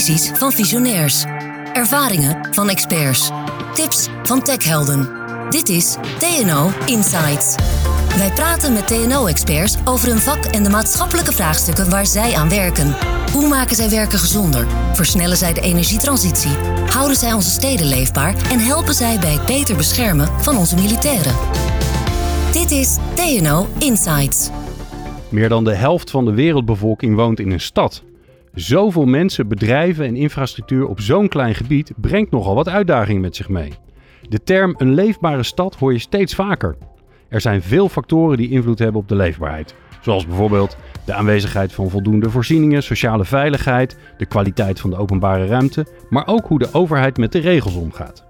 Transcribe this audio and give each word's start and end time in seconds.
Van 0.00 0.52
visionairs. 0.52 1.24
Ervaringen 1.72 2.54
van 2.54 2.68
experts. 2.68 3.30
Tips 3.74 4.08
van 4.22 4.42
techhelden. 4.42 5.08
Dit 5.50 5.68
is 5.68 5.96
TNO 6.18 6.70
Insights. 6.86 7.54
Wij 8.16 8.30
praten 8.34 8.72
met 8.72 8.86
TNO-experts 8.86 9.76
over 9.84 10.08
hun 10.08 10.18
vak 10.18 10.44
en 10.44 10.62
de 10.62 10.70
maatschappelijke 10.70 11.32
vraagstukken 11.32 11.90
waar 11.90 12.06
zij 12.06 12.34
aan 12.34 12.48
werken. 12.48 12.96
Hoe 13.32 13.48
maken 13.48 13.76
zij 13.76 13.90
werken 13.90 14.18
gezonder? 14.18 14.66
Versnellen 14.92 15.36
zij 15.36 15.52
de 15.52 15.60
energietransitie? 15.60 16.56
Houden 16.90 17.16
zij 17.16 17.32
onze 17.32 17.50
steden 17.50 17.86
leefbaar? 17.86 18.34
En 18.50 18.58
helpen 18.58 18.94
zij 18.94 19.18
bij 19.18 19.32
het 19.32 19.46
beter 19.46 19.76
beschermen 19.76 20.28
van 20.42 20.56
onze 20.56 20.74
militairen? 20.74 21.34
Dit 22.52 22.70
is 22.70 22.96
TNO 23.14 23.66
Insights. 23.78 24.50
Meer 25.28 25.48
dan 25.48 25.64
de 25.64 25.74
helft 25.74 26.10
van 26.10 26.24
de 26.24 26.32
wereldbevolking 26.32 27.16
woont 27.16 27.40
in 27.40 27.50
een 27.50 27.60
stad. 27.60 28.02
Zoveel 28.54 29.04
mensen, 29.04 29.48
bedrijven 29.48 30.06
en 30.06 30.16
infrastructuur 30.16 30.86
op 30.86 31.00
zo'n 31.00 31.28
klein 31.28 31.54
gebied 31.54 31.92
brengt 31.96 32.30
nogal 32.30 32.54
wat 32.54 32.68
uitdagingen 32.68 33.20
met 33.20 33.36
zich 33.36 33.48
mee. 33.48 33.72
De 34.28 34.42
term 34.42 34.74
een 34.78 34.94
leefbare 34.94 35.42
stad 35.42 35.76
hoor 35.76 35.92
je 35.92 35.98
steeds 35.98 36.34
vaker. 36.34 36.76
Er 37.28 37.40
zijn 37.40 37.62
veel 37.62 37.88
factoren 37.88 38.36
die 38.36 38.50
invloed 38.50 38.78
hebben 38.78 39.00
op 39.00 39.08
de 39.08 39.14
leefbaarheid. 39.14 39.74
Zoals 40.00 40.26
bijvoorbeeld 40.26 40.76
de 41.04 41.14
aanwezigheid 41.14 41.72
van 41.72 41.90
voldoende 41.90 42.30
voorzieningen, 42.30 42.82
sociale 42.82 43.24
veiligheid, 43.24 43.96
de 44.18 44.26
kwaliteit 44.26 44.80
van 44.80 44.90
de 44.90 44.96
openbare 44.96 45.46
ruimte, 45.46 45.86
maar 46.08 46.26
ook 46.26 46.46
hoe 46.46 46.58
de 46.58 46.68
overheid 46.72 47.16
met 47.16 47.32
de 47.32 47.38
regels 47.38 47.74
omgaat. 47.74 48.24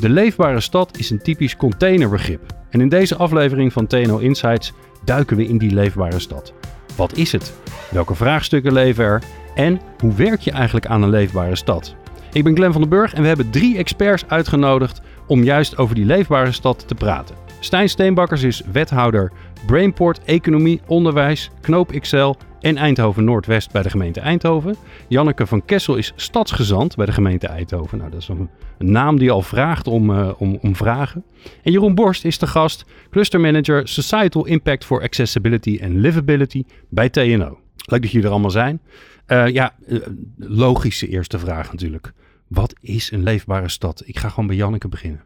De 0.00 0.08
leefbare 0.08 0.60
stad 0.60 0.98
is 0.98 1.10
een 1.10 1.22
typisch 1.22 1.56
containerbegrip. 1.56 2.40
En 2.70 2.80
in 2.80 2.88
deze 2.88 3.16
aflevering 3.16 3.72
van 3.72 3.86
TNO 3.86 4.18
Insights 4.18 4.72
duiken 5.04 5.36
we 5.36 5.46
in 5.46 5.58
die 5.58 5.74
leefbare 5.74 6.18
stad. 6.18 6.52
Wat 6.96 7.16
is 7.16 7.32
het? 7.32 7.52
Welke 7.90 8.14
vraagstukken 8.14 8.72
leven 8.72 9.04
er? 9.04 9.22
En 9.54 9.80
hoe 9.98 10.14
werk 10.14 10.40
je 10.40 10.50
eigenlijk 10.50 10.86
aan 10.86 11.02
een 11.02 11.10
leefbare 11.10 11.56
stad? 11.56 11.94
Ik 12.32 12.44
ben 12.44 12.56
Glenn 12.56 12.72
van 12.72 12.80
den 12.80 12.90
Burg 12.90 13.14
en 13.14 13.22
we 13.22 13.28
hebben 13.28 13.50
drie 13.50 13.76
experts 13.76 14.24
uitgenodigd 14.28 15.00
om 15.26 15.42
juist 15.42 15.78
over 15.78 15.94
die 15.94 16.04
leefbare 16.04 16.52
stad 16.52 16.88
te 16.88 16.94
praten. 16.94 17.34
Stijn 17.60 17.88
Steenbakkers 17.88 18.42
is 18.42 18.62
wethouder 18.72 19.32
Brainport 19.66 20.20
Economie, 20.24 20.80
Onderwijs, 20.86 21.50
Knoop 21.60 22.00
XL 22.00 22.32
en 22.60 22.76
Eindhoven 22.76 23.24
Noordwest 23.24 23.72
bij 23.72 23.82
de 23.82 23.90
gemeente 23.90 24.20
Eindhoven. 24.20 24.76
Janneke 25.08 25.46
van 25.46 25.64
Kessel 25.64 25.96
is 25.96 26.12
stadsgezant 26.16 26.96
bij 26.96 27.06
de 27.06 27.12
gemeente 27.12 27.46
Eindhoven. 27.46 27.98
Nou, 27.98 28.10
dat 28.10 28.20
is 28.20 28.28
een, 28.28 28.48
naam 28.78 29.18
die 29.18 29.30
al 29.30 29.42
vraagt 29.42 29.86
om, 29.86 30.10
uh, 30.10 30.30
om, 30.38 30.58
om 30.62 30.76
vragen. 30.76 31.24
En 31.62 31.72
Jeroen 31.72 31.94
Borst 31.94 32.24
is 32.24 32.38
de 32.38 32.46
gast, 32.46 32.84
clustermanager 33.10 33.88
Societal 33.88 34.46
Impact 34.46 34.84
for 34.84 35.02
Accessibility 35.02 35.80
and 35.82 35.92
Livability 35.92 36.64
bij 36.88 37.08
TNO. 37.08 37.58
Leuk 37.84 38.02
dat 38.02 38.10
jullie 38.10 38.26
er 38.26 38.32
allemaal 38.32 38.50
zijn. 38.50 38.80
Uh, 39.26 39.48
ja, 39.48 39.74
uh, 39.86 40.06
logische 40.36 41.08
eerste 41.08 41.38
vraag 41.38 41.70
natuurlijk. 41.70 42.12
Wat 42.48 42.74
is 42.80 43.10
een 43.10 43.22
leefbare 43.22 43.68
stad? 43.68 44.02
Ik 44.04 44.18
ga 44.18 44.28
gewoon 44.28 44.46
bij 44.46 44.56
Janneke 44.56 44.88
beginnen. 44.88 45.22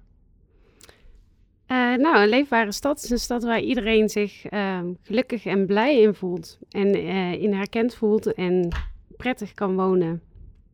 Uh, 1.68 1.94
nou, 1.96 2.22
een 2.22 2.28
leefbare 2.28 2.72
stad 2.72 3.02
is 3.04 3.10
een 3.10 3.18
stad 3.18 3.44
waar 3.44 3.60
iedereen 3.60 4.08
zich 4.08 4.52
uh, 4.52 4.78
gelukkig 5.02 5.44
en 5.44 5.66
blij 5.66 6.00
in 6.00 6.14
voelt. 6.14 6.58
En 6.70 6.94
in 7.40 7.52
herkend 7.52 7.94
voelt 7.94 8.34
en 8.34 8.68
prettig 9.16 9.54
kan 9.54 9.74
wonen. 9.76 10.22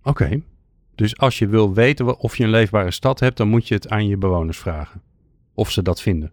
Oké, 0.03 0.23
okay. 0.25 0.43
dus 0.95 1.19
als 1.19 1.39
je 1.39 1.47
wil 1.47 1.75
weten 1.75 2.19
of 2.19 2.37
je 2.37 2.45
een 2.45 2.51
leefbare 2.51 2.91
stad 2.91 3.21
hebt, 3.21 3.37
dan 3.37 3.49
moet 3.49 3.69
je 3.69 3.75
het 3.75 3.89
aan 3.89 4.07
je 4.07 4.17
bewoners 4.17 4.59
vragen. 4.59 5.03
Of 5.55 5.71
ze 5.71 5.83
dat 5.83 6.03
vinden. 6.03 6.33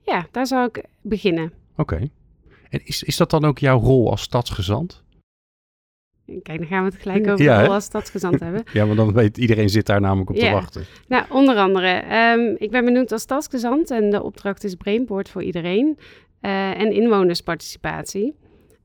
Ja, 0.00 0.26
daar 0.30 0.46
zou 0.46 0.68
ik 0.72 0.84
beginnen. 1.02 1.52
Oké. 1.76 1.94
Okay. 1.94 2.10
En 2.72 2.80
is, 2.84 3.02
is 3.02 3.16
dat 3.16 3.30
dan 3.30 3.44
ook 3.44 3.58
jouw 3.58 3.78
rol 3.78 4.10
als 4.10 4.22
stadsgezant? 4.22 5.02
Kijk, 6.42 6.58
dan 6.58 6.66
gaan 6.66 6.84
we 6.84 6.90
het 6.90 7.00
gelijk 7.00 7.28
over 7.28 7.44
ja, 7.44 7.66
als 7.66 7.84
stadsgezant 7.84 8.40
hebben. 8.40 8.62
Ja, 8.72 8.84
want 8.84 8.96
dan 8.96 9.12
weet 9.12 9.38
iedereen 9.38 9.68
zit 9.68 9.86
daar 9.86 10.00
namelijk 10.00 10.30
op 10.30 10.36
ja. 10.36 10.42
te 10.42 10.50
wachten. 10.50 10.84
Nou, 11.08 11.24
onder 11.28 11.56
andere. 11.56 12.02
Um, 12.32 12.56
ik 12.58 12.70
ben 12.70 12.84
benoemd 12.84 13.12
als 13.12 13.22
stadsgezant 13.22 13.90
en 13.90 14.10
de 14.10 14.22
opdracht 14.22 14.64
is 14.64 14.74
Brainport 14.74 15.28
voor 15.28 15.42
iedereen. 15.42 15.98
Uh, 16.40 16.80
en 16.80 16.92
inwonersparticipatie. 16.92 18.34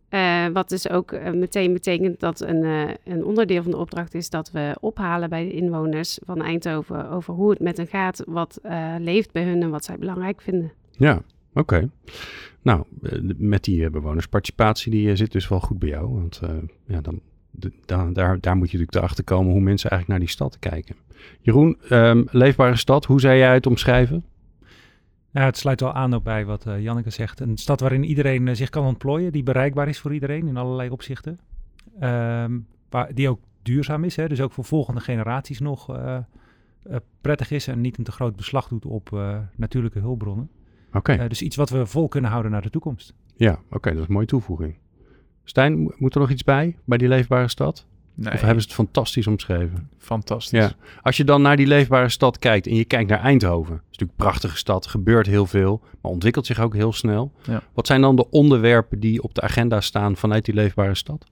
Uh, 0.09 0.47
wat 0.53 0.69
dus 0.69 0.89
ook 0.89 1.11
uh, 1.11 1.31
meteen 1.31 1.73
betekent 1.73 2.19
dat 2.19 2.41
een, 2.41 2.63
een 3.03 3.25
onderdeel 3.25 3.61
van 3.61 3.71
de 3.71 3.77
opdracht 3.77 4.13
is 4.13 4.29
dat 4.29 4.51
we 4.51 4.75
ophalen 4.79 5.29
bij 5.29 5.43
de 5.43 5.51
inwoners 5.51 6.19
van 6.25 6.41
Eindhoven 6.41 7.09
over 7.09 7.33
hoe 7.33 7.49
het 7.49 7.59
met 7.59 7.77
hen 7.77 7.87
gaat, 7.87 8.23
wat 8.25 8.59
leeft 8.99 9.31
bij 9.31 9.43
hun 9.43 9.61
en 9.61 9.69
wat 9.69 9.85
zij 9.85 9.97
belangrijk 9.97 10.41
vinden. 10.41 10.71
Ja, 10.91 11.21
oké. 11.57 11.89
Nou, 12.61 12.83
met 13.37 13.63
die 13.63 13.89
bewonersparticipatie, 13.89 14.91
die 14.91 15.15
zit 15.15 15.31
dus 15.31 15.47
wel 15.47 15.59
goed 15.59 15.79
bij 15.79 15.89
jou. 15.89 16.07
Want 16.07 16.41
ja, 16.85 17.01
dan 17.01 17.21
daar, 17.85 18.39
daar, 18.39 18.55
moet 18.55 18.71
je 18.71 18.77
natuurlijk 18.77 19.05
achter 19.05 19.23
komen 19.23 19.51
hoe 19.51 19.61
mensen 19.61 19.89
eigenlijk 19.89 20.19
naar 20.19 20.27
die 20.27 20.35
stad 20.35 20.59
kijken. 20.59 20.95
Jeroen, 21.41 21.77
um, 21.91 22.27
leefbare 22.31 22.75
stad, 22.75 23.05
hoe 23.05 23.19
zou 23.19 23.35
jij 23.35 23.53
het 23.53 23.65
omschrijven? 23.65 24.25
Ja, 25.31 25.45
het 25.45 25.57
sluit 25.57 25.81
wel 25.81 25.93
aan 25.93 26.13
op 26.13 26.23
bij 26.23 26.45
wat 26.45 26.65
Janneke 26.79 27.09
zegt. 27.09 27.39
Een 27.39 27.57
stad 27.57 27.79
waarin 27.79 28.03
iedereen 28.03 28.55
zich 28.55 28.69
kan 28.69 28.85
ontplooien, 28.85 29.31
die 29.31 29.43
bereikbaar 29.43 29.87
is 29.87 29.99
voor 29.99 30.13
iedereen 30.13 30.47
in 30.47 30.57
allerlei 30.57 30.89
opzichten. 30.89 31.39
Um, 32.01 32.67
waar, 32.89 33.13
die 33.13 33.29
ook 33.29 33.39
duurzaam 33.61 34.03
is, 34.03 34.15
hè, 34.15 34.27
dus 34.27 34.41
ook 34.41 34.51
voor 34.51 34.65
volgende 34.65 35.01
generaties 35.01 35.59
nog 35.59 35.99
prettig 37.21 37.51
is 37.51 37.67
en 37.67 37.81
niet 37.81 37.97
een 37.97 38.03
te 38.03 38.11
groot 38.11 38.35
beslag 38.35 38.67
doet 38.67 38.85
op 38.85 39.21
natuurlijke 39.55 39.99
hulpbronnen. 39.99 40.49
Oké. 40.97 41.11
Okay. 41.11 41.27
dus 41.27 41.41
iets 41.41 41.55
wat 41.55 41.69
we 41.69 41.85
vol 41.85 42.07
kunnen 42.07 42.29
houden 42.29 42.51
naar 42.51 42.61
de 42.61 42.69
toekomst. 42.69 43.13
Ja, 43.35 43.51
oké, 43.51 43.75
okay, 43.75 43.91
dat 43.93 44.01
is 44.01 44.07
een 44.07 44.13
mooie 44.13 44.25
toevoeging. 44.25 44.75
Stijn, 45.43 45.93
moet 45.97 46.13
er 46.13 46.19
nog 46.19 46.29
iets 46.29 46.43
bij, 46.43 46.77
bij 46.85 46.97
die 46.97 47.07
leefbare 47.07 47.47
stad? 47.47 47.85
Nee. 48.13 48.33
Of 48.33 48.41
hebben 48.41 48.61
ze 48.61 48.67
het 48.67 48.77
fantastisch 48.77 49.27
omschreven? 49.27 49.89
Fantastisch. 49.97 50.59
Ja. 50.59 50.71
Als 51.01 51.17
je 51.17 51.23
dan 51.23 51.41
naar 51.41 51.55
die 51.55 51.67
leefbare 51.67 52.09
stad 52.09 52.39
kijkt 52.39 52.67
en 52.67 52.75
je 52.75 52.85
kijkt 52.85 53.09
naar 53.09 53.19
Eindhoven. 53.19 53.73
Het 53.73 53.81
is 53.81 53.85
natuurlijk 53.89 54.19
een 54.19 54.25
prachtige 54.25 54.57
stad, 54.57 54.87
gebeurt 54.87 55.25
heel 55.25 55.45
veel, 55.45 55.81
maar 56.01 56.11
ontwikkelt 56.11 56.45
zich 56.45 56.59
ook 56.59 56.73
heel 56.73 56.93
snel. 56.93 57.31
Ja. 57.43 57.61
Wat 57.73 57.87
zijn 57.87 58.01
dan 58.01 58.15
de 58.15 58.29
onderwerpen 58.29 58.99
die 58.99 59.23
op 59.23 59.33
de 59.33 59.41
agenda 59.41 59.81
staan 59.81 60.15
vanuit 60.15 60.45
die 60.45 60.53
leefbare 60.53 60.95
stad? 60.95 61.25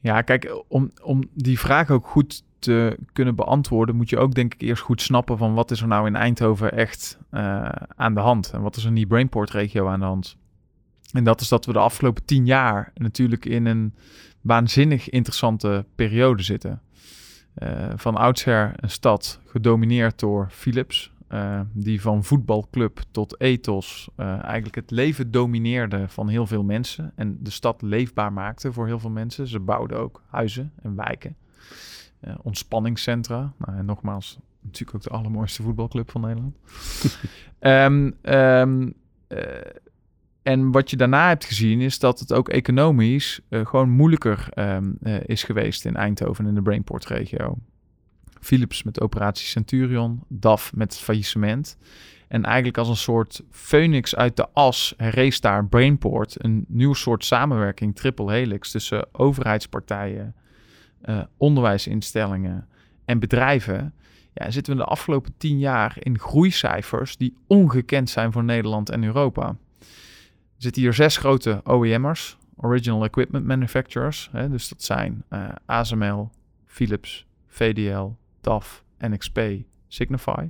Ja, 0.00 0.22
kijk, 0.22 0.62
om, 0.68 0.92
om 1.02 1.22
die 1.34 1.58
vraag 1.58 1.90
ook 1.90 2.06
goed 2.06 2.42
te 2.58 2.98
kunnen 3.12 3.34
beantwoorden, 3.34 3.96
moet 3.96 4.10
je 4.10 4.18
ook 4.18 4.34
denk 4.34 4.54
ik 4.54 4.60
eerst 4.60 4.82
goed 4.82 5.02
snappen 5.02 5.38
van 5.38 5.54
wat 5.54 5.70
is 5.70 5.80
er 5.80 5.86
nou 5.88 6.06
in 6.06 6.16
Eindhoven 6.16 6.72
echt 6.72 7.18
uh, 7.32 7.68
aan 7.96 8.14
de 8.14 8.20
hand? 8.20 8.50
En 8.50 8.60
wat 8.60 8.76
is 8.76 8.82
er 8.82 8.88
in 8.88 8.94
die 8.94 9.06
Brainport-regio 9.06 9.88
aan 9.88 10.00
de 10.00 10.06
hand? 10.06 10.36
En 11.12 11.24
dat 11.24 11.40
is 11.40 11.48
dat 11.48 11.66
we 11.66 11.72
de 11.72 11.78
afgelopen 11.78 12.24
tien 12.24 12.46
jaar 12.46 12.92
natuurlijk 12.94 13.44
in 13.44 13.66
een 13.66 13.94
waanzinnig 14.40 15.10
interessante 15.10 15.84
periode 15.94 16.42
zitten. 16.42 16.80
Uh, 17.62 17.92
van 17.96 18.16
oudsher 18.16 18.72
een 18.76 18.90
stad 18.90 19.40
gedomineerd 19.46 20.18
door 20.18 20.48
Philips, 20.50 21.12
uh, 21.30 21.60
die 21.72 22.00
van 22.00 22.24
voetbalclub 22.24 23.00
tot 23.10 23.40
ethos 23.40 24.08
eigenlijk 24.16 24.74
het 24.74 24.90
leven 24.90 25.30
domineerde 25.30 26.04
van 26.08 26.28
heel 26.28 26.46
veel 26.46 26.64
mensen 26.64 27.12
en 27.14 27.38
de 27.40 27.50
stad 27.50 27.82
leefbaar 27.82 28.32
maakte 28.32 28.72
voor 28.72 28.86
heel 28.86 28.98
veel 28.98 29.10
mensen. 29.10 29.46
Ze 29.46 29.60
bouwden 29.60 29.98
ook 29.98 30.22
huizen 30.26 30.72
en 30.82 30.94
wijken, 30.96 31.36
ontspanningscentra. 32.42 33.52
Nou, 33.58 33.78
en 33.78 33.84
nogmaals, 33.84 34.38
natuurlijk 34.60 34.96
ook 34.96 35.02
de 35.02 35.10
allermooiste 35.10 35.62
voetbalclub 35.62 36.10
van 36.10 36.20
Nederland. 36.20 36.56
um, 37.60 38.16
um, 38.34 38.94
en 40.42 40.70
wat 40.70 40.90
je 40.90 40.96
daarna 40.96 41.28
hebt 41.28 41.44
gezien 41.44 41.80
is 41.80 41.98
dat 41.98 42.18
het 42.18 42.32
ook 42.32 42.48
economisch 42.48 43.40
uh, 43.48 43.66
gewoon 43.66 43.90
moeilijker 43.90 44.48
um, 44.54 44.98
uh, 45.02 45.16
is 45.24 45.42
geweest 45.42 45.84
in 45.84 45.96
Eindhoven 45.96 46.46
in 46.46 46.54
de 46.54 46.62
Brainport-regio. 46.62 47.58
Philips 48.40 48.82
met 48.82 49.00
operatie 49.00 49.46
Centurion, 49.46 50.22
DAF 50.28 50.72
met 50.74 50.92
het 50.92 51.02
faillissement. 51.02 51.76
En 52.28 52.44
eigenlijk 52.44 52.78
als 52.78 52.88
een 52.88 52.96
soort 52.96 53.42
phoenix 53.50 54.16
uit 54.16 54.36
de 54.36 54.48
as 54.52 54.94
herrees 54.96 55.40
daar 55.40 55.66
Brainport 55.66 56.44
een 56.44 56.64
nieuw 56.68 56.94
soort 56.94 57.24
samenwerking, 57.24 57.96
triple 57.96 58.32
helix, 58.32 58.70
tussen 58.70 59.08
overheidspartijen, 59.12 60.34
uh, 61.04 61.22
onderwijsinstellingen 61.36 62.68
en 63.04 63.18
bedrijven. 63.18 63.94
Ja, 64.32 64.50
zitten 64.50 64.72
we 64.72 64.78
de 64.78 64.86
afgelopen 64.86 65.34
tien 65.36 65.58
jaar 65.58 65.96
in 65.98 66.18
groeicijfers 66.18 67.16
die 67.16 67.36
ongekend 67.46 68.10
zijn 68.10 68.32
voor 68.32 68.44
Nederland 68.44 68.90
en 68.90 69.04
Europa. 69.04 69.56
Er 69.78 70.62
zitten 70.62 70.82
hier 70.82 70.92
zes 70.92 71.16
grote 71.16 71.62
OEM'ers, 71.64 72.38
Original 72.56 73.04
Equipment 73.04 73.46
Manufacturers. 73.46 74.28
Hè, 74.32 74.48
dus 74.50 74.68
dat 74.68 74.82
zijn 74.82 75.24
uh, 75.30 75.48
ASML, 75.66 76.30
Philips, 76.66 77.26
VDL, 77.46 78.08
DAF, 78.40 78.84
NXP, 78.98 79.40
Signify. 79.88 80.48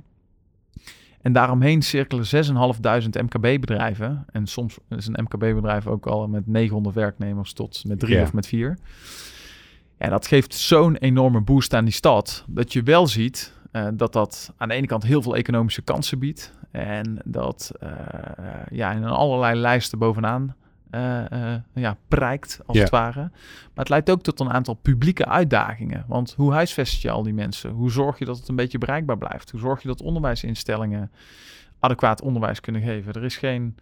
En 1.21 1.33
daaromheen 1.33 1.81
cirkelen 1.81 2.25
6.500 2.25 3.09
MKB-bedrijven. 3.09 4.25
En 4.31 4.47
soms 4.47 4.77
is 4.89 5.07
een 5.07 5.23
MKB-bedrijf 5.23 5.87
ook 5.87 6.05
al 6.05 6.27
met 6.27 6.47
900 6.47 6.95
werknemers 6.95 7.53
tot 7.53 7.83
met 7.87 7.99
drie 7.99 8.13
yeah. 8.13 8.23
of 8.23 8.33
met 8.33 8.47
vier. 8.47 8.77
Ja, 9.99 10.09
dat 10.09 10.27
geeft 10.27 10.53
zo'n 10.53 10.95
enorme 10.95 11.41
boost 11.41 11.73
aan 11.73 11.85
die 11.85 11.93
stad. 11.93 12.43
Dat 12.47 12.73
je 12.73 12.83
wel 12.83 13.07
ziet 13.07 13.53
uh, 13.71 13.87
dat 13.93 14.13
dat 14.13 14.53
aan 14.57 14.67
de 14.67 14.73
ene 14.73 14.87
kant 14.87 15.03
heel 15.03 15.21
veel 15.21 15.35
economische 15.35 15.81
kansen 15.81 16.19
biedt. 16.19 16.53
En 16.71 17.19
dat 17.25 17.71
uh, 17.83 17.89
ja, 18.69 18.91
in 18.91 19.05
allerlei 19.05 19.59
lijsten 19.59 19.99
bovenaan 19.99 20.55
uh, 20.91 21.55
ja, 21.73 21.97
prijkt, 22.07 22.59
als 22.65 22.77
Ja. 22.77 22.81
het 22.83 22.91
ware. 22.91 23.19
Maar 23.21 23.29
het 23.73 23.89
leidt 23.89 24.09
ook 24.09 24.21
tot 24.21 24.39
een 24.39 24.51
aantal 24.51 24.73
publieke 24.73 25.25
uitdagingen. 25.25 26.03
Want 26.07 26.33
hoe 26.37 26.53
huisvest 26.53 27.01
je 27.01 27.11
al 27.11 27.23
die 27.23 27.33
mensen? 27.33 27.71
Hoe 27.71 27.91
zorg 27.91 28.19
je 28.19 28.25
dat 28.25 28.37
het 28.37 28.47
een 28.47 28.55
beetje 28.55 28.77
bereikbaar 28.77 29.17
blijft? 29.17 29.51
Hoe 29.51 29.59
zorg 29.59 29.81
je 29.81 29.87
dat 29.87 30.01
onderwijsinstellingen 30.01 31.11
adequaat 31.79 32.21
onderwijs 32.21 32.59
kunnen 32.59 32.81
geven? 32.81 33.13
Er 33.13 33.23
is 33.23 33.37
geen 33.37 33.75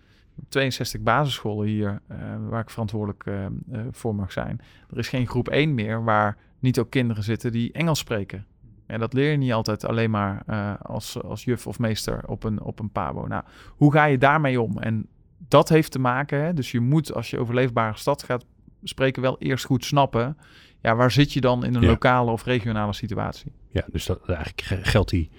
62 0.50 1.02
basisscholen 1.02 1.68
hier 1.68 2.02
eh, 2.08 2.18
waar 2.50 2.62
ik 2.62 2.70
verantwoordelijk 2.70 3.26
eh, 3.26 3.46
eh, 3.46 3.52
voor 3.92 4.16
mag 4.16 4.32
zijn. 4.32 4.62
Er 4.92 4.98
is 4.98 5.10
geen 5.10 5.28
groep 5.28 5.50
1 5.50 5.74
meer 5.74 6.04
waar 6.04 6.38
niet 6.60 6.80
ook 6.80 6.90
kinderen 6.90 7.24
zitten 7.24 7.52
die 7.52 7.72
Engels 7.72 8.00
spreken. 8.00 8.46
En 8.86 9.00
dat 9.00 9.14
leer 9.14 9.32
je 9.32 9.38
niet 9.38 9.54
altijd 9.54 9.86
alleen 9.86 10.10
maar 10.12 10.44
als, 10.82 11.22
als 11.24 11.44
juf 11.44 11.68
of 11.68 11.80
meester 11.80 12.28
op 12.28 12.44
een, 12.44 12.62
op 12.62 12.80
een 12.80 12.92
pabo. 12.92 13.28
Nou, 13.28 13.44
hoe 13.70 13.92
ga 13.92 14.06
je 14.06 14.18
daarmee 14.18 14.62
om? 14.62 14.78
En 14.80 15.08
dat 15.48 15.70
heeft 15.70 15.92
te 15.92 16.00
maken, 16.00 16.44
hè, 16.44 16.54
dus 16.54 16.72
je 16.72 16.80
moet 16.80 17.14
als 17.14 17.30
je 17.30 17.40
over 17.40 17.56
leefbare 17.56 17.98
stad 17.98 18.24
gaat 18.24 18.46
spreken 18.84 19.22
wel 19.22 19.38
eerst 19.40 19.66
goed 19.66 19.86
snappen. 19.86 20.38
Ja, 20.82 20.96
waar 20.96 21.12
zit 21.12 21.34
je 21.34 21.42
dan 21.42 21.66
in 21.66 21.76
een 21.76 21.82
Ja. 21.82 21.88
lokale 21.88 22.32
of 22.32 22.44
regionale 22.44 22.94
situatie? 22.94 23.52
Ja, 23.70 23.86
dus 23.92 24.06
dat, 24.06 24.28
eigenlijk 24.28 24.62
ge- 24.62 24.84
geldt 24.84 25.10
die, 25.10 25.30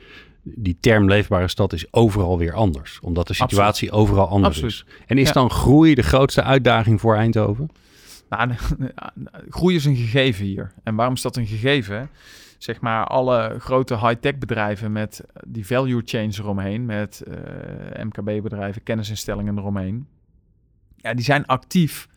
die 0.55 0.77
term 0.81 1.09
leefbare 1.09 1.49
stad 1.49 1.73
is 1.73 1.93
overal 1.93 2.39
weer 2.39 2.53
anders. 2.55 3.01
Omdat 3.01 3.27
de 3.27 3.35
situatie 3.35 3.91
overal 3.91 4.29
anders 4.29 4.63
Absoluut. 4.63 4.73
is. 4.99 5.05
En 5.07 5.19
is 5.19 5.27
Ja. 5.27 5.33
dan 5.33 5.51
groei 5.51 5.95
de 5.95 6.03
grootste 6.03 6.43
uitdaging 6.43 7.01
voor 7.01 7.17
Eindhoven? 7.17 7.69
Nou, 8.29 8.51
groei 9.49 9.75
is 9.75 9.85
een 9.85 9.97
gegeven 9.97 10.45
hier. 10.45 10.73
En 10.83 10.95
waarom 10.95 11.15
is 11.15 11.23
dat 11.23 11.37
een 11.37 11.47
gegeven? 11.47 12.11
Zeg 12.59 12.81
maar, 12.81 13.05
alle 13.07 13.57
grote 13.59 13.99
high-tech 13.99 14.39
bedrijven 14.39 14.93
met 14.93 15.21
die 15.47 15.67
value 15.67 16.03
chain 16.05 16.33
eromheen, 16.39 16.85
met 16.85 17.21
eh, 17.21 18.05
MKB-bedrijven, 18.05 18.83
kennisinstellingen 18.83 19.59
eromheen. 19.59 20.07
Ja, 20.97 21.15
die 21.15 21.25
zijn 21.25 21.47
actief 21.47 22.09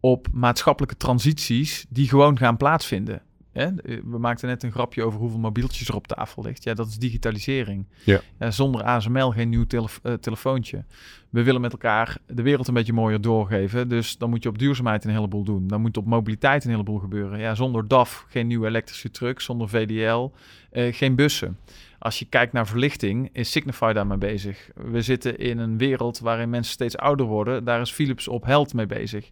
op 0.00 0.26
maatschappelijke 0.32 0.96
transities 0.96 1.86
die 1.88 2.08
gewoon 2.08 2.38
gaan 2.38 2.56
plaatsvinden. 2.56 3.22
Hè? 3.52 3.68
We 3.84 4.18
maakten 4.18 4.48
net 4.48 4.62
een 4.62 4.70
grapje 4.72 5.02
over 5.04 5.18
hoeveel 5.20 5.38
mobieltjes 5.38 5.88
er 5.88 5.94
op 5.94 6.06
tafel 6.06 6.42
ligt. 6.42 6.64
Ja, 6.64 6.74
dat 6.74 6.86
is 6.86 6.96
digitalisering. 6.98 7.86
Ja. 8.04 8.50
zonder 8.50 8.82
ASML 8.82 9.30
geen 9.30 9.48
nieuw 9.48 9.64
telef- 9.66 10.00
eh, 10.02 10.12
telefoontje. 10.12 10.84
We 11.30 11.42
willen 11.42 11.60
met 11.60 11.72
elkaar 11.72 12.16
de 12.26 12.42
wereld 12.42 12.68
een 12.68 12.74
beetje 12.74 12.92
mooier 12.92 13.20
doorgeven. 13.20 13.88
Dus 13.88 14.18
dan 14.18 14.30
moet 14.30 14.42
je 14.42 14.48
op 14.48 14.58
duurzaamheid 14.58 15.04
een 15.04 15.10
heleboel 15.10 15.44
doen. 15.44 15.66
Dan 15.66 15.80
moet 15.80 15.96
op 15.96 16.06
mobiliteit 16.06 16.64
een 16.64 16.70
heleboel 16.70 16.98
gebeuren. 16.98 17.38
Ja, 17.38 17.54
zonder 17.54 17.88
DAF 17.88 18.24
geen 18.28 18.46
nieuwe 18.46 18.66
elektrische 18.66 19.10
truck. 19.10 19.40
Zonder 19.40 19.68
VDL 19.68 20.30
eh, 20.70 20.94
geen 20.94 21.14
bussen. 21.14 21.58
Als 21.98 22.18
je 22.18 22.24
kijkt 22.24 22.52
naar 22.52 22.66
verlichting, 22.66 23.28
is 23.32 23.50
Signify 23.50 23.92
daarmee 23.92 24.18
bezig. 24.18 24.70
We 24.74 25.02
zitten 25.02 25.38
in 25.38 25.58
een 25.58 25.78
wereld 25.78 26.18
waarin 26.18 26.50
mensen 26.50 26.72
steeds 26.72 26.96
ouder 26.96 27.26
worden. 27.26 27.64
Daar 27.64 27.80
is 27.80 27.92
Philips 27.92 28.28
op 28.28 28.44
held 28.44 28.74
mee 28.74 28.86
bezig. 28.86 29.30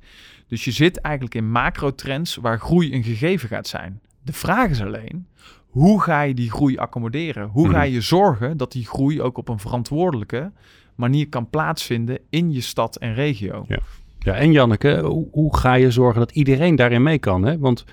Dus 0.49 0.65
je 0.65 0.71
zit 0.71 1.01
eigenlijk 1.01 1.35
in 1.35 1.51
macrotrends 1.51 2.37
waar 2.37 2.59
groei 2.59 2.93
een 2.95 3.03
gegeven 3.05 3.49
gaat 3.49 3.67
zijn. 3.67 4.01
De 4.29 4.35
vraag 4.35 4.71
is 4.71 4.83
alleen, 4.83 5.27
hoe 5.69 6.03
ga 6.03 6.23
je 6.23 6.35
die 6.35 6.51
groei 6.51 6.77
accommoderen? 6.79 7.49
Hoe 7.49 7.69
ga 7.71 7.83
Mhm. 7.83 7.93
je 7.93 8.01
zorgen 8.01 8.57
dat 8.57 8.73
die 8.73 8.87
groei 8.87 9.23
ook 9.23 9.39
op 9.39 9.49
een 9.49 9.59
verantwoordelijke 9.59 10.53
manier 10.95 11.29
kan 11.29 11.51
plaatsvinden 11.51 12.19
in 12.31 12.53
je 12.53 12.61
stad 12.61 12.97
en 12.97 13.15
regio? 13.15 13.65
Ja. 13.69 13.79
Ja, 14.19 14.35
en 14.35 14.53
Janneke, 14.53 15.01
hoe, 15.05 15.29
hoe 15.31 15.57
ga 15.57 15.75
je 15.75 15.91
zorgen 15.91 16.21
dat 16.21 16.31
iedereen 16.31 16.77
daarin 16.77 17.03
mee 17.03 17.19
kan? 17.19 17.45
Hè? 17.45 17.59
Want 17.59 17.85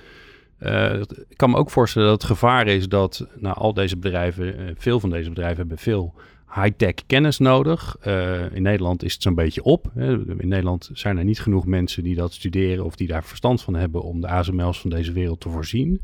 eh, 0.57 0.93
ik 1.29 1.37
kan 1.37 1.49
me 1.49 1.57
ook 1.57 1.69
voorstellen 1.69 2.07
dat 2.07 2.21
het 2.21 2.31
gevaar 2.31 2.67
is 2.67 2.87
dat 2.89 3.27
nou, 3.35 3.55
al 3.57 3.73
deze 3.73 3.97
bedrijven, 3.97 4.57
eh, 4.57 4.73
veel 4.77 4.99
van 4.99 5.09
deze 5.09 5.29
bedrijven 5.29 5.57
hebben 5.57 5.77
veel 5.77 6.13
high-tech 6.53 6.93
kennis 7.05 7.37
nodig. 7.37 7.97
Eh, 8.01 8.55
in 8.55 8.61
Nederland 8.61 9.03
is 9.03 9.13
het 9.13 9.21
zo'n 9.21 9.35
beetje 9.35 9.63
op. 9.63 9.91
In 9.95 10.47
Nederland 10.47 10.89
zijn 10.93 11.17
er 11.17 11.23
niet 11.23 11.39
genoeg 11.39 11.65
mensen 11.65 12.03
die 12.03 12.15
dat 12.15 12.33
studeren 12.33 12.85
of 12.85 12.95
die 12.95 13.07
daar 13.07 13.23
verstand 13.23 13.61
van 13.61 13.75
hebben 13.75 14.03
om 14.03 14.21
de 14.21 14.27
ASML's 14.27 14.81
van 14.81 14.89
deze 14.89 15.11
wereld 15.11 15.39
te 15.39 15.49
voorzien. 15.49 16.01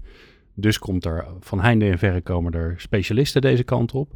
Dus 0.53 0.79
komt 0.79 1.05
er 1.05 1.25
van 1.39 1.61
heinde 1.61 1.89
en 1.89 1.97
verre 1.97 2.21
komen 2.21 2.53
er 2.53 2.73
specialisten 2.77 3.41
deze 3.41 3.63
kant 3.63 3.91
op. 3.91 4.13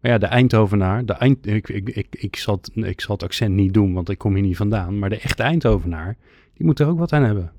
Maar 0.00 0.10
ja, 0.10 0.18
de 0.18 0.26
Eindhovenaar, 0.26 1.04
de 1.04 1.12
Eind, 1.12 1.46
ik, 1.46 1.68
ik, 1.68 1.88
ik, 1.88 2.06
ik, 2.10 2.36
zal 2.36 2.60
ik 2.74 3.00
zal 3.00 3.14
het 3.14 3.24
accent 3.24 3.54
niet 3.54 3.74
doen, 3.74 3.92
want 3.92 4.08
ik 4.08 4.18
kom 4.18 4.34
hier 4.34 4.42
niet 4.42 4.56
vandaan. 4.56 4.98
Maar 4.98 5.08
de 5.08 5.18
echte 5.18 5.42
Eindhovenaar, 5.42 6.16
die 6.54 6.66
moet 6.66 6.80
er 6.80 6.88
ook 6.88 6.98
wat 6.98 7.12
aan 7.12 7.22
hebben. 7.22 7.52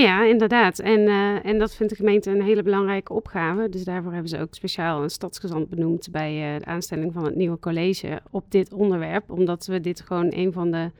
Ja, 0.00 0.24
inderdaad. 0.24 0.78
En, 0.78 1.06
eh, 1.06 1.46
en 1.46 1.58
dat 1.58 1.74
vindt 1.74 1.92
de 1.92 1.98
gemeente 1.98 2.30
een 2.30 2.42
hele 2.42 2.62
belangrijke 2.62 3.12
opgave. 3.12 3.68
Dus 3.68 3.84
daarvoor 3.84 4.12
hebben 4.12 4.30
ze 4.30 4.40
ook 4.40 4.54
speciaal 4.54 5.02
een 5.02 5.10
stadsgezant 5.10 5.68
benoemd 5.68 6.08
bij 6.10 6.54
eh, 6.54 6.58
de 6.58 6.64
aanstelling 6.64 7.12
van 7.12 7.24
het 7.24 7.34
nieuwe 7.34 7.58
college 7.58 8.20
op 8.30 8.44
dit 8.48 8.72
onderwerp. 8.72 9.30
Omdat 9.30 9.66
we 9.66 9.80
dit 9.80 10.00
gewoon 10.00 10.26
een 10.30 10.52
van 10.52 10.70
de 10.70 10.90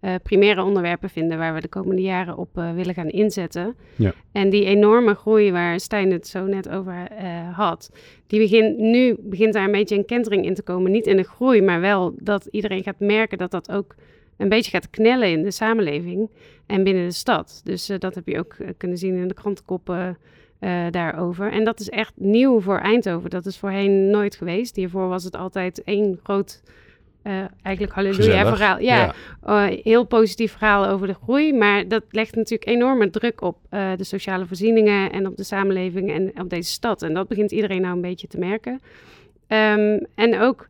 eh, 0.00 0.14
primaire 0.22 0.62
onderwerpen 0.62 1.10
vinden 1.10 1.38
waar 1.38 1.54
we 1.54 1.60
de 1.60 1.68
komende 1.68 2.02
jaren 2.02 2.36
op 2.36 2.48
willen 2.74 2.94
gaan 2.94 3.08
inzetten. 3.08 3.76
Ja. 3.96 4.12
En 4.32 4.50
die 4.50 4.64
enorme 4.64 5.14
groei 5.14 5.52
waar 5.52 5.80
Stijn 5.80 6.10
het 6.10 6.26
zo 6.26 6.46
net 6.46 6.68
over 6.68 7.08
had, 7.52 7.90
die 8.26 8.40
begint 8.40 8.78
nu 8.78 9.16
begint 9.18 9.52
daar 9.52 9.64
een 9.64 9.72
beetje 9.72 9.96
een 9.96 10.04
kentering 10.04 10.44
in 10.44 10.54
te 10.54 10.62
komen. 10.62 10.90
Niet 10.90 11.06
in 11.06 11.16
de 11.16 11.22
groei, 11.22 11.62
maar 11.62 11.80
wel 11.80 12.14
dat 12.18 12.48
iedereen 12.50 12.82
gaat 12.82 13.00
merken 13.00 13.38
dat 13.38 13.50
dat 13.50 13.70
ook 13.70 13.94
een 14.36 14.48
beetje 14.48 14.70
gaat 14.70 14.90
knellen 14.90 15.30
in 15.30 15.42
de 15.42 15.50
samenleving 15.50 16.30
en 16.66 16.84
binnen 16.84 17.04
de 17.04 17.14
stad. 17.14 17.60
Dus 17.64 17.88
eh, 17.88 17.98
dat 17.98 18.14
heb 18.14 18.26
je 18.26 18.38
ook 18.38 18.54
eh, 18.58 18.68
kunnen 18.76 18.98
zien 18.98 19.16
in 19.16 19.28
de 19.28 19.34
krantenkoppen 19.34 20.18
eh, 20.58 20.86
daarover. 20.90 21.52
En 21.52 21.64
dat 21.64 21.80
is 21.80 21.88
echt 21.88 22.12
nieuw 22.16 22.60
voor 22.60 22.78
Eindhoven. 22.78 23.30
Dat 23.30 23.46
is 23.46 23.58
voorheen 23.58 24.10
nooit 24.10 24.36
geweest. 24.36 24.76
Hiervoor 24.76 25.08
was 25.08 25.24
het 25.24 25.36
altijd 25.36 25.82
één 25.84 26.20
groot, 26.22 26.62
eigenlijk 27.62 27.94
halleluja 27.94 28.46
verhaal. 28.46 28.78
Ja, 28.78 29.14
Ja. 29.44 29.68
heel 29.82 30.04
positief 30.04 30.52
verhaal 30.52 30.86
over 30.86 31.06
de 31.06 31.14
groei. 31.22 31.52
Maar 31.52 31.88
dat 31.88 32.02
legt 32.10 32.34
natuurlijk 32.34 32.70
enorme 32.70 33.10
druk 33.10 33.40
op 33.40 33.56
de 33.70 34.04
sociale 34.04 34.46
voorzieningen 34.46 35.12
en 35.12 35.26
op 35.26 35.36
de 35.36 35.44
samenleving 35.44 36.10
en 36.10 36.40
op 36.40 36.50
deze 36.50 36.70
stad. 36.70 37.02
En 37.02 37.14
dat 37.14 37.28
begint 37.28 37.50
iedereen 37.50 37.80
nou 37.80 37.94
een 37.94 38.00
beetje 38.00 38.26
te 38.26 38.38
merken. 38.38 38.80
Ehm, 39.46 39.98
en 40.14 40.40
ook 40.40 40.68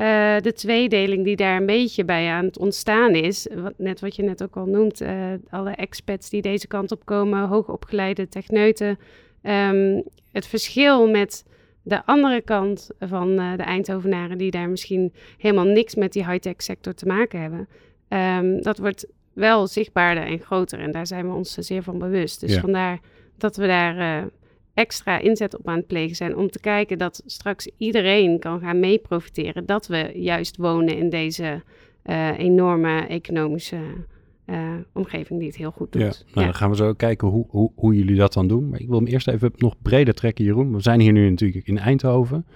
eh, 0.00 0.40
de 0.42 0.52
tweedeling 0.52 1.24
die 1.24 1.36
daar 1.36 1.56
een 1.56 1.66
beetje 1.66 2.04
bij 2.04 2.28
aan 2.28 2.44
het 2.44 2.58
ontstaan 2.58 3.14
is, 3.14 3.46
wat, 3.54 3.72
net 3.76 4.00
wat 4.00 4.16
je 4.16 4.22
net 4.22 4.42
ook 4.42 4.56
al 4.56 4.66
noemt, 4.66 5.00
eh, 5.00 5.32
alle 5.50 5.70
expats 5.70 6.30
die 6.30 6.42
deze 6.42 6.66
kant 6.66 6.92
op 6.92 7.04
komen, 7.04 7.48
hoogopgeleide 7.48 8.28
techneuten. 8.28 8.98
Ehm, 9.42 10.00
het 10.32 10.46
verschil 10.46 11.08
met 11.08 11.44
de 11.82 12.06
andere 12.06 12.40
kant 12.40 12.90
van 12.98 13.38
eh, 13.38 13.56
de 13.56 13.62
Eindhovenaren, 13.62 14.38
die 14.38 14.50
daar 14.50 14.68
misschien 14.68 15.12
helemaal 15.38 15.64
niks 15.64 15.94
met 15.94 16.12
die 16.12 16.26
high-tech 16.26 16.54
sector 16.62 16.94
te 16.94 17.06
maken 17.06 17.40
hebben, 17.40 17.68
ehm, 18.08 18.60
dat 18.62 18.78
wordt 18.78 19.06
wel 19.32 19.66
zichtbaarder 19.66 20.24
en 20.24 20.40
groter. 20.40 20.78
En 20.78 20.92
daar 20.92 21.06
zijn 21.06 21.28
we 21.28 21.34
ons 21.34 21.54
zeer 21.54 21.82
van 21.82 21.98
bewust. 21.98 22.40
Dus 22.40 22.54
Ja. 22.54 22.60
vandaar 22.60 22.98
dat 23.38 23.56
we 23.56 23.66
daar 23.66 24.28
extra 24.74 25.18
inzet 25.18 25.58
op 25.58 25.68
aan 25.68 25.76
het 25.76 25.86
plegen 25.86 26.16
zijn. 26.16 26.36
Om 26.36 26.50
te 26.50 26.60
kijken 26.60 26.98
dat 26.98 27.22
straks 27.26 27.70
iedereen 27.76 28.38
kan 28.38 28.60
gaan 28.60 28.80
mee 28.80 28.98
profiteren. 28.98 29.66
Dat 29.66 29.86
we 29.86 30.10
juist 30.14 30.56
wonen 30.56 30.96
in 30.96 31.10
deze 31.10 31.62
eh, 32.02 32.38
enorme 32.38 33.06
economische 33.06 33.78
eh, 34.44 34.72
omgeving 34.92 35.38
die 35.38 35.48
het 35.48 35.56
heel 35.56 35.70
goed 35.70 35.94
Ja, 35.94 36.04
doet. 36.04 36.24
nou, 36.34 36.46
dan 36.46 36.54
gaan 36.54 36.70
we 36.70 36.76
zo 36.76 36.92
kijken 36.92 37.28
hoe, 37.28 37.46
hoe, 37.48 37.70
hoe 37.74 37.94
jullie 37.94 38.16
dat 38.16 38.32
dan 38.32 38.48
doen. 38.48 38.68
Maar 38.68 38.80
ik 38.80 38.88
wil 38.88 38.98
hem 38.98 39.06
eerst 39.06 39.28
even 39.28 39.52
nog 39.56 39.74
breder 39.82 40.14
trekken, 40.14 40.44
Jeroen. 40.44 40.72
We 40.74 40.80
zijn 40.80 41.00
hier 41.00 41.12
nu 41.12 41.30
natuurlijk 41.30 41.66
in 41.66 41.78
Eindhoven. 41.78 42.46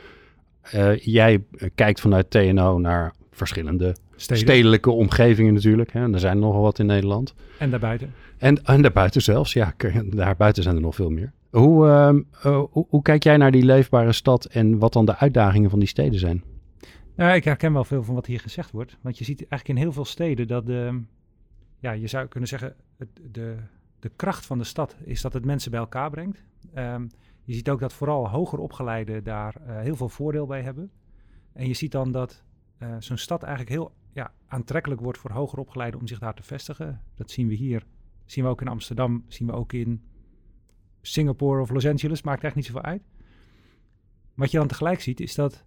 Eh, 0.62 0.96
jij 0.96 1.42
kijkt 1.74 2.00
vanuit 2.00 2.30
TNO 2.30 2.78
naar 2.78 3.14
verschillende 3.30 3.94
Steden. 4.16 4.42
stedelijke 4.42 4.90
omgevingen 4.90 5.54
natuurlijk. 5.54 5.92
Hè. 5.92 6.02
En 6.02 6.14
er 6.14 6.20
zijn 6.20 6.38
nogal 6.38 6.62
wat 6.62 6.78
in 6.78 6.86
Nederland. 6.86 7.34
En 7.58 7.70
daarbuiten. 7.70 8.12
En, 8.38 8.64
en 8.64 8.82
daarbuiten 8.82 9.22
zelfs, 9.22 9.52
ja, 9.52 9.74
daarbuiten 10.10 10.62
zijn 10.62 10.74
er 10.76 10.80
nog 10.82 10.94
veel 10.94 11.10
meer. 11.10 11.32
Hoe, 11.54 11.86
ehm, 11.86 12.22
eh, 12.42 12.62
hoe, 12.70 12.86
hoe 12.88 13.02
kijk 13.02 13.22
jij 13.22 13.36
naar 13.36 13.50
die 13.50 13.64
leefbare 13.64 14.12
stad 14.12 14.44
en 14.44 14.78
wat 14.78 14.92
dan 14.92 15.04
de 15.04 15.16
uitdagingen 15.16 15.70
van 15.70 15.78
die 15.78 15.88
steden 15.88 16.18
zijn? 16.18 16.44
Nou, 17.14 17.34
ik 17.34 17.44
herken 17.44 17.72
wel 17.72 17.84
veel 17.84 18.02
van 18.02 18.14
wat 18.14 18.26
hier 18.26 18.40
gezegd 18.40 18.70
wordt. 18.70 18.96
Want 19.00 19.18
je 19.18 19.24
ziet 19.24 19.38
eigenlijk 19.38 19.68
in 19.68 19.76
heel 19.76 19.92
veel 19.92 20.04
steden 20.04 20.48
dat 20.48 20.64
ja, 21.78 21.92
je 21.92 22.06
zou 22.06 22.26
kunnen 22.26 22.48
zeggen, 22.48 22.74
het, 22.96 23.08
de, 23.30 23.56
de 23.98 24.10
kracht 24.16 24.46
van 24.46 24.58
de 24.58 24.64
stad 24.64 24.96
is 25.04 25.20
dat 25.20 25.32
het 25.32 25.44
mensen 25.44 25.70
bij 25.70 25.80
elkaar 25.80 26.10
brengt. 26.10 26.42
Ehm, 26.74 27.06
je 27.44 27.54
ziet 27.54 27.70
ook 27.70 27.80
dat 27.80 27.92
vooral 27.92 28.28
hoger 28.28 28.58
opgeleiden 28.58 29.24
daar 29.24 29.56
eh, 29.66 29.80
heel 29.80 29.96
veel 29.96 30.08
voordeel 30.08 30.46
bij 30.46 30.62
hebben. 30.62 30.90
En 31.52 31.68
je 31.68 31.74
ziet 31.74 31.92
dan 31.92 32.12
dat 32.12 32.42
eh, 32.78 32.94
zo'n 32.98 33.16
stad 33.16 33.42
eigenlijk 33.42 33.72
heel 33.76 33.92
ja, 34.12 34.32
aantrekkelijk 34.46 35.00
wordt 35.00 35.18
voor 35.18 35.30
hoger 35.30 35.58
opgeleiden 35.58 36.00
om 36.00 36.06
zich 36.06 36.18
daar 36.18 36.34
te 36.34 36.42
vestigen. 36.42 37.00
Dat 37.14 37.30
zien 37.30 37.48
we 37.48 37.54
hier, 37.54 37.86
zien 38.24 38.44
we 38.44 38.50
ook 38.50 38.60
in 38.60 38.68
Amsterdam, 38.68 39.24
zien 39.28 39.46
we 39.46 39.52
ook 39.52 39.72
in 39.72 40.02
Singapore 41.06 41.60
of 41.60 41.70
Los 41.70 41.86
Angeles, 41.86 42.22
maakt 42.22 42.44
echt 42.44 42.54
niet 42.54 42.66
zoveel 42.66 42.82
uit. 42.82 43.02
Wat 44.34 44.50
je 44.50 44.58
dan 44.58 44.66
tegelijk 44.66 45.00
ziet 45.00 45.20
is 45.20 45.34
dat 45.34 45.64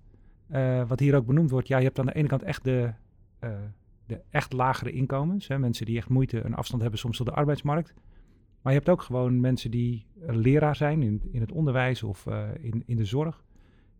eh, 0.47 0.87
wat 0.87 0.99
hier 0.99 1.15
ook 1.15 1.25
benoemd 1.25 1.49
wordt, 1.49 1.67
ja, 1.67 1.77
je 1.77 1.83
hebt 1.83 1.99
aan 1.99 2.05
de 2.05 2.15
ene 2.15 2.27
kant 2.27 2.43
echt 2.43 2.63
de, 2.63 2.93
eh, 3.39 3.49
de 4.05 4.21
echt 4.29 4.53
lagere 4.53 4.91
inkomens. 4.91 5.47
Hè, 5.47 5.59
mensen 5.59 5.85
die 5.85 5.97
echt 5.97 6.09
moeite 6.09 6.41
en 6.41 6.53
afstand 6.53 6.81
hebben 6.81 6.99
soms 6.99 7.17
tot 7.17 7.25
de 7.25 7.33
arbeidsmarkt. 7.33 7.93
Maar 8.61 8.73
je 8.73 8.77
hebt 8.77 8.91
ook 8.91 9.01
gewoon 9.01 9.39
mensen 9.39 9.71
die 9.71 10.05
leraar 10.25 10.75
zijn 10.75 11.01
in, 11.01 11.21
in 11.31 11.41
het 11.41 11.51
onderwijs 11.51 12.03
of 12.03 12.25
eh, 12.25 12.49
in, 12.61 12.83
in 12.85 12.97
de 12.97 13.05
zorg. 13.05 13.43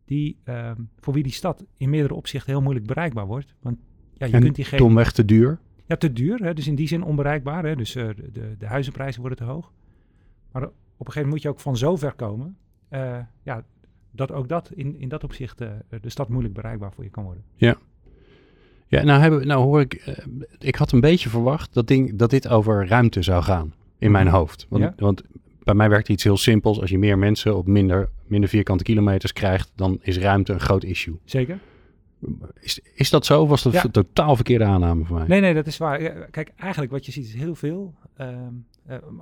Die, 0.06 0.38
ehm, 0.44 0.82
voor 1.00 1.14
wie 1.14 1.24
die 1.24 1.32
stad 1.32 1.66
in 1.78 1.90
meerdere 1.90 2.14
opzichten 2.14 2.52
heel 2.52 2.62
moeilijk 2.62 2.88
bereikbaar 2.88 3.26
wordt. 3.26 3.56
Want 3.62 3.78
ja, 4.14 4.26
je 4.26 4.34
en 4.34 4.42
kunt 4.42 4.56
die 4.56 4.66
geen... 4.66 4.80
domweg 4.80 5.12
te 5.12 5.26
duur. 5.26 5.60
ja, 5.86 5.96
te 5.96 6.14
duur. 6.14 6.44
Hè? 6.44 6.54
Dus 6.54 6.68
in 6.68 6.76
die 6.76 6.88
zin 6.88 7.04
onbereikbaar. 7.04 7.66
Hè? 7.66 7.76
Dus 7.76 7.92
de, 7.92 8.16
de, 8.32 8.56
de 8.58 8.66
huizenprijzen 8.66 9.20
worden 9.20 9.38
te 9.38 9.44
hoog. 9.44 9.74
Maar 10.52 10.70
op 10.98 11.08
een 11.08 11.14
gegeven 11.14 11.30
moment 11.30 11.32
moet 11.34 11.42
je 11.42 11.50
ook 11.50 11.60
van 11.60 11.78
zo 11.78 11.96
ver 11.96 12.14
komen. 12.14 12.58
eh, 12.90 13.18
ja, 13.44 13.64
dat 14.12 14.32
ook 14.32 14.50
dat 14.50 14.72
in, 14.76 15.00
in 15.00 15.10
dat 15.10 15.24
opzicht 15.24 15.62
eh, 15.62 15.70
de 16.02 16.10
stad 16.10 16.30
moeilijk 16.30 16.54
bereikbaar 16.54 16.94
voor 16.94 17.04
je 17.04 17.10
kan 17.10 17.24
worden. 17.24 17.44
Ja, 18.90 19.04
nou, 19.04 19.22
hebben, 19.22 19.48
nou 19.48 19.64
hoor 19.64 19.82
ik, 19.82 19.94
eh, 19.94 20.26
ik 20.60 20.76
had 20.76 20.92
een 20.92 21.00
beetje 21.00 21.30
verwacht 21.30 21.74
dat, 21.74 21.88
ding, 21.88 22.16
dat 22.16 22.30
dit 22.30 22.48
over 22.48 22.88
ruimte 22.88 23.22
zou 23.22 23.44
gaan 23.44 23.74
in 23.98 24.12
mijn 24.12 24.28
hoofd. 24.28 24.66
Want, 24.70 24.84
Ja. 24.84 24.94
want 24.98 25.24
bij 25.64 25.74
mij 25.74 25.90
werkt 25.90 26.10
iets 26.10 26.24
heel 26.24 26.38
simpels. 26.38 26.82
Als 26.82 26.90
je 26.90 26.98
meer 26.98 27.18
mensen 27.18 27.58
op 27.58 27.68
minder, 27.68 28.10
minder 28.26 28.50
vierkante 28.50 28.84
kilometers 28.84 29.34
krijgt, 29.34 29.72
dan 29.76 29.98
is 30.02 30.18
ruimte 30.18 30.54
een 30.54 30.60
groot 30.60 30.84
issue. 30.84 31.20
Zeker? 31.26 31.60
Is, 32.60 32.80
is 32.94 33.10
dat 33.10 33.26
zo 33.26 33.42
of 33.42 33.50
was 33.50 33.64
dat 33.64 33.74
Ja. 33.74 33.84
een 33.84 33.92
totaal 33.92 34.36
verkeerde 34.36 34.64
aanname 34.66 35.06
van 35.06 35.18
mij? 35.18 35.28
Nee, 35.28 35.40
nee, 35.42 35.54
dat 35.54 35.68
is 35.68 35.78
waar. 35.78 36.02
Ja, 36.02 36.10
Kijk, 36.32 36.52
eigenlijk 36.56 36.92
wat 36.92 37.06
je 37.06 37.12
ziet 37.12 37.26
is 37.26 37.34
heel 37.34 37.56
veel. 37.56 37.94
Ehm, 38.16 38.30
eh, 38.30 38.38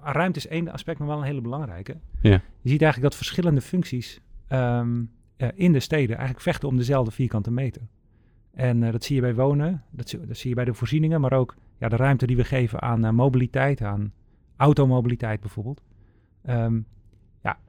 ruimte 0.01 0.39
is 0.39 0.47
één 0.47 0.71
aspect, 0.71 0.99
maar 0.99 1.07
wel 1.07 1.17
een 1.17 1.23
hele 1.23 1.41
belangrijke. 1.41 1.97
Ja. 2.21 2.41
Je 2.61 2.69
ziet 2.69 2.81
eigenlijk 2.81 3.01
dat 3.01 3.15
verschillende 3.15 3.61
functies 3.61 4.21
ehm, 4.47 5.03
eh, 5.37 5.47
in 5.55 5.71
de 5.71 5.79
steden 5.79 6.15
eigenlijk 6.15 6.41
vechten 6.41 6.67
om 6.67 6.77
dezelfde 6.77 7.11
vierkante 7.11 7.51
meter. 7.51 7.81
En 8.51 8.83
eh, 8.83 8.91
dat 8.91 9.03
zie 9.03 9.15
je 9.15 9.21
bij 9.21 9.35
wonen, 9.35 9.83
dat 9.89 10.09
zie, 10.09 10.25
dat 10.25 10.37
zie 10.37 10.49
je 10.49 10.55
bij 10.55 10.65
de 10.65 10.73
voorzieningen, 10.73 11.21
maar 11.21 11.33
ook 11.33 11.55
ja, 11.77 11.89
de 11.89 11.95
ruimte 11.95 12.25
die 12.25 12.35
we 12.35 12.43
geven 12.43 12.81
aan 12.81 13.05
eh, 13.05 13.11
mobiliteit, 13.11 13.81
aan 13.81 14.13
automobiliteit 14.55 15.39
bijvoorbeeld. 15.39 15.81
Ehm, 16.41 16.79
ja, 17.43 17.59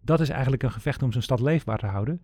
dat 0.00 0.20
is 0.20 0.28
eigenlijk 0.28 0.62
een 0.62 0.72
gevecht 0.72 1.02
om 1.02 1.12
zo'n 1.12 1.22
stad 1.22 1.40
leefbaar 1.40 1.78
te 1.78 1.86
houden. 1.86 2.22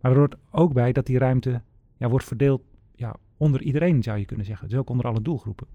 Maar 0.00 0.12
er 0.12 0.18
hoort 0.18 0.36
ook 0.50 0.72
bij 0.72 0.92
dat 0.92 1.06
die 1.06 1.18
ruimte 1.18 1.62
ja, 1.96 2.08
wordt 2.08 2.24
verdeeld 2.24 2.62
ja, 2.94 3.16
onder 3.36 3.62
iedereen, 3.62 4.02
zou 4.02 4.18
je 4.18 4.24
kunnen 4.24 4.46
zeggen. 4.46 4.68
Dus 4.68 4.78
ook 4.78 4.90
onder 4.90 5.06
alle 5.06 5.22
doelgroepen. 5.22 5.66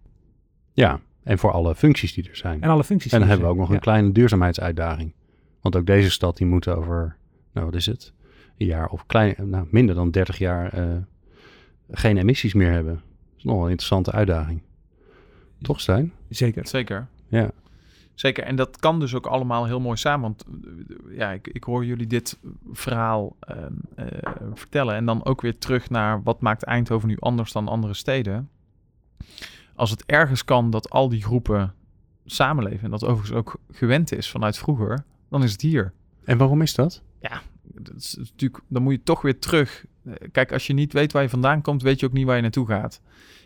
Ja, 0.74 1.00
en 1.28 1.38
voor 1.38 1.52
alle 1.52 1.76
functies 1.76 2.14
die 2.14 2.30
er 2.30 2.36
zijn. 2.36 2.62
En 2.62 2.70
alle 2.70 2.84
functies. 2.84 3.12
En 3.12 3.20
dan 3.20 3.28
hebben 3.28 3.46
we 3.46 3.52
ook 3.52 3.58
nog 3.58 3.68
een 3.68 3.72
zijn. 3.72 3.84
kleine 3.84 4.12
duurzaamheidsuitdaging. 4.12 5.14
Want 5.62 5.76
ook 5.76 5.86
deze 5.86 6.12
stad 6.12 6.38
die 6.38 6.48
moet 6.48 6.68
over, 6.68 7.18
nou 7.54 7.66
wat 7.66 7.76
is 7.76 7.86
het, 7.86 8.14
een 8.58 8.66
jaar 8.66 8.90
of 8.90 9.06
klein, 9.06 9.36
nou, 9.44 9.68
minder 9.70 9.96
dan 9.96 10.12
30 10.12 10.38
jaar 10.38 10.74
eh, 10.74 10.96
geen 11.92 12.18
emissies 12.18 12.54
meer 12.54 12.72
hebben. 12.72 12.94
Dat 12.94 13.38
is 13.38 13.44
nog 13.44 13.54
wel 13.54 13.64
een 13.64 13.70
interessante 13.70 14.12
uitdaging. 14.12 14.62
Toch 15.62 15.82
Stijn? 15.82 16.14
Ja, 16.28 16.36
zeker. 16.36 16.68
Zeker. 16.68 17.08
Ja. 17.28 17.52
Zeker, 18.14 18.44
en 18.44 18.56
dat 18.56 18.80
kan 18.80 19.00
dus 19.00 19.16
ook 19.16 19.26
allemaal 19.26 19.66
heel 19.66 19.80
mooi 19.80 19.98
samen. 19.98 20.22
Want 20.22 20.46
eh, 20.46 21.18
ja, 21.18 21.32
ik, 21.32 21.48
ik 21.48 21.64
hoor 21.64 21.86
jullie 21.86 22.08
dit 22.08 22.40
verhaal 22.72 23.36
ehm, 23.40 23.74
eh, 23.96 24.06
vertellen. 24.54 24.96
En 24.96 25.06
dan 25.06 25.26
ook 25.26 25.42
weer 25.42 25.58
terug 25.58 25.90
naar 25.90 26.24
wat 26.24 26.42
maakt 26.42 26.64
Eindhoven 26.64 27.08
nu 27.08 27.18
anders 27.20 27.52
dan 27.52 27.68
andere 27.68 27.94
steden. 27.94 28.50
Als 29.78 29.90
het 29.90 30.06
ergens 30.06 30.46
kan 30.46 30.70
dat 30.70 30.90
al 30.90 31.10
die 31.10 31.24
groepen 31.24 31.74
samenleven, 32.26 32.84
en 32.84 32.90
dat 32.90 33.04
overigens 33.04 33.38
ook 33.38 33.60
gewend 33.72 34.12
is 34.12 34.30
vanuit 34.30 34.58
vroeger, 34.58 35.06
dan 35.30 35.44
is 35.44 35.52
het 35.52 35.62
hier. 35.62 35.94
En 36.24 36.38
waarom 36.38 36.62
is 36.62 36.76
dat? 36.76 37.02
Dat 37.64 37.96
is 37.96 38.16
natuurlijk, 38.18 38.64
dan 38.68 38.84
moet 38.84 38.94
je 38.94 39.04
toch 39.04 39.22
weer 39.22 39.40
terug. 39.40 39.86
Eh, 40.04 40.14
Kijk, 40.32 40.52
als 40.52 40.68
je 40.68 40.74
niet 40.74 40.94
weet 40.94 41.12
waar 41.12 41.22
je 41.22 41.30
vandaan 41.30 41.62
komt, 41.62 41.82
weet 41.82 42.00
je 42.00 42.06
ook 42.06 42.12
niet 42.12 42.26
waar 42.26 42.36
je 42.36 42.42
naartoe 42.42 42.68
gaat. 42.68 43.02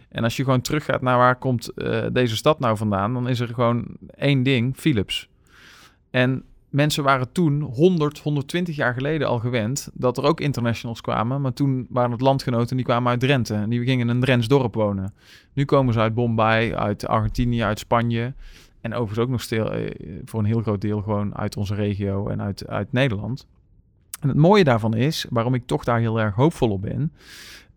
En 0.10 0.24
als 0.24 0.38
je 0.38 0.44
gewoon 0.44 0.62
teruggaat 0.62 1.02
naar 1.02 1.18
waar 1.18 1.36
komt 1.36 1.70
eh, 1.70 2.06
deze 2.12 2.36
stad 2.36 2.60
nou 2.60 2.78
vandaan, 2.78 3.14
dan 3.14 3.28
is 3.28 3.40
er 3.40 3.48
gewoon 3.48 3.86
één 4.16 4.44
ding, 4.44 4.76
Philips. 4.76 5.30
En 6.10 6.44
mensen 6.72 7.04
waren 7.04 7.32
toen 7.32 7.62
100, 7.62 8.20
120 8.20 8.76
jaar 8.76 8.94
geleden 8.94 9.28
al 9.28 9.40
gewend 9.40 9.90
dat 9.94 10.18
er 10.18 10.24
ook 10.24 10.40
internationals 10.40 11.02
kwamen. 11.02 11.42
Maar 11.42 11.54
toen 11.54 11.88
waren 11.90 12.12
het 12.12 12.22
landgenoten 12.22 12.70
en 12.70 12.76
die 12.76 12.86
kwamen 12.86 13.12
uit 13.12 13.20
Drenthe. 13.20 13.54
En 13.54 13.70
die 13.70 13.84
gingen 13.84 14.10
in 14.10 14.16
een 14.16 14.22
Drents 14.22 14.48
dorp 14.48 14.74
wonen. 14.74 15.14
Nu 15.54 15.66
komen 15.66 15.94
ze 15.94 16.00
uit 16.00 16.14
Bombay, 16.14 16.74
uit 16.74 17.08
Argentinië, 17.08 17.64
uit 17.64 17.80
Spanje. 17.80 18.34
En 18.82 18.94
overigens 18.94 19.20
ook 19.20 19.30
nog 19.30 19.42
stil, 19.42 19.72
eh, 19.72 19.92
voor 20.26 20.40
een 20.40 20.46
heel 20.46 20.62
groot 20.62 20.82
deel 20.82 21.02
gewoon 21.02 21.36
uit 21.38 21.58
onze 21.58 21.76
regio 21.76 22.28
en 22.28 22.42
uit, 22.42 22.68
uit 22.68 22.92
Nederland. 22.92 23.48
En 24.20 24.28
het 24.28 24.38
mooie 24.38 24.64
daarvan 24.64 24.96
is, 24.96 25.26
waarom 25.30 25.54
ik 25.54 25.66
toch 25.66 25.84
daar 25.84 26.00
heel 26.00 26.20
erg 26.20 26.36
hoopvol 26.36 26.70
op 26.70 26.82
ben, 26.82 27.14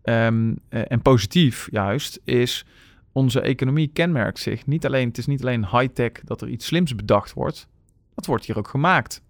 ehm, 0.01 0.53
eh, 0.69 0.81
en 0.87 1.01
positief 1.01 1.67
juist, 1.71 2.19
is 2.23 2.65
onze 3.11 3.41
economie 3.41 3.89
kenmerkt 3.93 4.39
zich 4.39 4.65
niet 4.65 4.85
alleen, 4.85 5.07
het 5.07 5.17
is 5.17 5.25
niet 5.25 5.41
alleen 5.41 5.67
high-tech 5.67 6.11
dat 6.11 6.41
er 6.41 6.47
iets 6.47 6.65
slims 6.65 6.95
bedacht 6.95 7.33
wordt, 7.33 7.67
dat 8.15 8.25
wordt 8.25 8.45
hier 8.45 8.57
ook 8.57 8.67
gemaakt. 8.67 9.23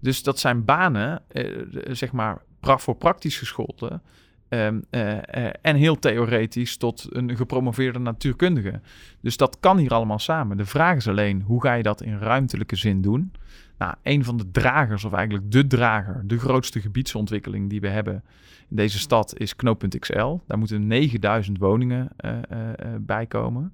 Dus 0.00 0.22
dat 0.22 0.38
zijn 0.38 0.64
banen, 0.64 1.22
eh, 1.28 1.64
zeg 1.90 2.12
maar, 2.12 2.42
pra- 2.60 2.78
voor 2.78 2.96
praktisch 2.96 3.38
gescholden 3.38 4.02
ehm, 4.48 4.80
eh, 4.90 5.46
eh, 5.46 5.52
en 5.62 5.76
heel 5.76 5.98
theoretisch 5.98 6.76
tot 6.76 7.06
een 7.10 7.36
gepromoveerde 7.36 7.98
natuurkundige. 7.98 8.80
Dus 9.20 9.36
dat 9.36 9.60
kan 9.60 9.78
hier 9.78 9.90
allemaal 9.90 10.18
samen. 10.18 10.56
De 10.56 10.64
vraag 10.64 10.96
is 10.96 11.08
alleen, 11.08 11.42
hoe 11.42 11.62
ga 11.62 11.74
je 11.74 11.82
dat 11.82 12.02
in 12.02 12.18
ruimtelijke 12.18 12.76
zin 12.76 13.00
doen? 13.00 13.32
Nou, 13.78 13.94
een 14.02 14.24
van 14.24 14.36
de 14.36 14.50
dragers, 14.50 15.04
of 15.04 15.12
eigenlijk 15.12 15.50
de 15.50 15.66
drager, 15.66 16.22
de 16.26 16.38
grootste 16.38 16.80
gebiedsontwikkeling 16.80 17.70
die 17.70 17.80
we 17.80 17.88
hebben 17.88 18.24
in 18.72 18.78
deze 18.78 18.98
stad 18.98 19.38
is 19.38 19.56
Knooppunt 19.56 19.98
XL. 19.98 20.36
Daar 20.46 20.58
moeten 20.58 20.86
9000 20.86 21.58
woningen 21.58 22.08
eh, 22.16 22.30
eh, 22.32 22.68
eh, 22.68 22.94
bij 23.00 23.26
komen. 23.26 23.72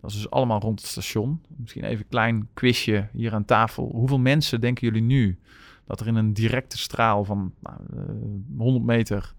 Dat 0.00 0.10
is 0.10 0.16
dus 0.16 0.30
allemaal 0.30 0.60
rond 0.60 0.80
het 0.80 0.88
station. 0.88 1.42
Misschien 1.56 1.84
even 1.84 1.98
een 1.98 2.08
klein 2.08 2.48
quizje 2.54 3.08
hier 3.12 3.34
aan 3.34 3.44
tafel. 3.44 3.90
Hoeveel 3.92 4.18
mensen 4.18 4.60
denken 4.60 4.86
jullie 4.86 5.02
nu 5.02 5.38
dat 5.86 6.00
er 6.00 6.06
in 6.06 6.14
een 6.14 6.32
directe 6.32 6.78
straal 6.78 7.24
van 7.24 7.52
nou, 7.60 7.76
eh, 7.96 8.58
100 8.58 8.84
meter, 8.84 9.34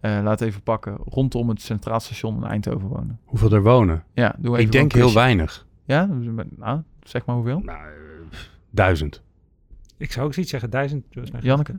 eh, 0.00 0.20
laat 0.22 0.40
even 0.40 0.62
pakken, 0.62 0.96
rondom 1.04 1.48
het 1.48 1.62
Centraal 1.62 2.00
Station 2.00 2.36
in 2.36 2.44
Eindhoven 2.44 2.88
wonen? 2.88 3.20
Hoeveel 3.24 3.52
er 3.52 3.62
wonen? 3.62 4.04
Ja, 4.12 4.34
doe 4.38 4.52
even 4.52 4.64
Ik 4.64 4.72
denk 4.72 4.92
heel 4.92 5.12
weinig. 5.12 5.66
Ja, 5.84 6.08
nou, 6.56 6.82
zeg 7.02 7.24
maar 7.24 7.36
hoeveel. 7.36 7.58
Nou, 7.58 7.78
eh, 7.78 8.38
duizend. 8.70 9.22
Ik 9.96 10.12
zou 10.12 10.26
ook 10.26 10.32
zoiets 10.32 10.50
zeggen, 10.50 10.70
duizend. 10.70 11.04
Janneke? 11.40 11.78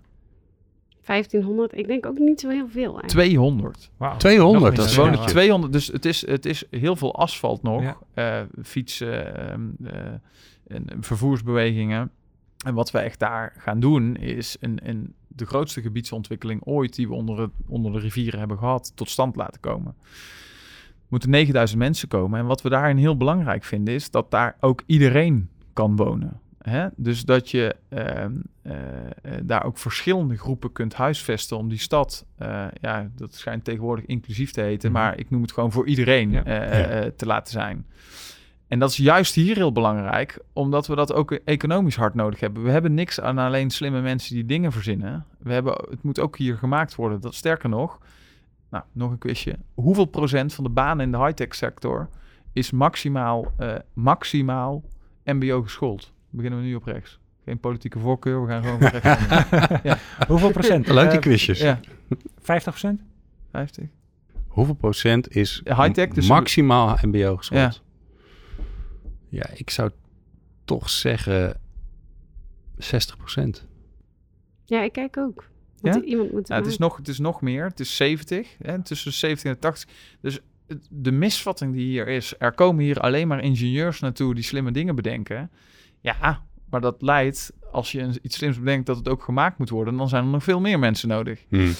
Gedachte. 1.13 1.37
1500, 1.37 1.77
ik 1.77 1.87
denk 1.87 2.05
ook 2.05 2.17
niet 2.17 2.39
zo 2.39 2.49
heel 2.49 2.67
veel 2.69 2.99
eigenlijk. 2.99 3.07
200. 3.07 3.91
Wauw. 3.97 4.17
200, 4.17 4.63
Nog 4.63 4.75
dat 4.75 4.85
is 4.85 4.95
wonen 4.95 5.19
Ja. 5.19 5.25
200, 5.25 5.73
dus 5.73 5.87
het 5.87 6.05
is, 6.05 6.27
het 6.27 6.45
is 6.45 6.63
heel 6.69 6.95
veel 6.95 7.15
asfalt 7.15 7.63
nog. 7.63 7.81
Ja. 7.81 7.97
eh, 8.13 8.45
fietsen, 8.63 9.35
ehm, 9.49 9.61
eh, 9.83 9.95
en 10.67 10.85
vervoersbewegingen. 10.99 12.11
En 12.65 12.73
wat 12.73 12.91
we 12.91 12.99
echt 12.99 13.19
daar 13.19 13.53
gaan 13.57 13.79
doen, 13.79 14.15
is 14.15 14.57
een, 14.59 14.79
een, 14.83 15.13
de 15.27 15.45
grootste 15.45 15.81
gebiedsontwikkeling 15.81 16.61
ooit 16.65 16.95
die 16.95 17.07
we 17.07 17.13
onder, 17.13 17.39
het, 17.39 17.51
onder 17.67 17.91
de 17.91 17.99
rivieren 17.99 18.39
hebben 18.39 18.57
gehad, 18.57 18.91
tot 18.95 19.09
stand 19.09 19.35
laten 19.35 19.59
komen. 19.59 19.95
Er 19.99 21.15
moeten 21.15 21.29
9000 21.29 21.79
mensen 21.79 22.07
komen. 22.07 22.39
En 22.39 22.45
wat 22.45 22.61
we 22.61 22.69
daarin 22.69 22.97
heel 22.97 23.17
belangrijk 23.17 23.63
vinden, 23.63 23.93
is 23.93 24.11
dat 24.11 24.31
daar 24.31 24.57
ook 24.59 24.83
iedereen 24.85 25.49
kan 25.73 25.95
wonen. 25.95 26.39
Hè? 26.59 26.87
Dus 26.95 27.25
dat 27.25 27.51
je 27.51 27.75
ehm, 27.89 28.33
eh, 28.61 28.73
eh, 29.05 29.41
daar 29.43 29.63
ook 29.65 29.77
verschillende 29.77 30.37
groepen 30.37 30.71
kunt 30.71 30.93
huisvesten 30.93 31.57
om 31.57 31.69
die 31.69 31.79
stad, 31.79 32.25
eh, 32.37 32.65
ja, 32.81 33.09
dat 33.15 33.35
schijnt 33.35 33.63
tegenwoordig 33.63 34.05
inclusief 34.05 34.51
te 34.51 34.61
heten, 34.61 34.91
Mhm. 34.91 34.99
maar 35.01 35.17
ik 35.17 35.29
noem 35.29 35.41
het 35.41 35.51
gewoon 35.51 35.71
voor 35.71 35.87
iedereen 35.87 36.31
Ja. 36.31 36.43
te 37.15 37.25
laten 37.25 37.51
zijn. 37.53 37.85
En 38.67 38.79
dat 38.79 38.89
is 38.89 38.97
juist 38.97 39.35
hier 39.35 39.55
heel 39.55 39.71
belangrijk, 39.71 40.39
omdat 40.53 40.87
we 40.87 40.95
dat 40.95 41.13
ook 41.13 41.31
economisch 41.31 41.95
hard 41.95 42.13
nodig 42.13 42.39
hebben. 42.39 42.63
We 42.63 42.69
hebben 42.71 42.93
niks 42.93 43.19
aan 43.21 43.37
alleen 43.37 43.69
slimme 43.69 44.01
mensen 44.01 44.35
die 44.35 44.45
dingen 44.45 44.71
verzinnen. 44.71 45.25
We 45.39 45.53
hebben, 45.53 45.73
het 45.89 46.03
moet 46.03 46.19
ook 46.19 46.37
hier 46.37 46.57
gemaakt 46.57 46.95
worden. 46.95 47.21
Dat 47.21 47.35
sterker 47.35 47.69
nog, 47.69 47.99
nou, 48.69 48.83
nog 48.91 49.11
een 49.11 49.17
quizje. 49.17 49.55
Hoeveel 49.73 50.05
procent 50.05 50.53
van 50.53 50.63
de 50.63 50.69
banen 50.69 51.05
in 51.05 51.11
de 51.11 51.17
high-tech 51.17 51.55
sector 51.55 52.09
is 52.53 52.71
maximaal, 52.71 53.51
eh, 53.57 53.75
maximaal 53.93 54.83
MBO 55.23 55.61
geschoold? 55.61 56.11
Beginnen 56.29 56.59
we 56.59 56.65
nu 56.65 56.75
op 56.75 56.83
rechts. 56.83 57.19
Geen 57.45 57.59
politieke 57.59 58.00
voorkeur, 58.00 58.41
we 58.41 58.48
gaan 58.48 58.63
gewoon 58.63 58.79
rechts. 58.79 60.01
Hoeveel 60.27 60.51
procent? 60.51 60.88
Leuk 60.88 61.05
die 61.09 61.15
Eh, 61.19 61.21
quizjes. 61.25 61.59
ja, 61.59 61.79
50 62.39 62.71
procent? 62.71 63.01
50. 63.51 63.88
Hoeveel 64.48 64.74
procent 64.75 65.36
is 65.36 65.62
Ja, 65.63 65.81
high-tech, 65.83 66.09
dus- 66.09 66.27
maximaal 66.27 66.98
mbo 67.01 67.38
geschoold? 67.38 67.81
Ja. 69.29 69.50
ik 69.53 69.69
zou 69.69 69.91
toch 70.65 70.89
zeggen 70.89 71.57
60 72.77 73.17
procent. 73.17 73.67
Ja, 74.65 74.81
ik 74.83 74.91
kijk 74.91 75.17
ook. 75.17 75.48
Ja? 75.81 76.01
iemand 76.01 76.31
moet 76.31 76.48
het 76.48 76.57
het, 76.57 76.65
is 76.67 76.77
nog, 76.77 76.98
het 76.98 77.07
is 77.07 77.19
nog 77.19 77.41
meer. 77.41 77.63
Het 77.65 77.79
is 77.79 77.95
70. 77.95 78.55
Hè, 78.62 78.81
tussen 78.83 79.13
70 79.13 79.51
en 79.51 79.59
80. 79.59 79.89
Dus 80.21 80.39
het- 80.67 80.88
de 80.89 81.12
misvatting 81.12 81.74
die 81.74 81.86
hier 81.86 82.07
is. 82.07 82.33
Er 82.38 82.51
komen 82.51 82.83
hier 82.83 83.00
alleen 83.00 83.27
maar 83.27 83.43
ingenieurs 83.43 84.00
naartoe 84.00 84.36
die 84.36 84.43
slimme 84.43 84.71
dingen 84.71 84.95
bedenken. 84.95 85.51
Ja, 86.01 86.41
maar 86.70 86.82
dat 86.82 87.01
leidt, 87.01 87.53
als 87.72 87.91
je 87.91 88.20
iets 88.22 88.36
slims 88.38 88.60
bedenkt, 88.60 88.86
dat 88.86 88.98
het 88.98 89.10
ook 89.10 89.24
gemaakt 89.24 89.58
moet 89.58 89.70
worden. 89.70 89.98
Dan 89.98 90.10
zijn 90.10 90.24
er 90.24 90.29
nog 90.29 90.44
veel 90.44 90.60
meer 90.60 90.79
mensen 90.79 91.08
nodig. 91.10 91.46
Hmm. 91.50 91.74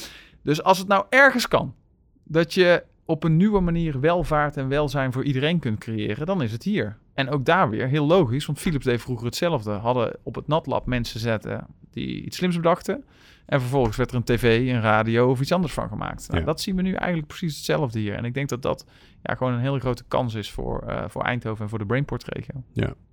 Dus 0.44 0.64
als 0.64 0.78
het 0.78 0.88
nou 0.88 1.06
ergens 1.10 1.48
kan, 1.48 1.76
dat 2.24 2.54
je 2.54 2.84
op 3.06 3.24
een 3.24 3.38
nieuwe 3.38 3.60
manier 3.60 4.00
welvaart 4.00 4.58
en 4.58 4.68
welzijn 4.68 5.12
voor 5.12 5.24
iedereen 5.24 5.60
kunt 5.60 5.80
creëren, 5.80 6.26
dan 6.26 6.42
is 6.42 6.52
het 6.52 6.64
hier. 6.64 6.98
En 7.14 7.30
ook 7.30 7.46
daar 7.46 7.70
weer 7.70 7.88
heel 7.88 8.06
logisch, 8.06 8.46
want 8.46 8.60
Philips 8.60 8.86
deed 8.86 9.02
vroeger 9.02 9.26
hetzelfde. 9.26 9.72
Hadden 9.72 10.18
op 10.24 10.36
het 10.36 10.48
natlab 10.48 10.86
mensen 10.86 11.20
zetten 11.20 11.68
die 11.92 12.24
iets 12.24 12.38
slims 12.38 12.56
bedachten. 12.56 13.04
En 13.46 13.60
vervolgens 13.62 13.98
werd 13.98 14.10
er 14.10 14.16
een 14.16 14.24
tv, 14.24 14.74
een 14.74 14.82
radio 14.82 15.30
of 15.30 15.42
iets 15.42 15.52
anders 15.52 15.74
van 15.74 15.88
gemaakt. 15.88 16.28
Nou, 16.28 16.40
Ja. 16.40 16.46
Dat 16.46 16.62
zien 16.62 16.76
we 16.76 16.82
nu 16.82 16.94
eigenlijk 16.94 17.28
precies 17.28 17.56
hetzelfde 17.56 18.00
hier. 18.00 18.14
En 18.14 18.26
ik 18.26 18.34
denk 18.34 18.50
dat 18.50 18.62
dat 18.62 18.86
ja, 19.24 19.36
gewoon 19.36 19.54
een 19.54 19.60
hele 19.60 19.80
grote 19.80 20.04
kans 20.08 20.34
is 20.34 20.52
voor, 20.52 20.82
eh, 20.82 21.04
voor 21.08 21.24
Eindhoven 21.24 21.64
en 21.64 21.70
voor 21.70 21.80
de 21.80 21.86
Brainport-regio. 21.86 22.64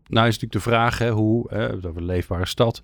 Nou 0.08 0.26
is 0.26 0.38
natuurlijk 0.38 0.52
de 0.52 0.70
vraag, 0.70 0.98
hè, 0.98 1.10
hoe, 1.10 1.54
hè, 1.54 1.72
over 1.74 1.96
een 1.96 2.04
leefbare 2.04 2.46
stad. 2.46 2.82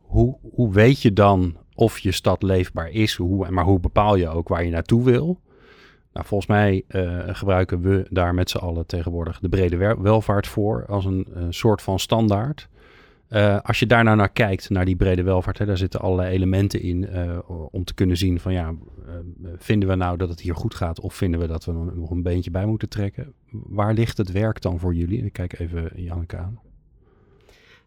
Hoe, 0.00 0.36
hoe 0.54 0.72
weet 0.72 1.02
je 1.02 1.12
dan 1.12 1.56
of 1.74 1.98
je 1.98 2.12
stad 2.12 2.42
leefbaar 2.42 2.90
is? 2.90 3.14
Hoe, 3.14 3.50
maar 3.50 3.64
hoe 3.64 3.80
bepaal 3.80 4.16
je 4.16 4.28
ook 4.28 4.48
waar 4.48 4.64
je 4.64 4.70
naartoe 4.70 5.04
wil? 5.04 5.40
Nou, 6.12 6.26
volgens 6.26 6.50
mij 6.50 6.84
eh, 6.88 7.18
gebruiken 7.26 7.80
we 7.80 8.06
daar 8.10 8.34
met 8.34 8.50
z'n 8.50 8.56
allen 8.56 8.86
tegenwoordig 8.86 9.40
de 9.40 9.48
brede 9.48 9.96
welvaart 9.98 10.46
voor 10.46 10.86
als 10.86 11.04
een, 11.04 11.26
eh, 11.34 11.42
soort 11.48 11.82
van 11.82 11.98
standaard. 11.98 12.68
Eh, 13.34 13.58
als 13.62 13.78
je 13.78 13.86
daar 13.86 14.04
nou 14.04 14.16
naar 14.16 14.32
kijkt, 14.32 14.70
naar 14.70 14.84
die 14.84 14.96
brede 14.96 15.22
welvaart, 15.22 15.58
hè, 15.58 15.66
daar 15.66 15.76
zitten 15.76 16.00
allerlei 16.00 16.34
elementen 16.34 16.80
in 16.80 17.08
eh, 17.08 17.38
om 17.70 17.84
te 17.84 17.94
kunnen 17.94 18.16
zien 18.16 18.40
van 18.40 18.52
ja, 18.52 18.74
eh, 19.06 19.14
vinden 19.56 19.88
we 19.88 19.94
nou 19.94 20.16
dat 20.16 20.28
het 20.28 20.40
hier 20.40 20.54
goed 20.54 20.74
gaat 20.74 21.00
of 21.00 21.14
vinden 21.14 21.40
we 21.40 21.46
dat 21.46 21.64
we 21.64 21.72
nog 21.72 22.10
een 22.10 22.22
beentje 22.22 22.50
bij 22.50 22.66
moeten 22.66 22.88
trekken? 22.88 23.32
Waar 23.50 23.94
ligt 23.94 24.16
het 24.16 24.32
werk 24.32 24.60
dan 24.60 24.78
voor 24.78 24.94
jullie? 24.94 25.24
Ik 25.24 25.32
kijk 25.32 25.58
even 25.58 25.90
Janneke 25.94 26.36
aan. 26.36 26.60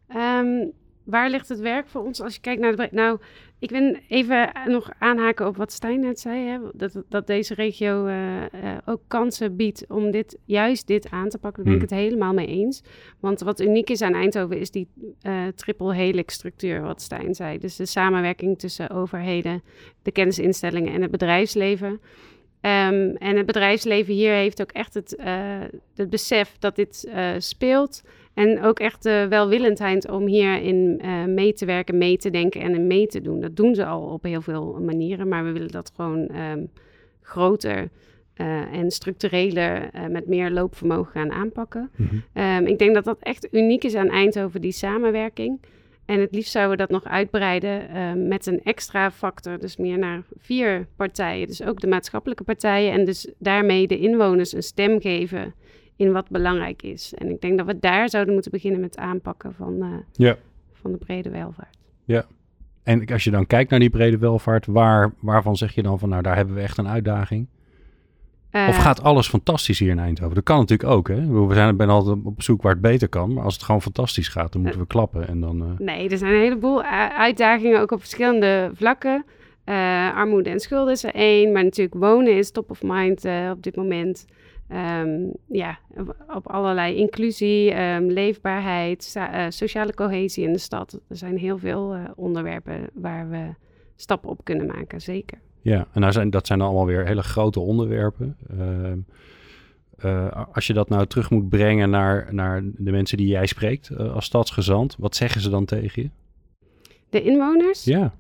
Ehm, 0.08 0.68
waar 1.04 1.30
ligt 1.30 1.50
het 1.50 1.60
werk 1.60 1.88
voor 1.88 2.04
ons 2.04 2.22
als 2.22 2.34
je 2.34 2.42
kijkt 2.42 2.62
naar 2.62 2.76
de... 2.76 2.88
Nou, 2.92 3.20
ik 3.60 3.70
wil 3.70 3.98
even 4.08 4.52
nog 4.66 4.90
aanhaken 5.00 5.48
op 5.48 5.58
wat 5.58 5.72
Stijn 5.72 6.00
net 6.00 6.20
zei. 6.20 6.48
Hè? 6.48 6.58
Dat, 6.74 7.04
dat 7.10 7.28
deze 7.28 7.54
regio 7.54 8.06
eh, 8.06 8.44
eh, 8.44 8.78
ook 8.86 9.02
kansen 9.08 9.56
biedt 9.56 9.86
om 9.88 10.12
dit, 10.12 10.38
juist 10.46 10.88
dit 10.88 11.10
aan 11.10 11.30
te 11.30 11.38
pakken. 11.38 11.64
Daar 11.64 11.74
ben 11.74 11.84
ik 11.84 11.90
Hmm. 11.90 11.98
het 11.98 12.08
helemaal 12.08 12.34
mee 12.34 12.48
eens. 12.48 12.84
Want 13.20 13.40
wat 13.40 13.60
uniek 13.60 13.90
is 13.90 14.02
aan 14.02 14.14
Eindhoven 14.14 14.60
is 14.60 14.72
die 14.72 14.88
eh, 15.22 15.48
triple 15.56 15.94
helix 15.94 16.34
structuur, 16.34 16.82
wat 16.82 17.02
Stijn 17.02 17.36
zei. 17.36 17.58
Dus 17.58 17.76
de 17.76 17.86
samenwerking 17.86 18.60
tussen 18.60 18.90
overheden, 18.90 19.64
de 20.02 20.12
kennisinstellingen 20.12 20.94
en 20.94 21.02
het 21.02 21.12
bedrijfsleven. 21.12 22.00
Ehm, 22.62 23.16
en 23.18 23.38
het 23.38 23.46
bedrijfsleven 23.46 24.14
hier 24.14 24.34
heeft 24.34 24.62
ook 24.62 24.72
echt 24.72 24.94
het, 24.94 25.16
eh, 25.16 25.62
het 25.96 26.10
besef 26.10 26.56
dat 26.60 26.76
dit 26.76 27.08
eh, 27.12 27.30
speelt. 27.38 28.02
En 28.38 28.62
ook 28.62 28.80
echt 28.80 29.04
de 29.04 29.26
welwillendheid 29.30 30.10
om 30.10 30.28
hierin 30.28 31.00
eh 31.02 31.24
mee 31.26 31.54
te 31.54 31.66
werken, 31.66 31.98
mee 31.98 32.18
te 32.18 32.30
denken 32.30 32.62
en 32.62 32.88
mee 32.88 33.08
te 33.08 33.22
doen. 33.22 33.40
Dat 33.40 33.56
doen 33.56 33.76
ze 33.76 33.86
al 33.86 34.02
op 34.02 34.24
heel 34.24 34.42
veel 34.42 34.80
manieren, 34.82 35.28
maar 35.28 35.44
we 35.44 35.52
willen 35.52 35.72
dat 35.72 35.92
gewoon 35.96 36.28
ehm, 36.28 36.66
groter 37.22 37.90
eh, 38.34 38.74
en 38.74 38.92
structureler 38.92 39.90
eh, 39.94 40.06
met 40.06 40.28
meer 40.28 40.52
loopvermogen 40.52 41.12
gaan 41.12 41.32
aanpakken. 41.32 41.90
Ehm, 42.34 42.66
ik 42.66 42.80
denk 42.80 42.94
dat 42.94 43.04
dat 43.04 43.18
echt 43.20 43.48
uniek 43.52 43.84
is 43.84 43.96
aan 43.96 44.10
Eindhoven, 44.10 44.62
die 44.62 44.72
samenwerking. 44.72 45.62
En 46.06 46.20
het 46.20 46.36
liefst 46.36 46.52
zouden 46.52 46.78
we 46.78 46.84
dat 46.84 47.02
nog 47.02 47.12
uitbreiden 47.12 47.90
ehm, 47.90 48.28
met 48.28 48.46
een 48.46 48.64
extra 48.64 49.12
factor, 49.12 49.60
dus 49.60 49.78
meer 49.78 49.98
naar 49.98 50.24
vier 50.40 50.88
partijen. 50.96 51.48
Dus 51.48 51.64
ook 51.64 51.80
de 51.80 51.88
maatschappelijke 51.88 52.44
partijen 52.44 52.92
en 52.92 53.06
dus 53.06 53.32
daarmee 53.38 53.88
de 53.88 54.00
inwoners 54.00 54.54
een 54.54 54.64
stem 54.64 55.02
geven 55.02 55.54
in 55.98 56.12
wat 56.12 56.30
belangrijk 56.30 56.82
is. 56.82 57.14
En 57.14 57.30
ik 57.30 57.42
denk 57.42 57.58
dat 57.58 57.66
we 57.66 57.80
daar 57.80 58.10
zouden 58.10 58.34
moeten 58.34 58.52
beginnen 58.52 58.80
met 58.80 58.96
het 58.96 59.04
aanpakken 59.04 59.54
van, 59.54 59.82
eh, 59.82 59.88
Ja. 60.12 60.36
van 60.74 60.92
de 60.92 60.98
brede 60.98 61.30
welvaart. 61.30 61.76
En 62.84 63.06
als 63.06 63.24
je 63.24 63.32
dan 63.32 63.48
kijkt 63.48 63.70
naar 63.70 63.80
die 63.80 63.90
brede 63.90 64.18
welvaart, 64.18 64.66
waar, 64.66 65.14
waarvan 65.20 65.56
zeg 65.56 65.76
je 65.76 65.82
dan 65.82 66.00
van 66.00 66.10
nou 66.10 66.22
daar 66.22 66.36
hebben 66.36 66.56
we 66.56 66.62
echt 66.62 66.78
een 66.78 66.88
uitdaging? 66.88 67.48
Eh, 68.50 68.68
Of 68.70 68.78
gaat 68.78 69.04
alles 69.04 69.28
fantastisch 69.28 69.80
hier 69.80 69.90
in 69.90 70.00
Eindhoven? 70.00 70.36
Dat 70.36 70.44
kan 70.44 70.60
natuurlijk 70.60 70.90
ook. 70.90 71.08
Hè? 71.08 71.46
We 71.48 71.54
zijn 71.54 71.78
ben 71.78 71.90
altijd 71.90 72.18
op 72.24 72.42
zoek 72.42 72.62
waar 72.62 72.72
het 72.72 72.82
beter 72.82 73.08
kan. 73.10 73.34
Maar 73.34 73.44
als 73.44 73.54
het 73.54 73.64
gewoon 73.64 73.82
fantastisch 73.82 74.28
gaat, 74.28 74.52
dan 74.52 74.62
moeten 74.62 74.80
we 74.80 74.88
klappen. 74.88 75.28
En 75.28 75.40
dan, 75.40 75.62
eh, 75.62 75.86
Nee, 75.86 76.10
er 76.10 76.18
zijn 76.18 76.34
een 76.34 76.40
heleboel 76.40 76.84
uitdagingen, 77.18 77.82
ook 77.82 77.92
op 77.92 78.00
verschillende 78.00 78.72
vlakken. 78.74 79.26
Eh, 79.64 80.16
armoede 80.16 80.50
en 80.50 80.60
schulden 80.60 80.94
is 80.94 81.04
er 81.04 81.14
één, 81.14 81.52
maar 81.52 81.64
natuurlijk 81.64 81.98
wonen 82.00 82.38
is 82.38 82.52
top 82.52 82.70
of 82.70 82.84
mind 82.84 83.26
eh, 83.26 83.50
op 83.54 83.64
dit 83.64 83.76
moment. 83.76 84.26
Ehm, 84.68 85.10
ja, 85.48 85.80
op- 86.36 86.48
allerlei 86.52 86.96
inclusie, 86.96 87.72
ehm, 87.72 88.04
leefbaarheid, 88.06 89.14
eh, 89.16 89.46
sociale 89.50 89.94
cohesie 89.94 90.46
in 90.46 90.54
de 90.54 90.60
stad. 90.60 91.00
Er 91.08 91.16
zijn 91.18 91.38
heel 91.38 91.58
veel 91.58 91.94
eh, 91.94 92.04
onderwerpen 92.16 92.90
waar 92.94 93.30
we 93.30 93.54
stappen 93.96 94.30
op 94.30 94.40
kunnen 94.44 94.66
maken, 94.66 95.02
zeker. 95.02 95.38
ja, 95.62 95.88
en 95.94 96.02
nou 96.02 96.12
zijn, 96.14 96.30
dat 96.30 96.48
zijn 96.48 96.62
allemaal 96.62 96.86
weer 96.86 97.06
hele 97.06 97.24
grote 97.24 97.60
onderwerpen. 97.60 98.38
Ehm, 98.50 98.98
eh, 99.98 100.46
als 100.54 100.68
je 100.68 100.74
dat 100.74 100.90
nou 100.90 101.06
terug 101.06 101.30
moet 101.30 101.50
brengen 101.50 101.90
naar, 101.90 102.28
naar 102.34 102.62
de 102.64 102.92
mensen 102.92 103.18
die 103.18 103.28
jij 103.28 103.46
spreekt 103.46 103.98
als 103.98 104.26
stadsgezant, 104.26 104.96
wat 105.00 105.16
zeggen 105.16 105.42
ze 105.42 105.50
dan 105.50 105.66
tegen 105.66 106.02
je? 106.04 106.10
De 107.10 107.22
inwoners? 107.22 107.84
Ja, 107.84 108.14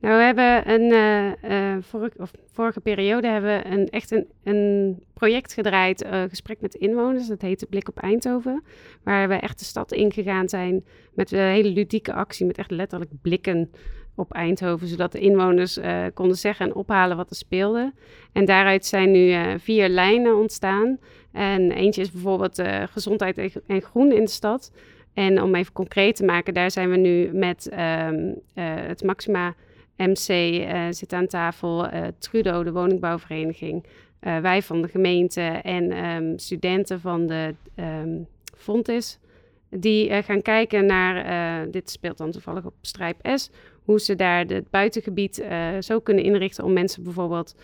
Nou, 0.00 0.16
we 0.16 0.22
hebben 0.22 0.70
een 0.70 0.92
eh, 0.92 1.74
eh, 1.74 1.82
vorige, 1.82 2.16
vorige 2.52 2.80
periode 2.80 3.28
hebben 3.28 3.72
een, 3.72 3.88
echt 3.88 4.24
een, 4.44 5.02
project 5.14 5.52
gedraaid, 5.52 6.02
eh, 6.02 6.22
gesprek 6.28 6.60
met 6.60 6.74
inwoners. 6.74 7.26
Dat 7.26 7.40
heette 7.40 7.66
Blik 7.66 7.88
op 7.88 7.98
Eindhoven. 7.98 8.62
Waar 9.02 9.28
we 9.28 9.34
echt 9.34 9.58
de 9.58 9.64
stad 9.64 9.92
ingegaan 9.92 10.48
zijn 10.48 10.84
met 11.14 11.32
een 11.32 11.38
hele 11.38 11.68
ludieke 11.68 12.12
actie, 12.12 12.46
met 12.46 12.58
echt 12.58 12.70
letterlijk 12.70 13.10
blikken 13.22 13.70
op 14.14 14.32
Eindhoven, 14.32 14.86
zodat 14.86 15.12
de 15.12 15.20
inwoners 15.20 15.78
konden 16.14 16.36
zeggen 16.36 16.66
en 16.66 16.74
ophalen 16.74 17.16
wat 17.16 17.30
er 17.30 17.36
speelde. 17.36 17.92
En 18.32 18.44
daaruit 18.44 18.86
zijn 18.86 19.10
nu 19.10 19.58
vier 19.58 19.88
lijnen 19.88 20.36
ontstaan. 20.36 20.98
En 21.32 21.72
eentje 21.72 22.00
is 22.00 22.10
bijvoorbeeld 22.10 22.62
gezondheid 22.90 23.62
en 23.66 23.82
groen 23.82 24.12
in 24.12 24.24
de 24.24 24.30
stad. 24.30 24.72
En 25.14 25.42
om 25.42 25.54
even 25.54 25.72
concreet 25.72 26.16
te 26.16 26.24
maken, 26.24 26.54
daar 26.54 26.70
zijn 26.70 26.90
we 26.90 26.96
nu 26.96 27.30
met 27.32 27.68
ehm, 27.68 28.32
eh, 28.54 28.74
het 28.74 29.02
Maxima 29.02 29.54
MC 29.96 30.28
eh, 30.28 30.86
zit 30.90 31.12
aan 31.12 31.26
tafel, 31.26 31.86
eh, 31.86 32.06
Trudo, 32.18 32.64
de 32.64 32.72
woningbouwvereniging, 32.72 33.84
wij 34.20 34.62
van 34.62 34.82
de 34.82 34.88
gemeente 34.88 35.40
en 35.62 35.90
ehm, 35.90 36.38
studenten 36.38 37.00
van 37.00 37.26
de 37.26 37.54
ehm 37.74 38.18
Fontis. 38.56 39.18
Die 39.68 40.22
gaan 40.22 40.42
kijken 40.42 40.86
naar, 40.86 41.70
dit 41.70 41.90
speelt 41.90 42.18
dan 42.18 42.30
toevallig 42.30 42.64
op 42.64 42.74
Strijp 42.80 43.16
S, 43.34 43.50
hoe 43.84 44.00
ze 44.00 44.14
daar 44.14 44.44
het 44.44 44.70
buitengebied 44.70 45.44
zo 45.80 46.00
kunnen 46.00 46.24
inrichten 46.24 46.64
om 46.64 46.72
mensen 46.72 47.02
bijvoorbeeld 47.02 47.54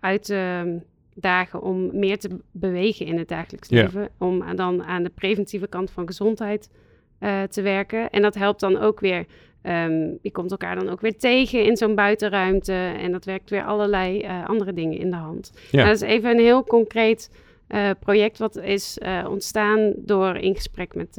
uit 0.00 0.24
te 0.24 0.80
dagen 1.14 1.62
om 1.62 1.98
meer 1.98 2.18
te 2.18 2.28
bewegen 2.52 3.06
in 3.06 3.18
het 3.18 3.28
dagelijks 3.28 3.68
Ja. 3.68 3.82
leven. 3.82 4.08
Om 4.18 4.56
dan 4.56 4.84
aan 4.84 5.02
de 5.02 5.10
preventieve 5.14 5.66
kant 5.66 5.90
van 5.90 6.06
gezondheid 6.06 6.70
eh, 7.18 7.42
te 7.42 7.62
werken. 7.62 8.10
En 8.10 8.22
dat 8.22 8.34
helpt 8.34 8.60
dan 8.60 8.78
ook 8.78 9.00
weer 9.00 9.26
Ehm, 9.64 10.12
je 10.22 10.30
komt 10.32 10.50
elkaar 10.50 10.74
dan 10.74 10.88
ook 10.88 11.00
weer 11.00 11.18
tegen 11.18 11.64
in 11.64 11.76
zo'n 11.76 11.94
buitenruimte. 11.94 12.72
En 12.72 13.12
dat 13.12 13.24
werkt 13.24 13.50
weer 13.50 13.64
allerlei 13.64 14.20
eh, 14.20 14.48
andere 14.48 14.72
dingen 14.72 14.98
in 14.98 15.10
de 15.10 15.16
hand. 15.16 15.52
Ja. 15.54 15.60
Nou, 15.76 15.88
dat 15.88 16.02
is 16.02 16.08
even 16.08 16.30
een 16.30 16.38
heel 16.44 16.64
concreet 16.64 17.30
eh, 17.66 17.90
project 18.00 18.38
wat 18.38 18.56
is 18.56 18.98
ontstaan 19.28 19.92
door 19.96 20.36
in 20.36 20.54
gesprek 20.54 20.94
met, 20.94 21.18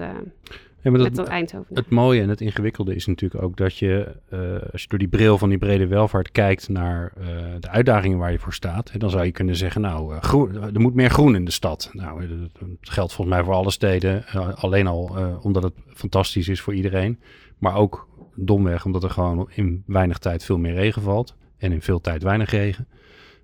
ja 0.85 0.91
maar 0.91 1.01
met 1.01 1.15
dat, 1.15 1.27
Eindhoven. 1.27 1.75
Het 1.75 1.89
mooie 1.89 2.21
en 2.21 2.29
het 2.29 2.41
ingewikkelde 2.41 2.95
is 2.95 3.05
natuurlijk 3.05 3.43
ook 3.43 3.57
dat 3.57 3.77
je, 3.77 4.15
eh, 4.29 4.71
als 4.71 4.81
je 4.81 4.87
door 4.87 4.99
die 4.99 5.07
bril 5.07 5.37
van 5.37 5.49
die 5.49 5.57
brede 5.57 5.87
welvaart 5.87 6.31
kijkt 6.31 6.69
naar 6.69 7.13
eh, 7.17 7.27
de 7.59 7.69
uitdagingen 7.69 8.17
waar 8.17 8.31
je 8.31 8.39
voor 8.39 8.53
staat, 8.53 8.91
hè, 8.91 8.99
dan 8.99 9.09
zou 9.09 9.25
je 9.25 9.31
kunnen 9.31 9.55
zeggen, 9.55 9.81
nou, 9.81 10.15
eh, 10.15 10.21
groen, 10.21 10.73
er 10.73 10.81
moet 10.81 10.93
meer 10.93 11.09
groen 11.09 11.35
in 11.35 11.45
de 11.45 11.51
stad. 11.51 11.89
Nou, 11.93 12.27
dat, 12.27 12.49
geldt 12.81 13.13
volgens 13.13 13.37
mij 13.37 13.45
voor 13.45 13.53
alle 13.53 13.71
steden, 13.71 14.25
alleen 14.55 14.87
al 14.87 15.17
omdat 15.41 15.63
het 15.63 15.73
fantastisch 15.87 16.47
is 16.47 16.61
voor 16.61 16.73
iedereen, 16.73 17.19
maar 17.57 17.75
ook 17.75 18.07
domweg 18.35 18.85
omdat 18.85 19.03
er 19.03 19.09
gewoon 19.09 19.49
in 19.53 19.83
weinig 19.85 20.17
tijd 20.17 20.43
veel 20.43 20.57
meer 20.57 20.73
regen 20.73 21.01
valt 21.01 21.35
en 21.57 21.71
in 21.71 21.81
veel 21.81 22.01
tijd 22.01 22.23
weinig 22.23 22.49
regen. 22.49 22.87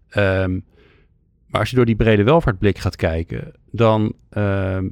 Ehm, 0.10 0.60
maar 1.48 1.60
als 1.60 1.70
je 1.70 1.76
door 1.76 1.86
die 1.86 1.96
brede 1.96 2.24
welvaartblik 2.24 2.78
gaat 2.78 2.96
kijken, 2.96 3.54
dan 3.72 4.14
ehm, 4.30 4.88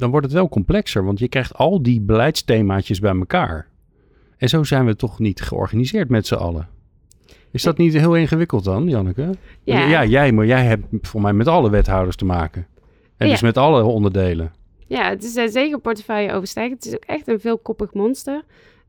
dan 0.00 0.10
wordt 0.10 0.26
het 0.26 0.34
wel 0.34 0.48
complexer, 0.48 1.04
want 1.04 1.18
je 1.18 1.28
krijgt 1.28 1.54
al 1.54 1.82
die 1.82 2.00
beleidsthemaatjes 2.00 2.98
bij 2.98 3.14
elkaar. 3.14 3.68
En 4.36 4.48
zo 4.48 4.64
zijn 4.64 4.86
we 4.86 4.96
toch 4.96 5.18
niet 5.18 5.40
georganiseerd 5.40 6.08
met 6.08 6.26
z'n 6.26 6.34
allen. 6.34 6.68
Is 7.50 7.62
dat 7.62 7.78
niet 7.78 7.92
heel 7.92 8.16
ingewikkeld 8.16 8.64
dan, 8.64 8.88
Janneke? 8.88 9.30
Ja. 9.62 9.88
ja 9.88 10.04
jij, 10.04 10.32
maar 10.32 10.46
jij 10.46 10.64
hebt 10.64 10.84
voor 11.02 11.20
mij 11.20 11.32
met 11.32 11.46
alle 11.46 11.70
wethouders 11.70 12.16
te 12.16 12.24
maken. 12.24 12.66
En 13.16 13.26
Ja. 13.26 13.32
dus 13.32 13.42
met 13.42 13.56
alle 13.56 13.82
onderdelen. 13.82 14.52
Ja, 14.86 15.08
het 15.08 15.24
is 15.24 15.36
eh, 15.36 15.48
zeker 15.48 15.78
portefeuille 15.78 16.32
overstijgend. 16.32 16.84
Het 16.84 16.92
is 16.92 16.94
ook 16.94 17.04
echt 17.04 17.28
een 17.28 17.40
veelkoppig 17.40 17.94
monster. 17.94 18.42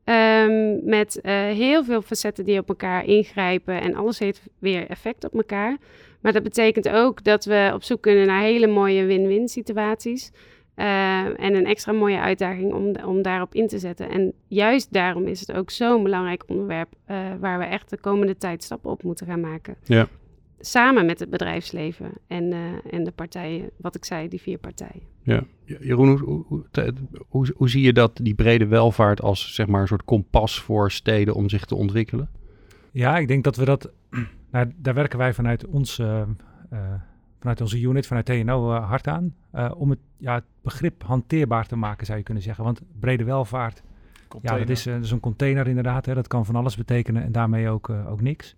Ehm, 0.04 0.86
met 0.86 1.22
eh, 1.22 1.34
heel 1.34 1.84
veel 1.84 2.02
facetten 2.02 2.46
die 2.46 2.60
op 2.60 2.70
elkaar 2.70 3.06
ingrijpen. 3.06 3.82
En 3.82 3.96
alles 3.96 4.20
heeft 4.20 4.42
weer 4.60 4.88
effect 4.88 5.26
op 5.26 5.34
elkaar. 5.34 5.78
Maar 6.22 6.34
dat 6.34 6.44
betekent 6.44 6.90
ook 6.90 7.24
dat 7.24 7.46
we 7.46 7.72
op 7.74 7.84
zoek 7.84 8.02
kunnen 8.02 8.28
naar 8.28 8.42
hele 8.42 8.68
mooie 8.68 9.06
win-win 9.06 9.48
situaties. 9.48 10.32
Eh, 10.76 11.26
en 11.26 11.56
een 11.56 11.66
extra 11.66 11.92
mooie 11.92 12.20
uitdaging 12.20 12.74
om, 12.74 12.96
om 13.06 13.22
daarop 13.22 13.56
in 13.56 13.68
te 13.68 13.80
zetten. 13.80 14.10
En 14.10 14.34
juist 14.48 14.94
daarom 14.94 15.28
is 15.28 15.40
het 15.40 15.52
ook 15.54 15.70
zo'n 15.70 16.04
belangrijk 16.04 16.44
onderwerp. 16.48 16.90
eh, 17.06 17.18
waar 17.40 17.60
we 17.60 17.66
echt 17.66 17.90
de 17.90 17.98
komende 17.98 18.38
tijd 18.38 18.64
stappen 18.64 18.92
op 18.92 19.04
moeten 19.04 19.28
gaan 19.28 19.40
maken. 19.40 19.76
Ja. 19.84 20.08
samen 20.60 21.06
met 21.06 21.20
het 21.20 21.30
bedrijfsleven 21.30 22.12
en, 22.28 22.52
eh, 22.54 22.60
en 22.94 23.04
de 23.04 23.12
partijen, 23.12 23.70
wat 23.78 23.96
ik 23.96 24.06
zei, 24.06 24.28
die 24.28 24.42
vier 24.42 24.58
partijen. 24.58 25.02
Ja. 25.24 25.44
Jeroen, 25.66 26.18
hoe, 26.18 26.44
hoe, 26.48 26.66
hoe, 27.28 27.54
hoe 27.56 27.70
zie 27.70 27.82
je 27.82 27.94
dat, 27.94 28.20
die 28.24 28.36
brede 28.36 28.68
welvaart 28.68 29.22
als 29.22 29.56
zeg 29.56 29.68
maar 29.68 29.82
een 29.82 29.88
soort 29.88 30.04
kompas 30.06 30.62
voor 30.62 30.92
steden 30.92 31.34
om 31.34 31.50
zich 31.50 31.66
te 31.66 31.76
ontwikkelen? 31.76 32.30
Ja, 32.92 33.18
ik 33.18 33.28
denk 33.28 33.44
dat 33.44 33.56
we 33.56 33.66
dat. 33.66 33.92
Nou, 34.52 34.72
daar 34.76 34.94
werken 34.94 35.18
wij 35.18 35.34
vanuit, 35.34 35.66
ons, 35.68 36.02
vanuit 37.42 37.62
onze 37.62 37.82
unit, 37.82 38.08
vanuit 38.08 38.26
TNO, 38.26 38.74
eh, 38.74 38.88
hard 38.88 39.08
aan. 39.08 39.36
eh, 39.52 39.72
om 39.78 39.90
het, 39.90 40.00
ja, 40.18 40.34
het 40.34 40.44
begrip 40.62 41.04
hanteerbaar 41.04 41.68
te 41.68 41.76
maken, 41.76 42.06
zou 42.06 42.18
je 42.18 42.24
kunnen 42.24 42.44
zeggen. 42.44 42.64
Want 42.64 42.82
brede 43.00 43.24
welvaart, 43.24 43.84
ja, 44.42 44.58
dat 44.58 44.70
is, 44.70 44.86
eh, 44.86 44.94
dat 44.94 45.04
is 45.04 45.12
een 45.12 45.20
container 45.20 45.68
inderdaad. 45.68 46.06
Hè, 46.06 46.14
dat 46.14 46.28
kan 46.28 46.46
van 46.46 46.56
alles 46.56 46.78
betekenen 46.78 47.24
en 47.24 47.32
daarmee 47.32 47.70
ook, 47.70 47.90
ook 47.90 48.22
niks. 48.22 48.56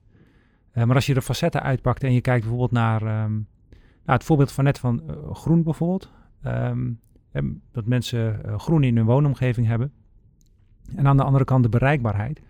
Maar 0.73 0.95
als 0.95 1.05
je 1.05 1.13
de 1.13 1.21
facetten 1.21 1.61
uitpakt 1.61 2.03
en 2.03 2.13
je 2.13 2.21
kijkt 2.21 2.41
bijvoorbeeld 2.41 2.71
naar 2.71 3.01
ehm, 3.01 3.31
nou, 3.31 3.43
het 4.03 4.23
voorbeeld 4.23 4.51
van 4.51 4.63
net 4.63 4.79
van 4.79 5.01
groen 5.33 5.63
bijvoorbeeld. 5.63 6.11
Ehm, 6.41 6.91
dat 7.71 7.85
mensen 7.85 8.41
groen 8.59 8.83
in 8.83 8.95
hun 8.95 9.05
woonomgeving 9.05 9.67
hebben. 9.67 9.91
En 10.95 11.07
aan 11.07 11.17
de 11.17 11.23
andere 11.23 11.45
kant 11.45 11.63
de 11.63 11.69
bereikbaarheid 11.69 12.41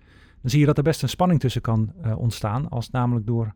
dan 0.41 0.51
zie 0.51 0.59
je 0.59 0.65
dat 0.65 0.77
er 0.77 0.83
best 0.83 1.01
een 1.01 1.09
spanning 1.09 1.39
tussen 1.39 1.61
kan 1.61 1.93
ontstaan. 2.17 2.69
Als 2.69 2.89
namelijk 2.89 3.25
door 3.25 3.53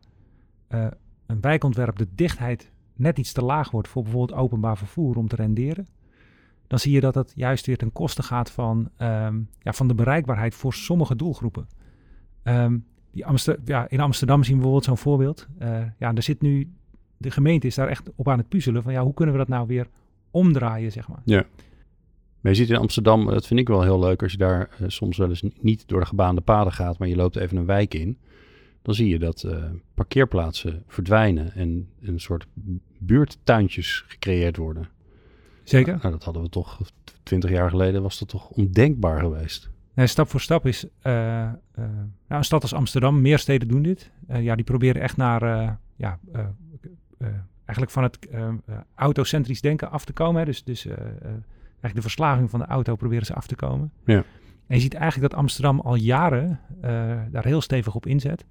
een 1.28 1.40
wijkontwerp 1.40 1.98
de 1.98 2.06
dichtheid 2.14 2.70
net 2.94 3.18
iets 3.18 3.32
te 3.32 3.42
laag 3.42 3.70
wordt 3.70 3.88
voor 3.88 4.02
bijvoorbeeld 4.02 4.38
openbaar 4.38 4.78
vervoer 4.78 5.16
om 5.16 5.28
te 5.28 5.36
renderen. 5.36 5.86
Dan 6.66 6.78
zie 6.78 6.92
je 6.92 7.00
dat 7.00 7.14
het 7.14 7.32
juist 7.34 7.66
weer 7.66 7.76
ten 7.76 7.92
koste 7.92 8.22
gaat 8.22 8.50
van, 8.50 8.90
ehm, 8.96 9.40
ja, 9.58 9.72
van 9.72 9.88
de 9.88 9.94
bereikbaarheid 9.94 10.54
voor 10.54 10.74
sommige 10.74 11.16
doelgroepen. 11.16 11.66
Ehm, 12.42 12.78
die 13.10 13.24
ja, 13.64 13.88
in 13.88 14.00
Amsterdam 14.00 14.42
zien 14.42 14.56
we 14.56 14.62
bijvoorbeeld 14.62 14.84
zo'n 14.84 14.98
voorbeeld. 14.98 15.46
Eh, 15.58 15.82
ja, 15.98 16.14
er 16.14 16.22
zit 16.22 16.42
nu, 16.42 16.72
de 17.16 17.30
gemeente 17.30 17.66
is 17.66 17.74
daar 17.74 17.88
echt 17.88 18.10
op 18.16 18.28
aan 18.28 18.38
het 18.38 18.48
puzzelen 18.48 18.82
van 18.82 18.92
ja, 18.92 19.02
hoe 19.02 19.14
kunnen 19.14 19.34
we 19.34 19.40
dat 19.40 19.48
nou 19.48 19.66
weer 19.66 19.86
omdraaien, 20.30 20.92
zeg 20.92 21.08
maar. 21.08 21.22
Maar 22.40 22.52
je 22.52 22.58
ziet 22.58 22.70
in 22.70 22.76
Amsterdam, 22.76 23.26
dat 23.26 23.46
vind 23.46 23.60
ik 23.60 23.68
wel 23.68 23.82
heel 23.82 23.98
leuk, 23.98 24.22
als 24.22 24.32
je 24.32 24.38
daar 24.38 24.68
eh, 24.78 24.88
soms 24.88 25.16
wel 25.16 25.28
eens 25.28 25.44
niet 25.60 25.88
door 25.88 26.00
de 26.00 26.06
gebaande 26.06 26.40
paden 26.40 26.72
gaat, 26.72 26.98
maar 26.98 27.08
je 27.08 27.16
loopt 27.16 27.36
even 27.36 27.56
een 27.56 27.66
wijk 27.66 27.94
in, 27.94 28.18
dan 28.88 28.96
zie 28.96 29.08
je 29.08 29.18
dat 29.18 29.42
eh, 29.42 29.64
parkeerplaatsen 29.94 30.82
verdwijnen 30.86 31.54
en 31.54 31.88
een 32.00 32.20
soort 32.20 32.46
buurttuintjes 32.98 34.04
gecreëerd 34.06 34.56
worden. 34.56 34.88
Zeker. 35.62 35.98
Nou, 36.00 36.10
dat 36.10 36.24
hadden 36.24 36.42
we 36.42 36.48
toch, 36.48 36.80
twintig 37.22 37.50
jaar 37.50 37.70
geleden 37.70 38.02
was 38.02 38.18
dat 38.18 38.28
toch 38.28 38.48
ondenkbaar 38.48 39.20
geweest. 39.20 39.70
Nee, 39.94 40.06
stap 40.06 40.28
voor 40.28 40.40
stap 40.40 40.66
is. 40.66 40.86
eh, 41.02 41.42
eh, 41.42 41.52
nou, 41.74 41.88
een 42.28 42.44
stad 42.44 42.62
als 42.62 42.74
Amsterdam, 42.74 43.20
meer 43.20 43.38
steden 43.38 43.68
doen 43.68 43.82
dit. 43.82 44.10
Ja, 44.28 44.54
die 44.54 44.64
proberen 44.64 45.02
echt 45.02 45.16
naar. 45.16 45.78
ja, 45.96 46.18
eigenlijk 47.64 47.90
van 47.90 48.02
het 48.02 48.18
autocentrisch 48.94 49.60
denken 49.60 49.90
af 49.90 50.04
te 50.04 50.12
komen. 50.12 50.40
Hè. 50.40 50.44
Dus, 50.44 50.64
dus 50.64 50.86
eigenlijk 50.86 51.94
de 51.94 52.02
verslaving 52.02 52.50
van 52.50 52.60
de 52.60 52.66
auto 52.66 52.96
proberen 52.96 53.26
ze 53.26 53.34
af 53.34 53.46
te 53.46 53.56
komen. 53.56 53.92
Ja. 54.04 54.24
En 54.66 54.76
je 54.76 54.80
ziet 54.80 54.94
eigenlijk 54.94 55.30
dat 55.30 55.40
Amsterdam 55.40 55.80
al 55.80 55.94
jaren 55.94 56.60
daar 57.30 57.44
heel 57.44 57.60
stevig 57.60 57.94
op 57.94 58.06
inzet. 58.06 58.44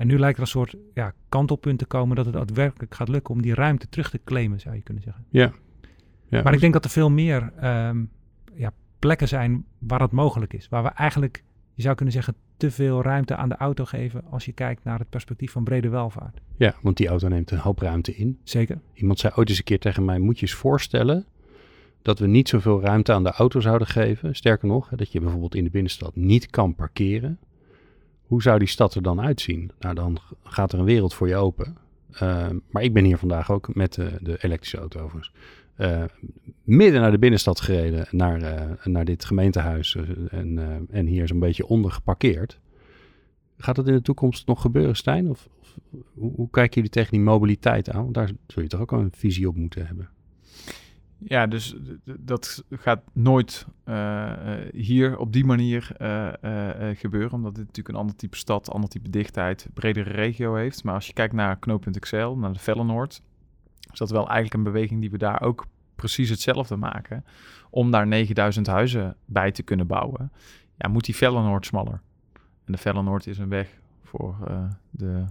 En 0.00 0.06
nu 0.06 0.18
lijkt 0.18 0.36
er 0.36 0.42
een 0.42 0.48
soort 0.48 0.74
ja, 0.94 1.12
kantelpunt 1.28 1.78
te 1.78 1.84
komen 1.84 2.16
dat 2.16 2.24
het 2.24 2.34
daadwerkelijk 2.34 2.94
gaat 2.94 3.08
lukken 3.08 3.34
om 3.34 3.42
die 3.42 3.54
ruimte 3.54 3.88
terug 3.88 4.10
te 4.10 4.20
claimen, 4.24 4.60
zou 4.60 4.74
je 4.74 4.82
kunnen 4.82 5.02
zeggen. 5.02 5.24
Ja. 5.28 5.52
ja. 6.28 6.42
Maar 6.42 6.54
ik 6.54 6.60
denk 6.60 6.72
dat 6.72 6.84
er 6.84 6.90
veel 6.90 7.10
meer 7.10 7.52
ehm, 7.56 8.04
ja, 8.54 8.72
plekken 8.98 9.28
zijn 9.28 9.64
waar 9.78 9.98
dat 9.98 10.12
mogelijk 10.12 10.52
is. 10.52 10.68
Waar 10.68 10.82
we 10.82 10.88
eigenlijk, 10.88 11.44
je 11.74 11.82
zou 11.82 11.94
kunnen 11.94 12.14
zeggen, 12.14 12.34
te 12.56 12.70
veel 12.70 13.02
ruimte 13.02 13.36
aan 13.36 13.48
de 13.48 13.56
auto 13.56 13.84
geven 13.84 14.24
als 14.30 14.44
je 14.44 14.52
kijkt 14.52 14.84
naar 14.84 14.98
het 14.98 15.08
perspectief 15.08 15.52
van 15.52 15.64
brede 15.64 15.88
welvaart. 15.88 16.40
Ja, 16.56 16.74
want 16.82 16.96
die 16.96 17.08
auto 17.08 17.28
neemt 17.28 17.50
een 17.50 17.58
hoop 17.58 17.78
ruimte 17.78 18.16
in. 18.16 18.38
Zeker. 18.44 18.78
Iemand 18.94 19.18
zei 19.18 19.32
ooit 19.36 19.48
eens 19.48 19.58
een 19.58 19.64
keer 19.64 19.78
tegen 19.78 20.04
mij, 20.04 20.18
moet 20.18 20.38
je 20.38 20.46
eens 20.46 20.54
voorstellen 20.54 21.26
dat 22.02 22.18
we 22.18 22.26
niet 22.26 22.48
zoveel 22.48 22.80
ruimte 22.80 23.12
aan 23.12 23.22
de 23.22 23.32
auto 23.32 23.60
zouden 23.60 23.86
geven. 23.86 24.36
Sterker 24.36 24.68
nog, 24.68 24.88
dat 24.88 25.12
je 25.12 25.20
bijvoorbeeld 25.20 25.54
in 25.54 25.64
de 25.64 25.70
binnenstad 25.70 26.16
niet 26.16 26.50
kan 26.50 26.74
parkeren. 26.74 27.38
Hoe 28.30 28.42
zou 28.42 28.58
die 28.58 28.68
stad 28.68 28.94
er 28.94 29.02
dan 29.02 29.20
uitzien? 29.20 29.70
Nou, 29.78 29.94
dan 29.94 30.18
gaat 30.42 30.72
er 30.72 30.78
een 30.78 30.84
wereld 30.84 31.14
voor 31.14 31.28
je 31.28 31.36
open. 31.36 31.76
Uh, 32.22 32.48
maar 32.70 32.82
ik 32.82 32.92
ben 32.92 33.04
hier 33.04 33.18
vandaag 33.18 33.50
ook 33.50 33.74
met 33.74 33.94
de, 33.94 34.18
de 34.20 34.38
elektrische 34.40 34.78
auto 34.78 35.00
overigens. 35.00 35.32
Uh, 35.78 36.04
midden 36.64 37.00
naar 37.00 37.10
de 37.10 37.18
binnenstad 37.18 37.60
gereden, 37.60 38.06
naar, 38.10 38.42
uh, 38.42 38.84
naar 38.84 39.04
dit 39.04 39.24
gemeentehuis. 39.24 39.94
Uh, 39.94 40.32
en, 40.32 40.58
en 40.90 41.06
hier 41.06 41.26
zo'n 41.26 41.38
beetje 41.38 41.66
onder 41.66 41.90
geparkeerd. 41.90 42.60
Gaat 43.56 43.76
dat 43.76 43.88
in 43.88 43.94
de 43.94 44.02
toekomst 44.02 44.46
nog 44.46 44.60
gebeuren, 44.60 44.96
Stijn? 44.96 45.28
Of, 45.28 45.48
of 45.60 45.76
hoe, 46.14 46.32
hoe, 46.34 46.50
kijken 46.50 46.74
jullie 46.74 46.90
tegen 46.90 47.12
die 47.12 47.20
mobiliteit 47.20 47.90
aan? 47.90 48.02
Want 48.02 48.14
daar 48.14 48.30
zul 48.46 48.62
je 48.62 48.68
toch 48.68 48.80
ook 48.80 48.92
een 48.92 49.12
visie 49.12 49.48
op 49.48 49.56
moeten 49.56 49.86
hebben. 49.86 50.08
Ja, 51.24 51.46
dus 51.46 51.76
dat 52.04 52.64
gaat 52.70 53.02
nooit 53.12 53.66
uh, 53.84 54.32
hier 54.72 55.18
op 55.18 55.32
die 55.32 55.44
manier 55.44 55.96
uh, 56.00 56.32
gebeuren, 56.94 57.32
omdat 57.32 57.54
dit 57.54 57.66
natuurlijk 57.66 57.88
een 57.88 58.00
ander 58.00 58.16
type 58.16 58.36
stad, 58.36 58.70
ander 58.70 58.90
type 58.90 59.10
dichtheid, 59.10 59.68
bredere 59.74 60.10
regio 60.10 60.54
heeft. 60.54 60.84
Maar 60.84 60.94
als 60.94 61.06
je 61.06 61.12
kijkt 61.12 61.34
naar 61.34 61.58
knooppunt 61.58 61.96
Excel, 61.96 62.36
naar 62.36 62.52
de 62.52 62.58
Vellenoord, 62.58 63.22
is 63.92 63.98
dat 63.98 64.10
wel 64.10 64.28
eigenlijk 64.28 64.54
een 64.54 64.72
beweging 64.72 65.00
die 65.00 65.10
we 65.10 65.18
daar 65.18 65.42
ook 65.42 65.66
precies 65.94 66.30
hetzelfde 66.30 66.76
maken. 66.76 67.24
Om 67.70 67.90
daar 67.90 68.06
9000 68.06 68.66
huizen 68.66 69.16
bij 69.24 69.52
te 69.52 69.62
kunnen 69.62 69.86
bouwen, 69.86 70.32
ja, 70.76 70.88
moet 70.88 71.04
die 71.04 71.16
Vellenoord 71.16 71.66
smaller. 71.66 72.00
En 72.64 72.72
de 72.72 72.78
Vellenoord 72.78 73.26
is 73.26 73.38
een 73.38 73.48
weg 73.48 73.80
voor, 74.02 74.36
de, 74.90 75.24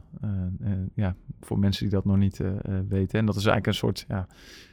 ja, 0.94 1.16
voor 1.42 1.60
mensen 1.60 1.84
die 1.84 1.94
dat 1.94 2.06
nog 2.06 2.18
niet 2.18 2.42
weten. 2.88 3.20
En 3.20 3.26
dat 3.26 3.36
is 3.36 3.46
eigenlijk 3.46 3.68
een 3.68 3.74
soort 3.74 4.06
ja, 4.08 4.28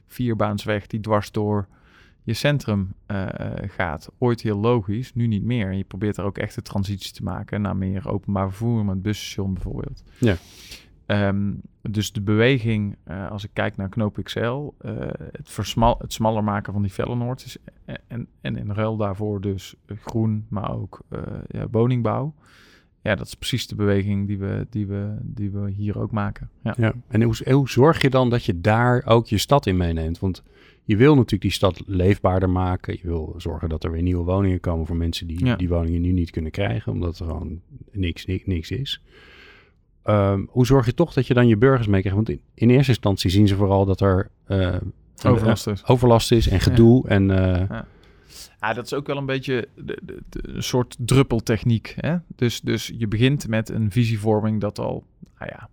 vierbaansweg 0.06 0.86
die 0.86 1.00
dwars 1.00 1.30
door 1.30 1.68
je 2.22 2.32
centrum 2.32 2.94
gaat. 3.60 4.10
Ooit 4.18 4.40
heel 4.40 4.58
logisch, 4.58 5.14
nu 5.14 5.26
niet 5.26 5.42
meer. 5.42 5.70
En 5.70 5.76
je 5.76 5.84
probeert 5.84 6.16
er 6.16 6.24
ook 6.24 6.38
echt 6.38 6.54
de 6.54 6.62
transitie 6.62 7.12
te 7.12 7.22
maken 7.22 7.60
naar 7.62 7.76
meer 7.76 8.08
openbaar 8.08 8.48
vervoer, 8.48 8.84
met 8.84 9.02
busstation 9.02 9.54
bijvoorbeeld. 9.54 10.02
Ja. 10.18 10.36
Um, 11.28 11.60
dus 11.82 12.12
de 12.12 12.20
beweging, 12.20 12.96
als 13.30 13.44
ik 13.44 13.50
kijk 13.52 13.76
naar 13.76 13.88
Knoop 13.88 14.18
XL, 14.22 14.72
het, 15.32 15.50
versmal, 15.50 15.96
het 15.98 16.12
smaller 16.12 16.44
maken 16.44 16.72
van 16.72 16.82
die 16.82 16.92
Vellenoord 16.92 17.44
is 17.44 17.56
en, 18.06 18.26
en 18.40 18.56
in 18.56 18.70
ruil 18.70 18.96
daarvoor 18.96 19.40
dus 19.40 19.74
groen, 19.86 20.46
maar 20.48 20.76
ook 20.76 21.00
ja, 21.48 21.68
woningbouw 21.70 22.34
ja, 22.36 22.42
dat 23.14 23.26
is 23.26 23.34
precies 23.34 23.66
de 23.66 23.74
beweging 23.74 24.26
die 24.26 24.38
we, 24.38 24.66
die 24.70 24.86
we, 24.86 25.16
die 25.22 25.50
we 25.50 25.70
hier 25.70 25.98
ook 25.98 26.10
maken. 26.10 26.50
Ja. 26.62 26.74
ja. 26.78 26.94
En 27.08 27.22
hoe, 27.22 27.34
hoe 27.52 27.68
zorg 27.68 28.02
je 28.02 28.10
dan 28.10 28.30
dat 28.30 28.44
je 28.44 28.60
daar 28.60 29.02
ook 29.06 29.26
je 29.26 29.38
stad 29.38 29.66
in 29.66 29.76
meeneemt? 29.76 30.18
Want 30.18 30.42
je 30.84 30.96
wil 30.96 31.14
natuurlijk 31.14 31.42
die 31.42 31.50
stad 31.50 31.82
leefbaarder 31.86 32.50
maken. 32.50 32.94
Je 33.02 33.06
wil 33.06 33.34
zorgen 33.36 33.68
dat 33.68 33.84
er 33.84 33.90
weer 33.90 34.02
nieuwe 34.02 34.24
woningen 34.24 34.60
komen 34.60 34.86
voor 34.86 34.96
mensen 34.96 35.26
die 35.26 35.44
ja. 35.44 35.56
die 35.56 35.68
woningen 35.68 36.00
nu 36.00 36.12
niet 36.12 36.30
kunnen 36.30 36.50
krijgen, 36.50 36.92
omdat 36.92 37.18
er 37.18 37.26
gewoon 37.26 37.60
niks, 37.92 38.26
niks, 38.26 38.46
niks 38.46 38.70
is. 38.70 39.02
Um, 40.04 40.48
hoe 40.50 40.66
zorg 40.66 40.86
je 40.86 40.94
toch 40.94 41.12
dat 41.12 41.26
je 41.26 41.34
dan 41.34 41.48
je 41.48 41.56
burgers 41.56 41.86
meekrijgt? 41.86 42.16
Want 42.16 42.28
in, 42.28 42.40
in, 42.54 42.70
eerste 42.70 42.90
instantie 42.90 43.30
zien 43.30 43.48
ze 43.48 43.56
vooral 43.56 43.84
dat 43.84 44.00
er 44.00 44.30
uh, 44.48 44.76
overlast, 45.24 45.66
is. 45.66 45.86
overlast 45.86 46.32
is 46.32 46.48
en 46.48 46.60
gedoe. 46.60 47.08
En, 47.08 47.22
uh, 47.28 47.36
ja. 47.68 47.86
Ja, 48.60 48.72
dat 48.72 48.84
is 48.84 48.94
ook 48.94 49.06
wel 49.06 49.16
een 49.16 49.26
beetje 49.26 49.68
de, 49.74 49.98
een 50.30 50.62
soort 50.62 50.96
druppeltechniek. 50.98 51.94
Hè? 51.96 52.16
Dus, 52.36 52.60
dus 52.60 52.92
je 52.98 53.06
begint 53.06 53.48
met 53.48 53.68
een 53.68 53.90
visievorming 53.90 54.60
dat 54.60 54.78
al, 54.78 55.04
nou 55.38 55.50
ja, 55.52 55.68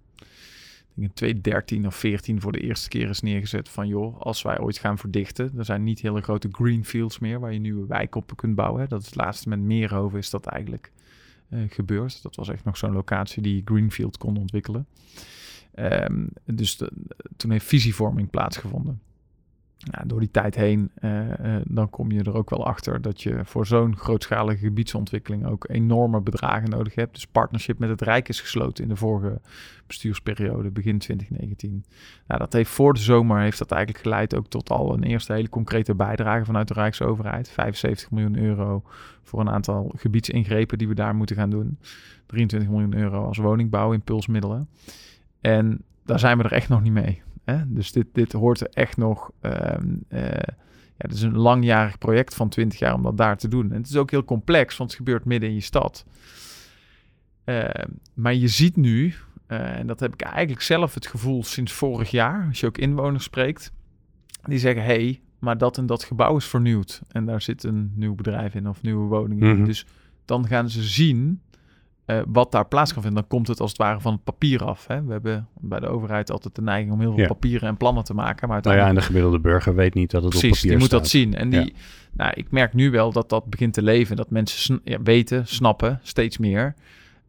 in 0.95 1.13
2013 1.13 1.87
of 1.87 1.95
14 1.95 2.41
voor 2.41 2.51
de 2.51 2.59
eerste 2.59 2.89
keer 2.89 3.09
is 3.09 3.21
neergezet 3.21 3.69
van 3.69 3.87
joh, 3.87 4.21
als 4.21 4.41
wij 4.41 4.59
ooit 4.59 4.77
gaan 4.77 4.97
verdichten, 4.97 5.51
er 5.57 5.65
zijn 5.65 5.83
niet 5.83 5.99
hele 5.99 6.21
grote 6.21 6.49
greenfields 6.51 7.19
meer 7.19 7.39
waar 7.39 7.53
je 7.53 7.59
nieuwe 7.59 7.87
wijken 7.87 8.21
op 8.21 8.35
kunt 8.35 8.55
bouwen. 8.55 8.81
Hè? 8.81 8.87
Dat 8.87 9.01
is 9.01 9.05
het 9.05 9.15
laatste 9.15 9.49
met 9.49 9.59
Meerhoven 9.59 10.19
is 10.19 10.29
dat 10.29 10.45
eigenlijk 10.45 10.91
uh, 11.49 11.59
gebeurd. 11.69 12.23
Dat 12.23 12.35
was 12.35 12.49
echt 12.49 12.63
nog 12.63 12.77
zo'n 12.77 12.91
locatie 12.91 13.41
die 13.41 13.61
greenfield 13.65 14.17
kon 14.17 14.37
ontwikkelen. 14.37 14.87
Um, 15.75 16.29
dus 16.45 16.81
toen 17.37 17.51
heeft 17.51 17.65
visievorming 17.65 18.29
plaatsgevonden. 18.29 19.01
Nou, 19.91 20.07
door 20.07 20.19
die 20.19 20.31
tijd 20.31 20.55
heen, 20.55 20.91
uh, 21.01 21.27
uh, 21.27 21.55
dan 21.65 21.89
kom 21.89 22.11
je 22.11 22.23
er 22.23 22.35
ook 22.35 22.49
wel 22.49 22.65
achter 22.65 23.01
dat 23.01 23.21
je 23.21 23.41
voor 23.43 23.65
zo'n 23.65 23.97
grootschalige 23.97 24.57
gebiedsontwikkeling 24.57 25.45
ook 25.45 25.65
enorme 25.69 26.21
bedragen 26.21 26.69
nodig 26.69 26.95
hebt. 26.95 27.13
Dus 27.13 27.27
partnership 27.27 27.79
met 27.79 27.89
het 27.89 28.01
Rijk 28.01 28.29
is 28.29 28.41
gesloten 28.41 28.83
in 28.83 28.89
de 28.89 28.95
vorige 28.95 29.41
bestuursperiode, 29.87 30.71
begin 30.71 30.97
2019. 30.97 31.85
Nou, 32.27 32.39
dat 32.39 32.53
heeft 32.53 32.69
voor 32.69 32.93
de 32.93 32.99
zomer 32.99 33.39
heeft 33.39 33.57
dat 33.57 33.71
eigenlijk 33.71 34.03
geleid 34.03 34.35
ook 34.35 34.47
tot 34.47 34.69
al 34.69 34.93
een 34.93 35.03
eerste 35.03 35.33
hele 35.33 35.49
concrete 35.49 35.95
bijdrage 35.95 36.45
vanuit 36.45 36.67
de 36.67 36.73
Rijksoverheid. 36.73 37.49
75 37.49 38.11
miljoen 38.11 38.37
euro 38.37 38.83
voor 39.23 39.39
een 39.39 39.49
aantal 39.49 39.91
gebiedsingrepen 39.95 40.77
die 40.77 40.87
we 40.87 40.95
daar 40.95 41.15
moeten 41.15 41.35
gaan 41.35 41.49
doen. 41.49 41.77
23 42.25 42.69
miljoen 42.69 42.95
euro 42.95 43.25
als 43.25 43.37
woningbouw, 43.37 43.93
impulsmiddelen. 43.93 44.69
En 45.41 45.81
daar 46.05 46.19
zijn 46.19 46.37
we 46.37 46.43
er 46.43 46.51
echt 46.51 46.69
nog 46.69 46.81
niet 46.81 46.93
mee. 46.93 47.21
Hè? 47.43 47.73
Dus 47.73 47.91
dit, 47.91 48.07
dit 48.13 48.31
hoort 48.31 48.61
er 48.61 48.69
echt 48.69 48.97
nog. 48.97 49.31
Um, 49.41 50.03
uh, 50.09 50.21
ja, 50.97 51.09
het 51.09 51.13
is 51.13 51.21
een 51.21 51.37
langjarig 51.37 51.97
project 51.97 52.35
van 52.35 52.49
20 52.49 52.79
jaar 52.79 52.93
om 52.93 53.03
dat 53.03 53.17
daar 53.17 53.37
te 53.37 53.47
doen. 53.47 53.71
En 53.71 53.77
het 53.77 53.89
is 53.89 53.95
ook 53.95 54.11
heel 54.11 54.23
complex, 54.23 54.77
want 54.77 54.89
het 54.89 54.99
gebeurt 54.99 55.25
midden 55.25 55.49
in 55.49 55.55
je 55.55 55.61
stad. 55.61 56.05
Uh, 57.45 57.69
maar 58.13 58.33
je 58.33 58.47
ziet 58.47 58.75
nu, 58.75 59.05
uh, 59.05 59.13
eh, 59.47 59.77
en 59.77 59.87
dat 59.87 59.99
heb 59.99 60.13
ik 60.13 60.21
eigenlijk 60.21 60.61
zelf 60.61 60.93
het 60.93 61.07
gevoel 61.07 61.43
sinds 61.43 61.71
vorig 61.71 62.11
jaar, 62.11 62.45
als 62.47 62.59
je 62.59 62.67
ook 62.67 62.77
inwoners 62.77 63.23
spreekt, 63.23 63.71
die 64.43 64.59
zeggen, 64.59 64.83
hé, 64.83 64.93
hey, 64.93 65.21
maar 65.39 65.57
dat 65.57 65.77
en 65.77 65.85
dat 65.85 66.03
gebouw 66.03 66.37
is 66.37 66.45
vernieuwd. 66.45 67.01
En 67.11 67.25
daar 67.25 67.41
zit 67.41 67.63
een 67.63 67.91
nieuw 67.95 68.15
bedrijf 68.15 68.55
in 68.55 68.69
of 68.69 68.81
nieuwe 68.81 69.07
woningen 69.07 69.49
in. 69.49 69.55
Mhm. 69.55 69.65
Dus 69.65 69.85
dan 70.25 70.47
gaan 70.47 70.69
ze 70.69 70.83
zien 70.83 71.41
eh, 72.05 72.19
wat 72.27 72.51
daar 72.51 72.67
plaats 72.67 72.93
kan 72.93 73.01
vinden. 73.01 73.21
Dan 73.21 73.29
komt 73.29 73.47
het 73.47 73.59
als 73.59 73.69
het 73.69 73.79
ware 73.79 73.99
van 73.99 74.13
het 74.13 74.23
papier 74.23 74.63
af. 74.65 74.87
Hè? 74.87 75.03
We 75.03 75.11
hebben 75.11 75.47
bij 75.59 75.79
de 75.79 75.87
overheid 75.87 76.31
altijd 76.31 76.55
de 76.55 76.61
neiging 76.61 76.91
om 76.93 76.99
heel 76.99 77.11
veel 77.11 77.21
Ja. 77.21 77.27
papieren 77.27 77.67
en 77.69 77.77
plannen 77.77 78.03
te 78.03 78.13
maken. 78.13 78.47
Maar 78.47 78.61
Nou 78.61 78.75
ja, 78.75 78.81
en 78.81 78.85
uiteindelijk- 78.85 79.05
de 79.05 79.11
gemiddelde 79.13 79.39
burger 79.39 79.75
weet 79.75 79.93
niet 79.93 80.11
dat 80.11 80.23
het 80.23 80.33
op 80.33 80.39
Precies, 80.39 80.55
papier 80.55 80.69
die 80.69 80.79
moet 80.79 80.87
staat. 80.87 80.99
dat 80.99 81.09
zien. 81.09 81.35
En 81.35 81.49
die, 81.49 81.73
nou, 82.11 82.31
ik 82.35 82.51
merk 82.51 82.73
nu 82.73 82.91
wel 82.91 83.11
dat 83.11 83.29
dat 83.29 83.45
begint 83.45 83.73
te 83.73 83.81
leven. 83.81 84.15
Dat 84.15 84.29
mensen 84.29 84.81
ja, 84.83 85.01
weten, 85.01 85.47
snappen, 85.47 85.99
steeds 86.03 86.37
meer 86.37 86.75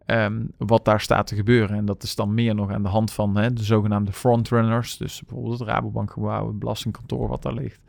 ehm, 0.06 0.42
wat 0.58 0.84
daar 0.84 1.00
staat 1.00 1.26
te 1.26 1.34
gebeuren. 1.34 1.76
En 1.76 1.84
dat 1.84 2.02
is 2.02 2.14
dan 2.14 2.34
meer 2.34 2.54
nog 2.54 2.70
aan 2.70 2.82
de 2.82 2.88
hand 2.88 3.12
van 3.12 3.36
hè, 3.36 3.52
de 3.52 3.62
zogenaamde 3.64 4.12
frontrunners. 4.12 4.96
Dus 4.96 5.22
bijvoorbeeld 5.26 5.58
het 5.58 5.68
Rabobankgebouw, 5.68 6.46
het 6.46 6.58
belastingkantoor 6.58 7.28
wat 7.28 7.42
daar 7.42 7.54
ligt. 7.54 7.80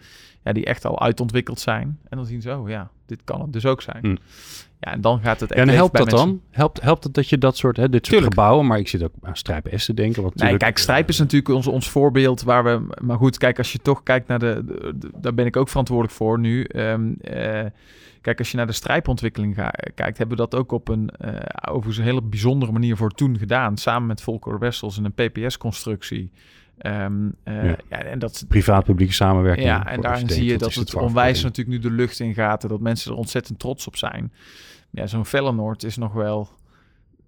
Ja, 0.46 0.54
die 0.54 0.66
echt 0.66 0.86
al 0.86 1.02
uitontwikkeld 1.02 1.60
zijn. 1.60 2.00
En 2.10 2.18
dan 2.18 2.26
zien 2.26 2.42
ze, 2.42 2.58
oh 2.58 2.70
ja, 2.70 2.90
dit 3.06 3.22
kan 3.24 3.42
het 3.42 3.54
dus 3.54 3.66
ook 3.66 3.82
zijn. 3.82 4.00
Hm. 4.02 4.16
Ja, 4.80 4.92
en 4.92 5.02
dan 5.02 5.20
gaat 5.20 5.40
het 5.40 5.52
echt 5.52 5.60
Ja, 5.66 5.68
en 5.72 5.76
helpt 5.78 5.92
bij 5.92 6.02
dat 6.04 6.12
mensen. 6.12 6.30
dan? 6.30 6.42
Helpt, 6.52 6.82
helpt 6.82 7.04
het 7.04 7.14
dat 7.14 7.30
je 7.30 7.38
dat 7.38 7.58
soort, 7.58 7.78
hè, 7.78 7.84
dit 7.84 7.94
soort 7.94 8.04
Tuurlijk. 8.18 8.34
gebouwen, 8.34 8.66
maar 8.68 8.78
ik 8.80 8.88
zit 8.88 9.04
ook 9.04 9.12
aan 9.22 9.36
Strijp 9.36 9.68
S 9.76 9.86
te 9.86 9.94
denken. 9.94 10.24
Wat 10.24 10.36
Nee, 10.36 10.58
kijk, 10.58 10.78
Strijp 10.78 11.10
is 11.10 11.20
natuurlijk 11.20 11.50
ons, 11.56 11.68
ons 11.68 11.90
voorbeeld 11.90 12.42
waar 12.42 12.64
we... 12.64 12.88
Maar 13.02 13.18
goed, 13.18 13.38
kijk, 13.38 13.58
als 13.58 13.72
je 13.72 13.80
toch 13.80 14.04
kijkt 14.04 14.28
naar 14.28 14.40
de... 14.40 14.64
de- 14.66 14.98
de- 14.98 15.12
daar 15.16 15.34
ben 15.34 15.46
ik 15.46 15.56
ook 15.58 15.70
verantwoordelijk 15.70 16.14
voor 16.16 16.40
nu. 16.40 16.64
Ehm, 16.64 17.12
eh, 17.22 17.66
kijk, 18.22 18.40
als 18.40 18.52
je 18.52 18.58
naar 18.58 18.68
de 18.68 18.74
strijpontwikkeling 18.74 19.56
ga- 19.56 19.74
kijkt... 19.96 20.18
hebben 20.18 20.38
we 20.38 20.44
dat 20.48 20.56
ook 20.60 20.72
op 20.72 20.88
een 20.88 21.10
eh 21.10 21.34
overigens 21.70 21.98
een 21.98 22.04
hele 22.04 22.22
bijzondere 22.22 22.72
manier 22.72 22.98
voor 22.98 23.12
toen 23.12 23.38
gedaan. 23.38 23.78
Samen 23.78 24.08
met 24.08 24.22
Volker 24.22 24.60
Wessels 24.60 24.98
in 24.98 25.06
een 25.06 25.30
PPS-constructie. 25.30 26.32
Ehm, 26.78 27.30
eh, 27.44 27.66
Ja. 27.66 27.78
ja. 27.90 28.04
en 28.04 28.20
dat, 28.20 28.46
Privaat-publieke 28.48 29.14
samenwerking. 29.14 29.68
ja, 29.68 29.88
en 29.88 30.02
daarin 30.02 30.30
zie 30.30 30.46
je 30.46 30.58
dat 30.58 30.74
het 30.74 30.96
onwijs 30.96 31.44
natuurlijk 31.44 31.78
nu 31.78 31.90
de 31.90 31.96
lucht 31.96 32.20
in 32.20 32.34
gaat. 32.34 32.64
En 32.64 32.70
dat 32.70 32.80
mensen 32.80 33.12
er 33.12 33.18
ontzettend 33.18 33.60
trots 33.60 33.88
op 33.88 33.96
zijn. 33.96 34.34
Ja, 34.90 35.08
zo'n 35.08 35.26
Fellenoord 35.26 35.84
is 35.84 35.98
nog 35.98 36.14
wel 36.14 36.50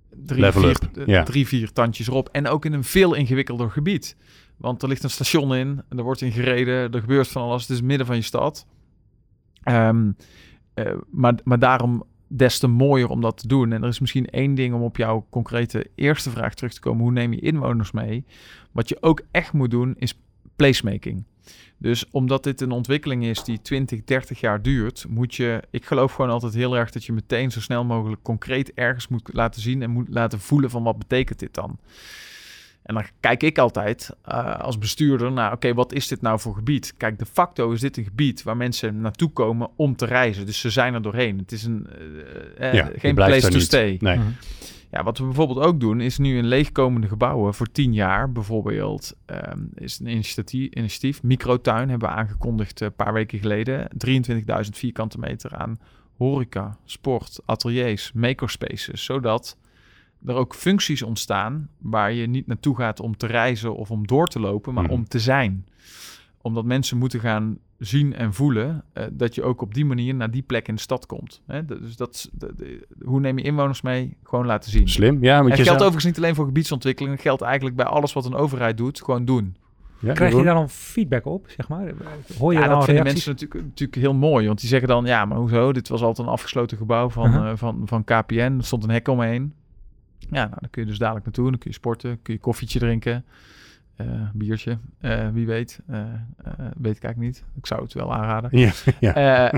drie, 0.09 0.41
Level 0.41 0.61
vier, 0.61 0.69
up, 0.69 0.97
eh, 0.97 1.05
ja. 1.05 1.23
drie, 1.23 1.47
vier 1.47 1.71
tandjes 1.71 2.07
erop. 2.07 2.29
En 2.31 2.47
ook 2.47 2.65
in 2.65 2.73
een 2.73 2.83
veel 2.83 3.13
ingewikkelder 3.13 3.69
gebied. 3.71 4.17
Want 4.57 4.81
er 4.81 4.87
ligt 4.87 5.03
een 5.03 5.09
station 5.09 5.55
in, 5.55 5.83
en 5.89 5.97
er 5.97 6.03
wordt 6.03 6.21
in 6.21 6.31
gereden, 6.31 6.91
er 6.91 6.99
gebeurt 6.99 7.27
van 7.27 7.41
alles. 7.41 7.61
Het 7.61 7.71
is 7.71 7.81
midden 7.81 8.07
van 8.07 8.15
je 8.15 8.21
stad. 8.21 8.65
Ehm, 9.63 10.11
eh, 10.73 10.93
maar, 11.11 11.35
maar 11.43 11.59
daarom 11.59 12.03
des 12.27 12.59
te 12.59 12.67
mooier 12.67 13.09
om 13.09 13.21
dat 13.21 13.37
te 13.37 13.47
doen. 13.47 13.71
En 13.71 13.81
er 13.83 13.89
is 13.89 13.99
misschien 13.99 14.29
één 14.29 14.55
ding 14.55 14.73
om 14.73 14.81
op 14.81 14.97
jouw 14.97 15.25
concrete 15.29 15.89
eerste 15.95 16.29
vraag 16.29 16.53
terug 16.53 16.73
te 16.73 16.79
komen. 16.79 17.01
Hoe 17.03 17.11
neem 17.11 17.33
je 17.33 17.39
inwoners 17.39 17.91
mee? 17.91 18.25
Wat 18.71 18.89
je 18.89 18.97
ook 19.01 19.21
echt 19.31 19.53
moet 19.53 19.71
doen, 19.71 19.95
is 19.97 20.19
placemaking. 20.55 21.23
Dus 21.77 22.09
omdat 22.11 22.43
dit 22.43 22.61
een 22.61 22.71
ontwikkeling 22.71 23.25
is 23.25 23.43
die 23.43 23.61
20, 23.61 24.03
30 24.03 24.39
jaar 24.39 24.61
duurt, 24.61 25.05
moet 25.09 25.35
je, 25.35 25.63
ik 25.71 25.85
geloof 25.85 26.13
gewoon 26.13 26.31
altijd 26.31 26.53
heel 26.53 26.77
erg 26.77 26.91
dat 26.91 27.05
je 27.05 27.13
meteen 27.13 27.51
zo 27.51 27.61
snel 27.61 27.83
mogelijk 27.83 28.21
concreet 28.21 28.73
ergens 28.73 29.07
moet 29.07 29.29
laten 29.33 29.61
zien 29.61 29.81
en 29.81 29.89
moet 29.89 30.07
laten 30.09 30.39
voelen 30.39 30.69
van 30.69 30.83
wat 30.83 30.97
betekent 30.97 31.39
dit 31.39 31.53
dan. 31.53 31.79
En 32.87 32.93
dan 32.93 33.03
kijk 33.19 33.43
ik 33.43 33.57
altijd 33.57 34.09
eh, 34.23 34.59
als 34.59 34.77
bestuurder 34.77 35.31
naar, 35.31 35.51
oké, 35.51 35.73
wat 35.73 35.93
is 35.93 36.07
dit 36.07 36.21
nou 36.21 36.39
voor 36.39 36.55
gebied? 36.55 36.93
Kijk, 36.97 37.19
de 37.19 37.25
facto 37.25 37.71
is 37.71 37.81
dit 37.81 37.97
een 37.97 38.03
gebied 38.03 38.43
waar 38.43 38.57
mensen 38.57 39.01
naartoe 39.01 39.29
komen 39.29 39.69
om 39.75 39.95
te 39.95 40.05
reizen. 40.05 40.45
Dus 40.45 40.59
ze 40.59 40.69
zijn 40.69 40.93
er 40.93 41.01
doorheen. 41.01 41.37
Het 41.37 41.51
is 41.51 41.63
een, 41.63 41.87
eh, 42.57 42.67
eh, 42.67 42.73
Ja, 42.73 42.89
geen 42.95 43.15
place 43.15 43.47
to 43.47 43.53
niet. 43.53 43.63
stay. 43.65 43.97
Nee. 43.99 44.17
Mhm. 44.17 44.27
Ja, 44.91 45.03
wat 45.03 45.17
we 45.17 45.23
bijvoorbeeld 45.23 45.59
ook 45.59 45.79
doen, 45.79 46.01
is 46.01 46.17
nu 46.17 46.37
in 46.37 46.45
leegkomende 46.45 47.07
gebouwen 47.07 47.53
voor 47.53 47.71
tien 47.71 47.93
jaar 47.93 48.31
bijvoorbeeld, 48.31 49.15
ehm, 49.25 49.59
is 49.75 49.99
een 49.99 50.07
initiatief, 50.07 50.73
initiatief. 50.73 51.23
Microtuin 51.23 51.89
hebben 51.89 52.09
we 52.09 52.15
aangekondigd 52.15 52.81
een 52.81 52.93
paar 52.93 53.13
weken 53.13 53.39
geleden. 53.39 53.87
23.000 53.97 54.77
vierkante 54.77 55.19
meter 55.19 55.55
aan 55.55 55.79
horeca, 56.17 56.77
sport, 56.85 57.39
ateliers, 57.45 58.11
makerspaces, 58.13 59.03
zodat 59.03 59.57
er 60.25 60.33
ook 60.35 60.55
functies 60.55 61.01
ontstaan 61.01 61.69
waar 61.77 62.11
je 62.13 62.27
niet 62.27 62.47
naartoe 62.47 62.75
gaat 62.75 62.99
om 62.99 63.17
te 63.17 63.27
reizen 63.27 63.75
of 63.75 63.91
om 63.91 64.07
door 64.07 64.27
te 64.27 64.39
lopen, 64.39 64.73
maar 64.73 64.83
Mhm. 64.83 64.93
om 64.93 65.07
te 65.07 65.19
zijn. 65.19 65.65
Omdat 66.41 66.65
mensen 66.65 66.97
moeten 66.97 67.19
gaan 67.19 67.57
zien 67.77 68.13
en 68.13 68.33
voelen 68.33 68.83
eh, 68.93 69.03
dat 69.11 69.35
je 69.35 69.43
ook 69.43 69.61
op 69.61 69.73
die 69.73 69.85
manier 69.85 70.15
naar 70.15 70.31
die 70.31 70.41
plek 70.41 70.67
in 70.67 70.75
de 70.75 70.81
stad 70.81 71.05
komt. 71.05 71.41
Hè? 71.47 71.65
Dus 71.65 71.95
dat, 71.95 72.29
hoe 73.03 73.19
neem 73.19 73.37
je 73.37 73.43
inwoners 73.43 73.81
mee? 73.81 74.17
Gewoon 74.23 74.45
laten 74.45 74.71
zien. 74.71 74.89
Slim, 74.89 75.23
ja. 75.23 75.37
Het 75.37 75.47
je 75.47 75.53
geldt 75.53 75.65
zou- 75.65 75.75
overigens 75.75 76.05
niet 76.05 76.17
alleen 76.17 76.35
voor 76.35 76.45
gebiedsontwikkeling. 76.45 77.13
Het 77.13 77.23
geldt 77.23 77.41
eigenlijk 77.41 77.75
bij 77.75 77.85
alles 77.85 78.13
wat 78.13 78.25
een 78.25 78.33
overheid 78.35 78.77
doet. 78.77 79.01
Gewoon 79.03 79.25
doen. 79.25 79.55
Ja, 79.99 80.13
Krijg 80.13 80.35
je 80.35 80.43
daar 80.43 80.53
dan 80.53 80.69
feedback 80.69 81.25
op, 81.25 81.45
zeg 81.49 81.67
maar? 81.67 81.91
Hoor 82.39 82.53
je 82.53 82.59
ja, 82.59 82.65
dan 82.67 82.75
dat 82.75 82.85
vinden 82.85 83.03
reacties? 83.03 83.25
mensen 83.25 83.31
natuurlijk, 83.31 83.63
natuurlijk 83.63 83.97
heel 84.01 84.13
mooi. 84.13 84.47
Want 84.47 84.59
die 84.59 84.69
zeggen 84.69 84.87
dan, 84.87 85.05
ja, 85.05 85.25
maar 85.25 85.37
hoezo? 85.37 85.73
Dit 85.73 85.87
was 85.87 86.01
altijd 86.01 86.27
een 86.27 86.33
afgesloten 86.33 86.77
gebouw 86.77 87.09
van, 87.09 87.33
eh, 87.33 87.51
van, 87.55 87.81
van 87.85 88.03
KPN. 88.03 88.35
Er 88.57 88.63
stond 88.63 88.83
een 88.83 88.89
hek 88.89 89.07
omheen. 89.07 89.53
Ja, 90.19 90.27
nou, 90.45 90.49
dan 90.59 90.69
kun 90.69 90.81
je 90.81 90.87
dus 90.87 90.97
dadelijk 90.97 91.25
naartoe. 91.25 91.49
Dan 91.49 91.59
kun 91.59 91.69
je 91.69 91.75
sporten, 91.75 92.19
kun 92.21 92.33
je 92.33 92.39
koffietje 92.39 92.79
drinken. 92.79 93.25
eh, 93.95 94.05
biertje, 94.33 94.77
eh, 94.99 95.27
wie 95.33 95.45
weet. 95.45 95.79
Eh, 95.87 95.99
weet 96.77 96.95
ik 96.95 97.03
eigenlijk 97.03 97.17
niet. 97.17 97.43
Ik 97.55 97.65
zou 97.65 97.81
het 97.83 97.93
wel 97.93 98.13
aanraden. 98.13 98.49
Ja, 98.59 98.71
ja. 98.99 99.13
Ja, 99.19 99.51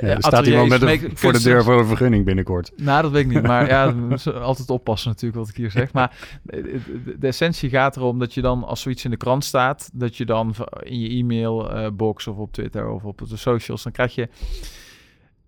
er 0.00 0.22
staat 0.22 0.46
iemand 0.46 0.68
met 0.68 0.82
een, 0.82 1.10
voor 1.16 1.32
de 1.32 1.42
deur 1.42 1.62
voor 1.64 1.78
een 1.78 1.86
vergunning 1.86 2.24
binnenkort. 2.24 2.72
Nou, 2.76 3.02
dat 3.02 3.10
weet 3.10 3.24
ik 3.24 3.30
niet. 3.32 3.42
Maar 3.42 3.66
ja, 3.68 3.84
altijd 4.40 4.70
oppassen 4.70 5.10
natuurlijk 5.10 5.38
wat 5.40 5.48
ik 5.48 5.56
hier 5.56 5.70
zeg. 5.70 5.92
Maar 5.92 6.38
de, 6.42 6.62
de- 7.04 7.18
de 7.18 7.26
essentie 7.26 7.70
gaat 7.70 7.96
erom 7.96 8.18
dat 8.18 8.34
je 8.34 8.40
dan, 8.42 8.64
als 8.64 8.80
zoiets 8.80 9.04
in 9.04 9.10
de 9.10 9.16
krant 9.16 9.44
staat, 9.44 9.90
dat 9.92 10.16
je 10.16 10.24
dan 10.24 10.54
in 10.82 11.00
je 11.00 11.08
e-mailbox 11.08 12.26
of 12.26 12.36
op 12.36 12.52
Twitter 12.52 12.88
of 12.88 13.04
op 13.04 13.22
de 13.28 13.36
socials, 13.36 13.82
dan 13.82 13.92
krijg 13.92 14.14
je 14.14 14.28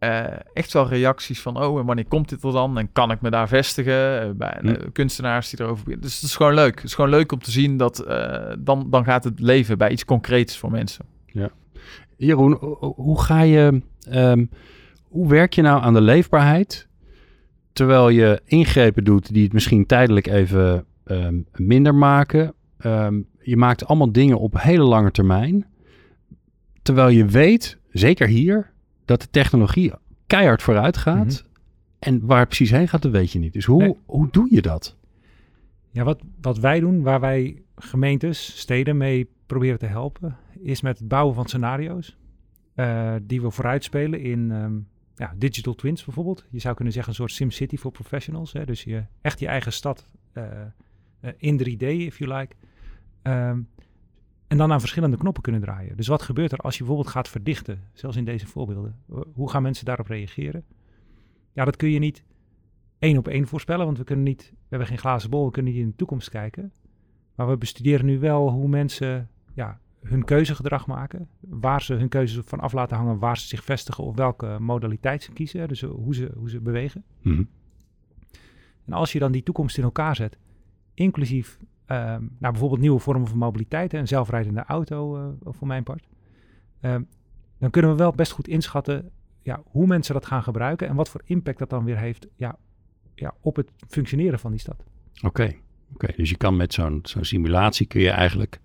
eh, 0.02 0.24
echt 0.52 0.72
wel 0.72 0.88
reacties 0.88 1.40
van, 1.40 1.62
oh, 1.62 1.78
en 1.78 1.84
wanneer 1.86 2.06
komt 2.08 2.28
dit 2.28 2.42
er 2.44 2.52
dan? 2.52 2.78
En 2.78 2.92
kan 2.92 3.10
ik 3.10 3.20
me 3.20 3.30
daar 3.30 3.48
vestigen? 3.48 4.20
Eh, 4.22 4.30
bij 4.30 4.58
Hm. 4.60 4.90
kunstenaars 4.92 5.50
die 5.50 5.60
erover... 5.60 5.84
beginnen. 5.84 6.02
Dus 6.06 6.14
het 6.14 6.24
is 6.24 6.36
gewoon 6.36 6.54
leuk. 6.54 6.74
Het 6.74 6.84
is 6.84 6.94
gewoon 6.94 7.10
leuk 7.10 7.32
om 7.32 7.38
te 7.38 7.50
zien 7.50 7.76
dat 7.76 7.98
eh, 7.98 8.52
dan, 8.58 8.86
dan 8.90 9.04
gaat 9.04 9.24
het 9.24 9.40
leven 9.40 9.78
bij 9.78 9.90
iets 9.90 10.04
concreets 10.04 10.58
voor 10.58 10.70
mensen. 10.70 11.04
Jeroen, 12.16 12.52
ho- 12.60 12.76
ho- 12.80 12.92
hoe 12.96 13.20
ga 13.22 13.40
je, 13.40 13.82
ehm, 14.10 14.44
hoe 15.08 15.28
werk 15.28 15.52
je 15.54 15.62
nou 15.62 15.82
aan 15.82 15.94
de 15.94 16.00
leefbaarheid 16.00 16.88
terwijl 17.72 18.08
je 18.08 18.40
ingrepen 18.44 19.04
doet 19.04 19.32
die 19.32 19.42
het 19.44 19.52
misschien 19.52 19.86
tijdelijk 19.86 20.26
even 20.26 20.84
ehm, 21.04 21.34
minder 21.54 21.94
maken? 21.94 22.54
Ehm, 22.78 23.20
je 23.40 23.56
maakt 23.56 23.86
allemaal 23.86 24.12
dingen 24.12 24.38
op 24.38 24.60
hele 24.60 24.82
lange 24.84 25.10
termijn, 25.10 25.66
terwijl 26.82 27.08
je 27.08 27.24
weet, 27.26 27.78
zeker 27.90 28.26
hier, 28.28 28.71
dat 29.12 29.20
de 29.20 29.30
technologie 29.30 29.92
keihard 30.26 30.62
vooruit 30.62 30.96
gaat. 30.96 31.26
Mhm. 31.26 31.50
En 31.98 32.26
waar 32.26 32.38
het 32.38 32.48
precies 32.48 32.70
heen 32.70 32.88
gaat, 32.88 33.02
dat 33.02 33.12
weet 33.12 33.32
je 33.32 33.38
niet. 33.38 33.52
Dus 33.52 33.64
hoe, 33.64 33.82
Nee. 33.82 33.96
hoe 34.06 34.28
doe 34.30 34.46
je 34.50 34.62
dat? 34.62 34.96
Ja, 35.90 36.04
wat, 36.04 36.20
wat 36.40 36.58
wij 36.58 36.80
doen, 36.80 37.02
waar 37.02 37.20
wij 37.20 37.62
gemeentes, 37.76 38.58
steden 38.60 38.96
mee 38.96 39.30
proberen 39.46 39.78
te 39.78 39.86
helpen, 39.86 40.36
is 40.60 40.80
met 40.80 40.98
het 40.98 41.08
bouwen 41.08 41.34
van 41.34 41.46
scenario's. 41.46 42.16
eh, 42.74 43.14
die 43.22 43.42
we 43.42 43.50
vooruitspelen 43.50 44.20
in 44.20 44.50
ehm, 44.50 44.72
ja, 45.14 45.34
digital 45.36 45.74
twins 45.74 46.04
bijvoorbeeld. 46.04 46.46
Je 46.50 46.58
zou 46.58 46.74
kunnen 46.74 46.92
zeggen 46.92 47.12
een 47.12 47.18
soort 47.18 47.32
SimCity 47.32 47.76
voor 47.76 47.90
professionals. 47.90 48.52
Hè? 48.52 48.64
Dus 48.64 48.84
je, 48.84 49.04
echt 49.20 49.40
je 49.40 49.46
eigen 49.46 49.72
stad 49.72 50.04
eh, 50.32 50.44
eh, 51.20 51.30
in 51.36 51.58
3D, 51.58 51.82
if 51.82 52.18
you 52.18 52.34
like. 52.34 52.54
Ehm, 53.22 53.60
en 54.52 54.58
dan 54.58 54.72
aan 54.72 54.80
verschillende 54.80 55.16
knoppen 55.16 55.42
kunnen 55.42 55.60
draaien. 55.60 55.96
Dus 55.96 56.06
wat 56.06 56.22
gebeurt 56.22 56.52
er 56.52 56.58
als 56.58 56.74
je 56.74 56.78
bijvoorbeeld 56.78 57.14
gaat 57.14 57.28
verdichten? 57.28 57.80
Zelfs 57.92 58.16
in 58.16 58.24
deze 58.24 58.46
voorbeelden. 58.46 58.96
Hoe 59.32 59.50
gaan 59.50 59.62
mensen 59.62 59.84
daarop 59.84 60.06
reageren? 60.06 60.64
Ja, 61.52 61.64
dat 61.64 61.76
kun 61.76 61.90
je 61.90 61.98
niet 61.98 62.24
één 62.98 63.18
op 63.18 63.28
één 63.28 63.46
voorspellen, 63.46 63.84
want 63.84 63.98
we 63.98 64.04
kunnen 64.04 64.24
niet, 64.24 64.50
we 64.52 64.66
hebben 64.68 64.88
geen 64.88 64.98
glazen 64.98 65.30
bol, 65.30 65.44
we 65.44 65.50
kunnen 65.50 65.72
niet 65.72 65.82
in 65.82 65.88
de 65.88 65.96
toekomst 65.96 66.30
kijken. 66.30 66.72
Maar 67.34 67.48
we 67.48 67.56
bestuderen 67.56 68.06
nu 68.06 68.18
wel 68.18 68.50
hoe 68.50 68.68
mensen 68.68 69.28
ja, 69.54 69.80
hun 70.02 70.24
keuzegedrag 70.24 70.86
maken, 70.86 71.28
waar 71.40 71.82
ze 71.82 71.94
hun 71.94 72.08
keuzes 72.08 72.42
van 72.44 72.60
af 72.60 72.72
laten 72.72 72.96
hangen, 72.96 73.18
waar 73.18 73.38
ze 73.38 73.46
zich 73.46 73.64
vestigen 73.64 74.04
of 74.04 74.16
welke 74.16 74.56
modaliteit 74.60 75.22
ze 75.22 75.32
kiezen, 75.32 75.68
dus 75.68 75.80
hoe 75.80 76.14
ze, 76.14 76.32
hoe 76.36 76.50
ze 76.50 76.60
bewegen. 76.60 77.04
Mhm. 77.22 77.44
En 78.84 78.92
als 78.92 79.12
je 79.12 79.18
dan 79.18 79.32
die 79.32 79.42
toekomst 79.42 79.78
in 79.78 79.84
elkaar 79.84 80.16
zet, 80.16 80.38
inclusief 80.94 81.58
ehm, 81.92 82.20
nou, 82.38 82.52
bijvoorbeeld 82.52 82.80
nieuwe 82.80 82.98
vormen 82.98 83.28
van 83.28 83.38
mobiliteit, 83.38 83.92
een 83.92 84.08
zelfrijdende 84.08 84.64
auto 84.66 85.16
eh, 85.16 85.52
voor 85.52 85.66
mijn 85.66 85.82
part, 85.82 86.06
ehm, 86.80 87.02
dan 87.58 87.70
kunnen 87.70 87.90
we 87.90 87.96
wel 87.96 88.12
best 88.12 88.32
goed 88.32 88.48
inschatten 88.48 89.10
ja, 89.42 89.62
hoe 89.64 89.86
mensen 89.86 90.14
dat 90.14 90.26
gaan 90.26 90.42
gebruiken 90.42 90.88
en 90.88 90.94
wat 90.94 91.08
voor 91.08 91.22
impact 91.24 91.58
dat 91.58 91.70
dan 91.70 91.84
weer 91.84 91.98
heeft 91.98 92.26
ja, 92.36 92.58
ja, 93.14 93.34
op 93.40 93.56
het 93.56 93.70
functioneren 93.88 94.38
van 94.38 94.50
die 94.50 94.60
stad. 94.60 94.84
Oké, 95.22 95.54
oké. 95.94 96.12
dus 96.16 96.30
je 96.30 96.36
kan 96.36 96.56
met 96.56 96.74
zo'n 96.74 96.98
zo'n 97.02 97.24
simulatie 97.24 97.86
kun 97.86 98.00
je 98.00 98.10
eigenlijk 98.10 98.60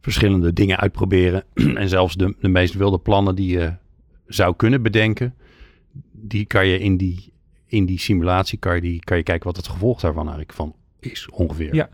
verschillende 0.00 0.52
dingen 0.52 0.78
uitproberen. 0.78 1.44
en 1.82 1.88
zelfs 1.88 2.14
de, 2.14 2.36
de 2.40 2.48
meest 2.48 2.74
wilde 2.74 2.98
plannen 2.98 3.34
die 3.34 3.58
je 3.58 3.74
zou 4.26 4.56
kunnen 4.56 4.82
bedenken, 4.82 5.34
die 6.12 6.46
kan 6.46 6.66
je 6.66 6.78
in 6.78 6.96
die, 6.96 7.32
in 7.66 7.86
die 7.86 7.98
simulatie 7.98 8.58
kan 8.58 8.74
je, 8.74 8.80
die, 8.80 9.00
kan 9.04 9.16
je 9.16 9.22
kijken 9.22 9.46
wat 9.46 9.56
het 9.56 9.68
gevolg 9.68 10.00
daarvan 10.00 10.22
eigenlijk 10.22 10.52
van 10.52 10.74
is 11.00 11.28
ongeveer. 11.30 11.74
Ja. 11.74 11.88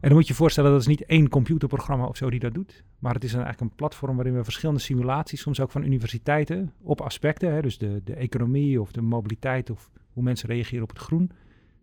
En 0.00 0.08
dan 0.08 0.12
moet 0.12 0.26
je 0.26 0.32
je 0.32 0.38
voorstellen, 0.38 0.70
dat 0.70 0.80
is 0.80 0.86
niet 0.86 1.04
één 1.04 1.28
computerprogramma 1.28 2.06
of 2.06 2.16
zo 2.16 2.30
die 2.30 2.40
dat 2.40 2.54
doet. 2.54 2.84
Maar 2.98 3.14
het 3.14 3.24
is 3.24 3.32
eigenlijk 3.32 3.62
een 3.62 3.76
platform 3.76 4.16
waarin 4.16 4.34
we 4.34 4.44
verschillende 4.44 4.80
simulaties, 4.80 5.40
soms 5.40 5.60
ook 5.60 5.70
van 5.70 5.84
universiteiten, 5.84 6.72
op 6.82 7.00
aspecten, 7.00 7.52
hè, 7.52 7.62
dus 7.62 7.78
de, 7.78 8.00
de 8.04 8.14
economie 8.14 8.80
of 8.80 8.92
de 8.92 9.02
mobiliteit 9.02 9.70
of 9.70 9.90
hoe 10.12 10.22
mensen 10.22 10.48
reageren 10.48 10.82
op 10.82 10.88
het 10.88 10.98
groen, 10.98 11.30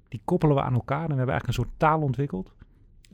die 0.08 0.22
koppelen 0.24 0.56
we 0.56 0.62
aan 0.62 0.74
elkaar. 0.74 1.04
En 1.04 1.10
we 1.10 1.16
hebben 1.16 1.34
eigenlijk 1.34 1.48
een 1.58 1.64
soort 1.66 1.80
taal 1.80 2.02
ontwikkeld, 2.02 2.56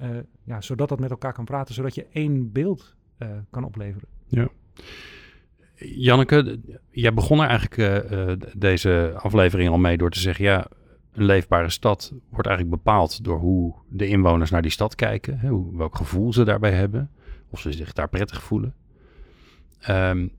uh, 0.01 0.09
ja, 0.43 0.61
zodat 0.61 0.89
dat 0.89 0.99
met 0.99 1.09
elkaar 1.11 1.33
kan 1.33 1.45
praten, 1.45 1.73
zodat 1.73 1.95
je 1.95 2.05
één 2.11 2.51
beeld 2.51 2.95
uh, 3.19 3.29
kan 3.49 3.63
opleveren. 3.63 4.07
Ja. 4.27 4.47
Janneke, 5.75 6.59
jij 6.89 7.13
begon 7.13 7.39
er 7.39 7.47
eigenlijk 7.47 7.77
uh, 8.11 8.49
deze 8.57 9.13
aflevering 9.15 9.69
al 9.69 9.77
mee 9.77 9.97
door 9.97 10.09
te 10.11 10.19
zeggen, 10.19 10.45
ja, 10.45 10.67
een 11.19 11.25
leefbare 11.25 11.69
stad 11.69 12.13
wordt 12.29 12.47
eigenlijk 12.47 12.83
bepaald 12.83 13.23
door 13.23 13.39
hoe 13.39 13.73
de 13.89 14.07
inwoners 14.07 14.49
naar 14.49 14.61
die 14.61 14.71
stad 14.71 14.95
kijken, 14.95 15.39
hè, 15.39 15.49
hoe, 15.49 15.77
welk 15.77 15.95
gevoel 15.95 16.33
ze 16.33 16.43
daarbij 16.43 16.71
hebben, 16.71 17.11
of 17.49 17.59
ze 17.59 17.71
zich 17.71 17.93
daar 17.93 18.09
prettig 18.09 18.43
voelen. 18.43 18.73
Um, 19.89 20.31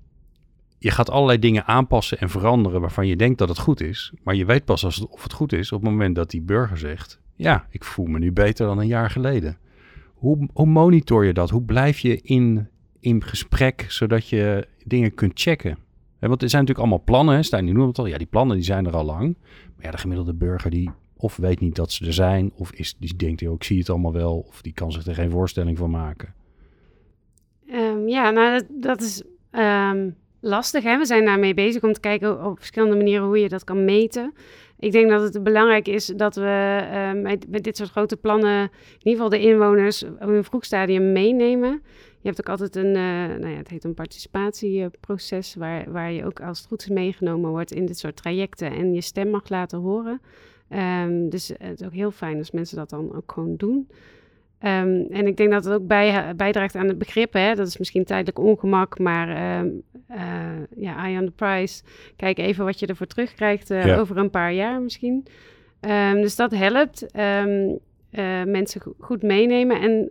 je 0.79 0.91
gaat 0.91 1.11
allerlei 1.11 1.39
dingen 1.39 1.67
aanpassen 1.67 2.19
en 2.19 2.31
veranderen 2.31 2.81
waarvan 2.81 3.07
je 3.07 3.17
denkt 3.17 3.39
dat 3.39 3.49
het 3.49 3.59
goed 3.59 3.81
is, 3.81 4.13
maar 4.23 4.35
je 4.35 4.45
weet 4.45 4.65
pas 4.65 4.85
of 4.85 5.23
het 5.23 5.33
goed 5.33 5.53
is 5.53 5.73
op 5.73 5.81
het 5.81 5.91
moment 5.91 6.15
dat 6.15 6.31
die 6.31 6.43
burger 6.43 6.79
zegt, 6.79 7.21
ja, 7.35 7.67
ik 7.71 7.85
voel 7.85 8.07
me 8.07 8.19
nu 8.19 8.33
beter 8.33 8.67
dan 8.67 8.79
een 8.79 8.87
jaar 8.87 9.11
geleden. 9.11 9.59
Hoe, 10.15 10.49
hoe 10.53 10.67
monitor 10.67 11.25
je 11.25 11.33
dat? 11.33 11.51
Hoe 11.51 11.63
blijf 11.63 11.99
je 11.99 12.21
in, 12.21 12.69
in 13.01 13.25
gesprek 13.25 13.85
zodat 13.89 14.29
je 14.29 14.69
dingen 14.85 15.15
kunt 15.15 15.41
checken? 15.41 15.79
Want 16.29 16.43
er 16.43 16.49
zijn 16.49 16.63
natuurlijk 16.63 16.79
allemaal 16.79 17.05
plannen, 17.05 17.45
Stijn, 17.45 17.65
die 17.65 17.75
noemt 17.75 17.89
het 17.89 17.99
al. 17.99 18.07
Ja, 18.07 18.19
die 18.19 18.27
plannen 18.27 18.57
die 18.57 18.65
zijn 18.65 18.87
er 18.87 18.97
al 18.97 19.05
lang. 19.05 19.37
Maar 19.77 19.85
ja, 19.85 19.91
de 19.91 19.99
gemiddelde 19.99 20.35
burger 20.35 20.71
die 20.71 20.91
of 21.17 21.37
weet 21.37 21.61
niet 21.61 21.75
dat 21.77 21.93
ze 21.93 22.07
er 22.07 22.13
zijn, 22.13 22.53
of 22.55 22.73
is, 22.73 22.97
die 22.99 23.17
denkt, 23.17 23.41
joh, 23.41 23.55
ik 23.55 23.65
zie 23.65 23.79
het 23.79 23.91
allemaal 23.91 24.13
wel, 24.13 24.45
of 24.49 24.63
die 24.63 24.73
kan 24.73 24.93
zich 24.93 25.07
er 25.07 25.15
geen 25.15 25.31
voorstelling 25.31 25.79
van 25.79 25.91
maken. 25.91 26.35
Um, 27.73 28.09
ja, 28.09 28.31
nou, 28.31 28.53
dat, 28.53 28.67
dat 28.83 29.01
is 29.01 29.23
um, 29.53 30.17
lastig. 30.41 30.83
Hè? 30.83 30.99
We 30.99 31.05
zijn 31.05 31.25
daarmee 31.25 31.55
bezig 31.55 31.83
om 31.83 31.93
te 31.93 32.01
kijken 32.01 32.45
op 32.45 32.59
verschillende 32.59 32.97
manieren 32.97 33.27
hoe 33.27 33.39
je 33.39 33.49
dat 33.49 33.65
kan 33.65 33.85
meten. 33.85 34.33
Ik 34.79 34.93
denk 34.93 35.11
dat 35.11 35.35
het 35.35 35.43
belangrijk 35.43 35.89
is 35.89 36.07
dat 36.07 36.35
we 36.35 36.81
uh, 36.93 37.23
met, 37.23 37.51
met, 37.51 37.65
dit 37.65 37.77
soort 37.77 37.91
grote 37.91 38.17
plannen, 38.17 38.63
in 38.63 38.71
ieder 38.99 39.13
geval 39.13 39.29
de 39.29 39.41
inwoners, 39.41 40.05
op 40.05 40.21
een 40.21 40.45
vroeg 40.45 40.65
stadium 40.65 41.13
meenemen. 41.13 41.83
Je 42.23 42.29
hebt 42.29 42.41
ook 42.41 42.49
altijd 42.49 42.77
een, 42.77 42.87
uh, 42.87 43.39
nou 43.39 43.49
ja, 43.49 43.57
het 43.57 43.69
heet 43.69 43.85
een 43.85 43.95
participatieproces, 43.95 45.55
waar, 45.55 45.93
waar 45.93 46.13
je 46.13 46.25
ook 46.25 46.41
als 46.41 46.59
het 46.59 46.69
goed 46.69 46.83
is 46.83 46.89
meegenomen 46.89 47.51
wordt 47.51 47.73
in 47.73 47.87
dit 47.87 47.99
soort 47.99 48.17
trajecten 48.17 48.73
en 48.73 48.95
je 48.95 49.01
stem 49.01 49.31
mag 49.31 49.49
laten 49.49 49.79
horen. 49.79 50.21
Um, 51.03 51.29
dus 51.29 51.49
het 51.59 51.81
is 51.81 51.87
ook 51.87 51.93
heel 51.93 52.11
fijn 52.11 52.39
als 52.39 52.51
mensen 52.51 52.77
dat 52.77 52.91
dan 52.91 53.15
ook 53.15 53.33
gewoon 53.33 53.57
doen. 53.57 53.89
Um, 54.63 55.07
en 55.11 55.27
ik 55.27 55.37
denk 55.37 55.51
dat 55.51 55.65
het 55.65 55.75
ook 55.75 55.87
bij, 55.87 56.37
bijdraagt 56.37 56.77
aan 56.77 56.89
het 56.89 56.99
begrip. 56.99 57.33
Hè? 57.33 57.55
Dat 57.55 57.67
is 57.67 57.79
misschien 57.79 58.05
tijdelijk 58.05 58.39
ongemak, 58.39 58.99
maar 58.99 59.59
um, 59.61 59.83
uh, 60.11 60.17
ja, 60.77 60.97
eye 60.97 61.19
on 61.19 61.27
the 61.27 61.33
price. 61.33 61.83
Kijk 62.17 62.39
even 62.39 62.65
wat 62.65 62.79
je 62.79 62.87
ervoor 62.87 63.07
terugkrijgt 63.07 63.71
uh, 63.71 63.87
ja. 63.87 63.99
over 63.99 64.17
een 64.17 64.31
paar 64.31 64.53
jaar 64.53 64.81
misschien. 64.81 65.27
Um, 65.81 66.21
dus 66.21 66.37
dat 66.37 66.51
helpt. 66.51 67.07
Uh, 67.17 68.45
mensen 68.45 68.83
goed 68.99 69.23
meenemen. 69.23 69.81
En 69.81 70.11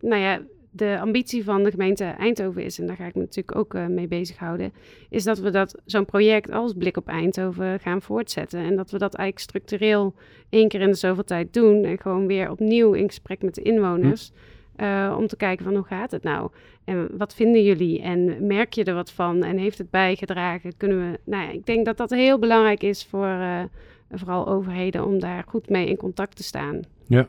nou 0.00 0.20
ja, 0.22 0.40
de 0.76 0.98
ambitie 1.00 1.44
van 1.44 1.62
de 1.62 1.70
gemeente 1.70 2.04
Eindhoven 2.04 2.64
is, 2.64 2.78
en 2.78 2.86
daar 2.86 2.96
ga 2.96 3.06
ik 3.06 3.14
me 3.14 3.20
natuurlijk 3.20 3.56
ook 3.56 3.74
uh, 3.74 3.86
mee 3.86 4.08
bezighouden, 4.08 4.72
is 5.10 5.24
dat 5.24 5.38
we 5.38 5.50
dat 5.50 5.82
zo'n 5.84 6.04
project 6.04 6.50
als 6.50 6.72
Blik 6.72 6.96
op 6.96 7.08
Eindhoven 7.08 7.80
gaan 7.80 8.02
voortzetten. 8.02 8.60
En 8.60 8.76
dat 8.76 8.90
we 8.90 8.98
dat 8.98 9.14
eigenlijk 9.14 9.48
structureel 9.48 10.14
één 10.48 10.68
keer 10.68 10.80
in 10.80 10.90
de 10.90 10.94
zoveel 10.94 11.24
tijd 11.24 11.52
doen. 11.52 11.84
En 11.84 11.98
gewoon 11.98 12.26
weer 12.26 12.50
opnieuw 12.50 12.92
in 12.92 13.06
gesprek 13.06 13.42
met 13.42 13.54
de 13.54 13.62
inwoners. 13.62 14.32
Uh, 14.76 15.16
om 15.18 15.26
te 15.26 15.36
kijken 15.36 15.64
van 15.64 15.74
hoe 15.74 15.84
gaat 15.84 16.10
het 16.10 16.22
nou? 16.22 16.50
En 16.84 17.08
wat 17.16 17.34
vinden 17.34 17.62
jullie? 17.62 18.02
En 18.02 18.46
merk 18.46 18.72
je 18.72 18.84
er 18.84 18.94
wat 18.94 19.12
van? 19.12 19.42
En 19.44 19.58
heeft 19.58 19.78
het 19.78 19.90
bijgedragen? 19.90 20.76
Kunnen 20.76 20.98
we. 20.98 21.18
Nou 21.24 21.42
ja, 21.42 21.50
ik 21.50 21.66
denk 21.66 21.84
dat 21.84 21.96
dat 21.96 22.10
heel 22.10 22.38
belangrijk 22.38 22.82
is 22.82 23.04
voor 23.04 23.26
uh, 23.26 23.62
vooral 24.10 24.48
overheden 24.48 25.04
om 25.06 25.18
daar 25.18 25.44
goed 25.46 25.68
mee 25.68 25.86
in 25.86 25.96
contact 25.96 26.36
te 26.36 26.42
staan. 26.42 26.80
Ja. 27.06 27.28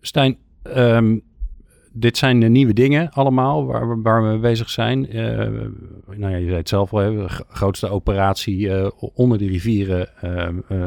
Stijn, 0.00 0.38
um, 0.76 1.22
dit 1.92 2.16
zijn 2.16 2.40
de 2.40 2.48
nieuwe 2.48 2.72
dingen 2.72 3.10
allemaal 3.10 3.66
waar 3.66 3.88
we, 3.88 4.02
waar 4.02 4.22
we 4.22 4.28
mee 4.28 4.38
bezig 4.38 4.70
zijn. 4.70 5.16
Uh, 5.16 5.22
nou 6.16 6.32
ja, 6.32 6.36
je 6.36 6.44
zei 6.44 6.56
het 6.56 6.68
zelf 6.68 6.92
al, 6.92 6.98
de 6.98 7.28
grootste 7.48 7.88
operatie 7.88 8.58
uh, 8.58 8.90
onder 8.98 9.38
de 9.38 9.46
rivieren 9.46 10.08
uh, 10.68 10.86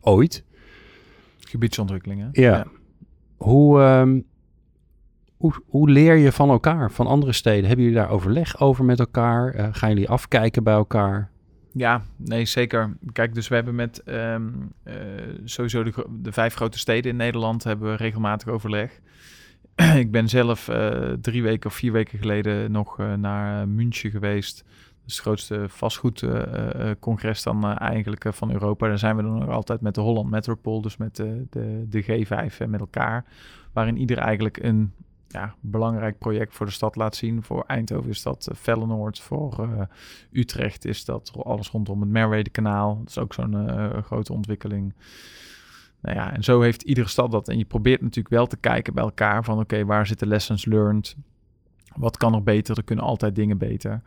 ooit. 0.00 0.44
Gebiedsontwikkelingen. 1.38 2.28
Ja. 2.32 2.42
ja. 2.42 2.66
Hoe, 3.36 3.80
um, 3.80 4.24
hoe, 5.36 5.52
hoe 5.66 5.90
leer 5.90 6.16
je 6.16 6.32
van 6.32 6.50
elkaar, 6.50 6.90
van 6.90 7.06
andere 7.06 7.32
steden? 7.32 7.66
Hebben 7.66 7.84
jullie 7.84 8.00
daar 8.00 8.10
overleg 8.10 8.60
over 8.60 8.84
met 8.84 8.98
elkaar? 8.98 9.68
gaan 9.72 9.88
jullie 9.88 10.08
afkijken 10.08 10.62
bij 10.62 10.74
elkaar? 10.74 11.30
Ja, 11.72 12.02
nee, 12.16 12.44
zeker. 12.44 12.96
Kijk, 13.12 13.34
dus 13.34 13.48
we 13.48 13.54
hebben 13.54 13.74
met 13.74 14.02
um, 14.06 14.72
sowieso 15.44 15.82
de, 15.82 16.06
de 16.10 16.32
vijf 16.32 16.54
grote 16.54 16.78
steden 16.78 17.10
in 17.10 17.16
Nederland 17.16 17.64
hebben 17.64 17.90
we 17.90 17.96
regelmatig 17.96 18.48
overleg. 18.48 19.00
ik 20.04 20.10
ben 20.10 20.28
zelf 20.28 20.68
uh, 20.68 21.12
drie 21.20 21.42
weken 21.42 21.70
of 21.70 21.76
vier 21.76 21.92
weken 21.92 22.18
geleden 22.18 22.72
nog 22.72 23.00
uh, 23.00 23.14
naar 23.14 23.68
München 23.68 24.10
geweest. 24.10 24.64
Dus 25.04 25.12
het 25.14 25.22
grootste 25.22 25.64
vastgoedcongres 25.68 27.38
uh, 27.38 27.44
dan 27.44 27.78
eigenlijk 27.78 28.24
van 28.28 28.52
Europa. 28.52 28.88
Daar 28.88 28.98
zijn 28.98 29.16
we 29.16 29.22
dan 29.22 29.38
nog 29.38 29.48
altijd 29.48 29.80
met 29.80 29.94
de 29.94 30.00
Holland 30.00 30.30
Metropole, 30.30 30.82
dus 30.82 30.96
met 30.96 31.16
de, 31.16 31.46
de, 31.50 31.86
de 31.88 32.02
G5 32.02 32.68
met 32.68 32.80
elkaar. 32.80 33.24
Waarin 33.72 33.96
ieder 33.96 34.18
eigenlijk 34.18 34.62
een 34.62 34.92
ja, 35.28 35.54
belangrijk 35.60 36.18
project 36.18 36.54
voor 36.54 36.66
de 36.66 36.72
stad 36.72 36.96
laat 36.96 37.16
zien. 37.16 37.42
Voor 37.42 37.64
Eindhoven 37.66 38.10
is 38.10 38.22
dat 38.22 38.48
Vellenoord. 38.52 39.20
Voor 39.20 39.88
Utrecht 40.32 40.84
is 40.84 41.04
dat 41.04 41.32
alles 41.42 41.70
rondom 41.70 42.00
het 42.00 42.10
Merwede-kanaal. 42.10 42.98
Dat 42.98 43.08
is 43.08 43.18
ook 43.18 43.34
zo'n 43.34 44.02
grote 44.02 44.32
ontwikkeling. 44.32 44.94
Nou 46.02 46.16
ja, 46.16 46.32
en 46.32 46.44
zo 46.44 46.60
heeft 46.60 46.82
iedere 46.82 47.08
stad 47.08 47.30
dat. 47.30 47.48
En 47.48 47.58
je 47.58 47.64
probeert 47.64 48.00
natuurlijk 48.00 48.34
wel 48.34 48.46
te 48.46 48.56
kijken 48.56 48.94
bij 48.94 49.04
elkaar 49.04 49.44
van 49.44 49.58
oké, 49.58 49.84
waar 49.84 50.06
zitten 50.06 50.28
lessons 50.28 50.64
learned? 50.64 51.16
Wat 51.96 52.16
kan 52.16 52.34
er 52.34 52.42
beter? 52.42 52.76
Er 52.76 52.84
kunnen 52.84 53.04
altijd 53.04 53.34
dingen 53.34 53.58
beter. 53.58 54.02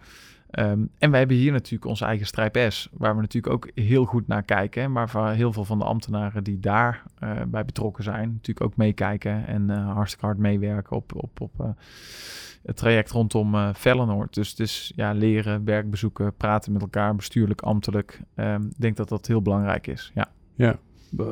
Um, 0.59 0.89
en 0.97 1.09
wij 1.09 1.19
hebben 1.19 1.37
hier 1.37 1.51
natuurlijk 1.51 1.85
onze 1.85 2.05
eigen 2.05 2.25
Strijp 2.25 2.71
S, 2.71 2.89
waar 2.91 3.15
we 3.15 3.21
natuurlijk 3.21 3.53
ook 3.53 3.69
heel 3.75 4.05
goed 4.05 4.27
naar 4.27 4.43
kijken. 4.43 4.91
Maar 4.91 5.09
waar 5.11 5.33
heel 5.33 5.53
veel 5.53 5.65
van 5.65 5.79
de 5.79 5.85
ambtenaren 5.85 6.43
die 6.43 6.59
daar 6.59 7.03
uh, 7.23 7.31
bij 7.47 7.65
betrokken 7.65 8.03
zijn, 8.03 8.31
natuurlijk 8.31 8.65
ook 8.65 8.77
meekijken 8.77 9.47
en 9.47 9.69
uh, 9.69 9.93
hartstikke 9.93 10.25
hard 10.25 10.37
meewerken 10.37 10.95
op, 10.95 11.15
op, 11.15 11.41
op 11.41 11.51
uh, 11.61 11.67
het 12.63 12.77
traject 12.77 13.11
rondom 13.11 13.73
Vellenoord. 13.73 14.33
Dus 14.33 14.55
is 14.55 14.91
ja, 14.95 15.11
leren, 15.11 15.65
werkbezoeken, 15.65 16.35
praten 16.35 16.71
met 16.71 16.81
elkaar, 16.81 17.15
bestuurlijk, 17.15 17.61
ambtelijk. 17.61 18.21
Um, 18.35 18.63
ik 18.63 18.81
denk 18.81 18.97
dat 18.97 19.09
dat 19.09 19.27
heel 19.27 19.41
belangrijk 19.41 19.87
is. 19.87 20.11
Ja. 20.13 20.27
Ja, 20.55 20.75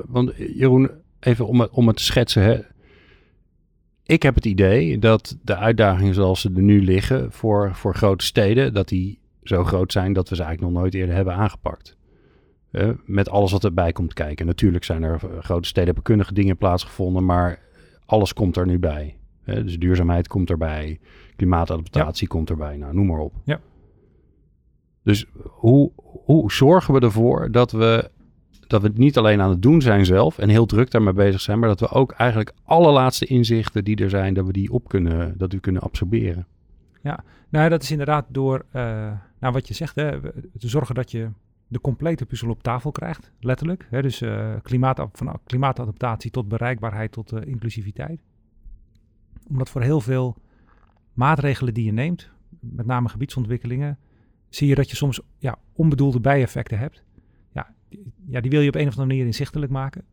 want 0.07 0.33
Jeroen, 0.35 0.89
even 1.19 1.47
om 1.47 1.59
het, 1.59 1.69
om 1.71 1.87
het 1.87 1.97
te 1.97 2.03
schetsen. 2.03 2.43
Hè. 2.43 2.59
Ik 4.03 4.23
heb 4.23 4.35
het 4.35 4.45
idee 4.45 4.99
dat 4.99 5.37
de 5.41 5.55
uitdagingen 5.55 6.13
zoals 6.13 6.41
ze 6.41 6.51
er 6.55 6.61
nu 6.61 6.83
liggen 6.83 7.31
voor, 7.31 7.75
voor 7.75 7.95
grote 7.95 8.25
steden, 8.25 8.73
dat 8.73 8.87
die 8.87 9.19
zo 9.43 9.63
groot 9.63 9.91
zijn 9.91 10.13
dat 10.13 10.29
we 10.29 10.35
ze 10.35 10.43
eigenlijk 10.43 10.73
nog 10.73 10.81
nooit 10.81 10.93
eerder 10.93 11.15
hebben 11.15 11.33
aangepakt. 11.33 11.97
Uh, 12.71 12.89
met 13.05 13.29
alles 13.29 13.51
wat 13.51 13.63
erbij 13.63 13.91
komt 13.91 14.13
kijken. 14.13 14.45
Natuurlijk 14.45 14.83
zijn 14.83 15.03
er 15.03 15.19
uh, 15.23 15.39
grote 15.39 15.67
steden, 15.67 15.85
hebben 15.85 16.03
kundige 16.03 16.33
dingen 16.33 16.57
plaatsgevonden, 16.57 17.25
maar 17.25 17.59
alles 18.05 18.33
komt 18.33 18.57
er 18.57 18.65
nu 18.65 18.79
bij. 18.79 19.17
Uh, 19.45 19.55
dus 19.55 19.79
duurzaamheid 19.79 20.27
komt 20.27 20.49
erbij, 20.49 20.99
klimaatadaptatie 21.35 22.27
ja. 22.27 22.35
komt 22.35 22.49
erbij, 22.49 22.77
nou 22.77 22.93
noem 22.93 23.05
maar 23.05 23.19
op. 23.19 23.33
Ja. 23.43 23.59
Dus 25.03 25.25
hoe, 25.43 25.91
hoe 26.25 26.51
zorgen 26.51 26.93
we 26.93 26.99
ervoor 26.99 27.51
dat 27.51 27.71
we 27.71 28.11
dat 28.69 28.81
we 28.81 28.87
het 28.87 28.97
niet 28.97 29.17
alleen 29.17 29.41
aan 29.41 29.49
het 29.49 29.61
doen 29.61 29.81
zijn 29.81 30.05
zelf 30.05 30.37
en 30.37 30.49
heel 30.49 30.65
druk 30.65 30.91
daarmee 30.91 31.13
bezig 31.13 31.41
zijn, 31.41 31.59
maar 31.59 31.69
dat 31.69 31.79
we 31.79 31.89
ook 31.89 32.11
eigenlijk 32.11 32.53
alle 32.63 32.91
laatste 32.91 33.25
inzichten 33.25 33.83
die 33.83 33.95
er 33.95 34.09
zijn, 34.09 34.33
dat 34.33 34.45
we 34.45 34.51
die 34.51 34.71
op 34.71 34.87
kunnen, 34.87 35.37
dat 35.37 35.51
we 35.51 35.59
kunnen 35.59 35.81
absorberen. 35.81 36.47
Ja, 37.01 37.23
nou 37.49 37.69
dat 37.69 37.83
is 37.83 37.91
inderdaad 37.91 38.25
door, 38.27 38.65
uh, 38.75 38.81
nou 39.39 39.53
wat 39.53 39.67
je 39.67 39.73
zegt, 39.73 39.95
hè, 39.95 40.19
te 40.57 40.67
zorgen 40.67 40.95
dat 40.95 41.11
je 41.11 41.29
de 41.67 41.81
complete 41.81 42.25
puzzel 42.25 42.49
op 42.49 42.63
tafel 42.63 42.91
krijgt, 42.91 43.31
letterlijk. 43.39 43.87
Hè, 43.89 44.01
dus 44.01 44.21
uh, 44.21 44.55
klimaat, 44.63 45.07
van 45.11 45.39
klimaatadaptatie 45.43 46.31
tot 46.31 46.47
bereikbaarheid 46.47 47.11
tot 47.11 47.33
uh, 47.33 47.39
inclusiviteit. 47.45 48.21
Omdat 49.47 49.69
voor 49.69 49.81
heel 49.81 50.01
veel 50.01 50.35
maatregelen 51.13 51.73
die 51.73 51.85
je 51.85 51.93
neemt, 51.93 52.29
met 52.59 52.85
name 52.85 53.09
gebiedsontwikkelingen, 53.09 53.97
zie 54.49 54.67
je 54.67 54.75
dat 54.75 54.89
je 54.89 54.95
soms 54.95 55.21
ja, 55.37 55.57
onbedoelde 55.73 56.19
bijeffecten 56.19 56.79
hebt 56.79 57.03
ja, 58.25 58.41
die 58.41 58.51
wil 58.51 58.61
je 58.61 58.67
op 58.67 58.75
een 58.75 58.87
of 58.87 58.91
andere 58.91 59.07
manier 59.07 59.25
inzichtelijk 59.25 59.71
maken. 59.71 60.03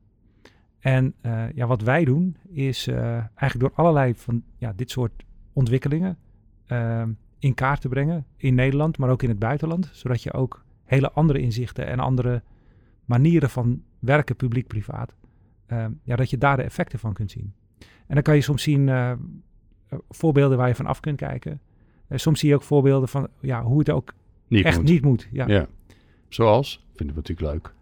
En 0.79 1.15
uh, 1.23 1.45
ja, 1.55 1.67
wat 1.67 1.83
wij 1.83 2.05
doen 2.05 2.37
is 2.49 2.89
uh, 2.89 2.97
eigenlijk 3.15 3.59
door 3.59 3.73
allerlei 3.75 4.15
van 4.15 4.43
ja, 4.57 4.73
dit 4.77 4.91
soort 4.91 5.25
ontwikkelingen 5.53 6.19
uh, 6.69 7.03
in 7.39 7.55
kaart 7.55 7.81
te 7.81 7.89
brengen 7.89 8.27
in 8.37 8.55
Nederland, 8.55 8.99
maar 8.99 9.11
ook 9.11 9.23
in 9.23 9.29
het 9.29 9.39
buitenland, 9.39 9.91
zodat 9.93 10.23
je 10.23 10.33
ook 10.33 10.65
hele 10.85 11.13
andere 11.13 11.41
inzichten 11.41 11.87
en 11.87 11.99
andere 11.99 12.43
manieren 13.05 13.51
van 13.51 13.83
werken 13.99 14.37
publiek-privaat, 14.37 15.15
ja, 16.03 16.17
dat 16.17 16.31
je 16.31 16.39
daar 16.39 16.57
de 16.57 16.63
effecten 16.63 16.99
van 16.99 17.13
kunt 17.13 17.31
zien. 17.31 17.55
En 17.79 18.15
dan 18.15 18.23
kan 18.23 18.35
je 18.35 18.41
soms 18.41 18.63
zien 18.63 18.89
uh, 18.89 19.13
voorbeelden 20.09 20.59
waar 20.59 20.69
je 20.69 20.75
van 20.75 20.87
af 20.87 21.01
kunt 21.01 21.17
kijken. 21.17 21.61
Soms 22.11 22.41
zie 22.41 22.49
je 22.49 22.55
ook 22.55 22.63
voorbeelden 22.63 23.09
van 23.09 23.29
ja, 23.41 23.63
hoe 23.63 23.79
het 23.79 23.91
ook 23.91 24.15
niet 24.49 24.65
echt 24.65 24.77
moet. 24.77 24.89
niet 24.89 25.03
moet. 25.03 25.29
Ja. 25.31 25.47
ja. 25.47 25.67
Zoals? 26.29 26.85
Vinden 26.95 27.15
we 27.17 27.21
natuurlijk 27.21 27.53
leuk. 27.53 27.75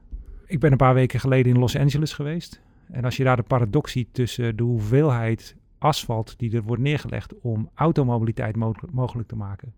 Ik 0.47 0.61
ben 0.61 0.73
een 0.73 0.77
paar 0.77 0.95
weken 0.95 1.21
geleden 1.21 1.53
in 1.53 1.59
Los 1.59 1.77
Angeles 1.77 2.13
geweest. 2.13 2.61
En 2.91 3.05
als 3.05 3.17
je 3.17 3.25
daar 3.25 3.37
de 3.37 3.43
paradox 3.43 3.93
ziet 3.93 4.09
tussen 4.13 4.57
de 4.57 4.63
hoeveelheid 4.63 5.57
asfalt 5.79 6.39
die 6.39 6.57
er 6.57 6.63
wordt 6.63 6.83
neergelegd 6.83 7.41
om 7.41 7.71
automobiliteit 7.75 8.57
mo 8.57 8.75
mogelijk 8.93 9.29
te 9.29 9.37
maken. 9.37 9.73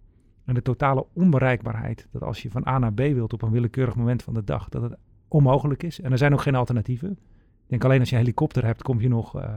En 0.44 0.54
de 0.54 0.62
totale 0.62 1.06
onbereikbaarheid. 1.12 2.06
Dat 2.10 2.22
als 2.22 2.42
je 2.42 2.50
van 2.50 2.66
A 2.66 2.78
naar 2.78 2.92
B 2.92 2.98
wilt 2.98 3.32
op 3.32 3.42
een 3.42 3.50
willekeurig 3.50 3.94
moment 3.94 4.22
van 4.22 4.34
de 4.34 4.44
dag, 4.44 4.68
dat 4.68 4.82
het 4.82 4.96
onmogelijk 5.28 5.82
is. 5.82 6.00
En 6.00 6.12
er 6.12 6.18
zijn 6.18 6.32
ook 6.32 6.40
geen 6.40 6.54
alternatieven. 6.54 7.10
Ik 7.10 7.72
denk 7.72 7.84
alleen 7.84 8.00
als 8.00 8.08
je 8.08 8.14
een 8.14 8.20
helikopter 8.20 8.64
hebt, 8.64 8.82
kom 8.82 9.00
je 9.00 9.08
nog 9.08 9.36
uh, 9.36 9.54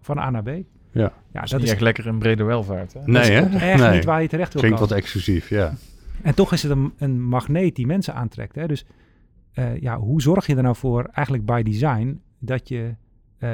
van 0.00 0.18
A 0.18 0.30
naar 0.30 0.42
B. 0.42 0.48
Ja, 0.90 1.12
ja 1.32 1.40
dat, 1.40 1.62
is 1.62 1.70
echt 1.70 1.80
lekker 1.80 2.06
een 2.06 2.18
brede 2.18 2.44
welvaart. 2.44 2.92
Hè? 2.92 3.00
Nee, 3.04 3.30
hè? 3.30 3.58
Echt 3.58 3.80
nee. 3.80 3.94
niet 3.94 4.04
waar 4.04 4.22
je 4.22 4.28
terecht 4.28 4.52
wil 4.52 4.62
Klinkt 4.62 4.78
komen. 4.80 4.94
wat 4.94 5.04
exclusief, 5.04 5.48
ja. 5.48 5.74
En 6.22 6.34
toch 6.34 6.52
is 6.52 6.62
het 6.62 6.72
een, 6.72 6.92
een 6.96 7.22
magneet 7.22 7.76
die 7.76 7.86
mensen 7.86 8.14
aantrekt. 8.14 8.54
Hè? 8.54 8.66
Dus 8.66 8.84
uh, 9.54 9.80
ja, 9.80 9.98
hoe 9.98 10.22
zorg 10.22 10.46
je 10.46 10.56
er 10.56 10.62
nou 10.62 10.76
voor, 10.76 11.04
eigenlijk 11.04 11.46
by 11.46 11.62
design, 11.62 12.20
dat 12.38 12.68
je, 12.68 12.94
uh, 13.38 13.48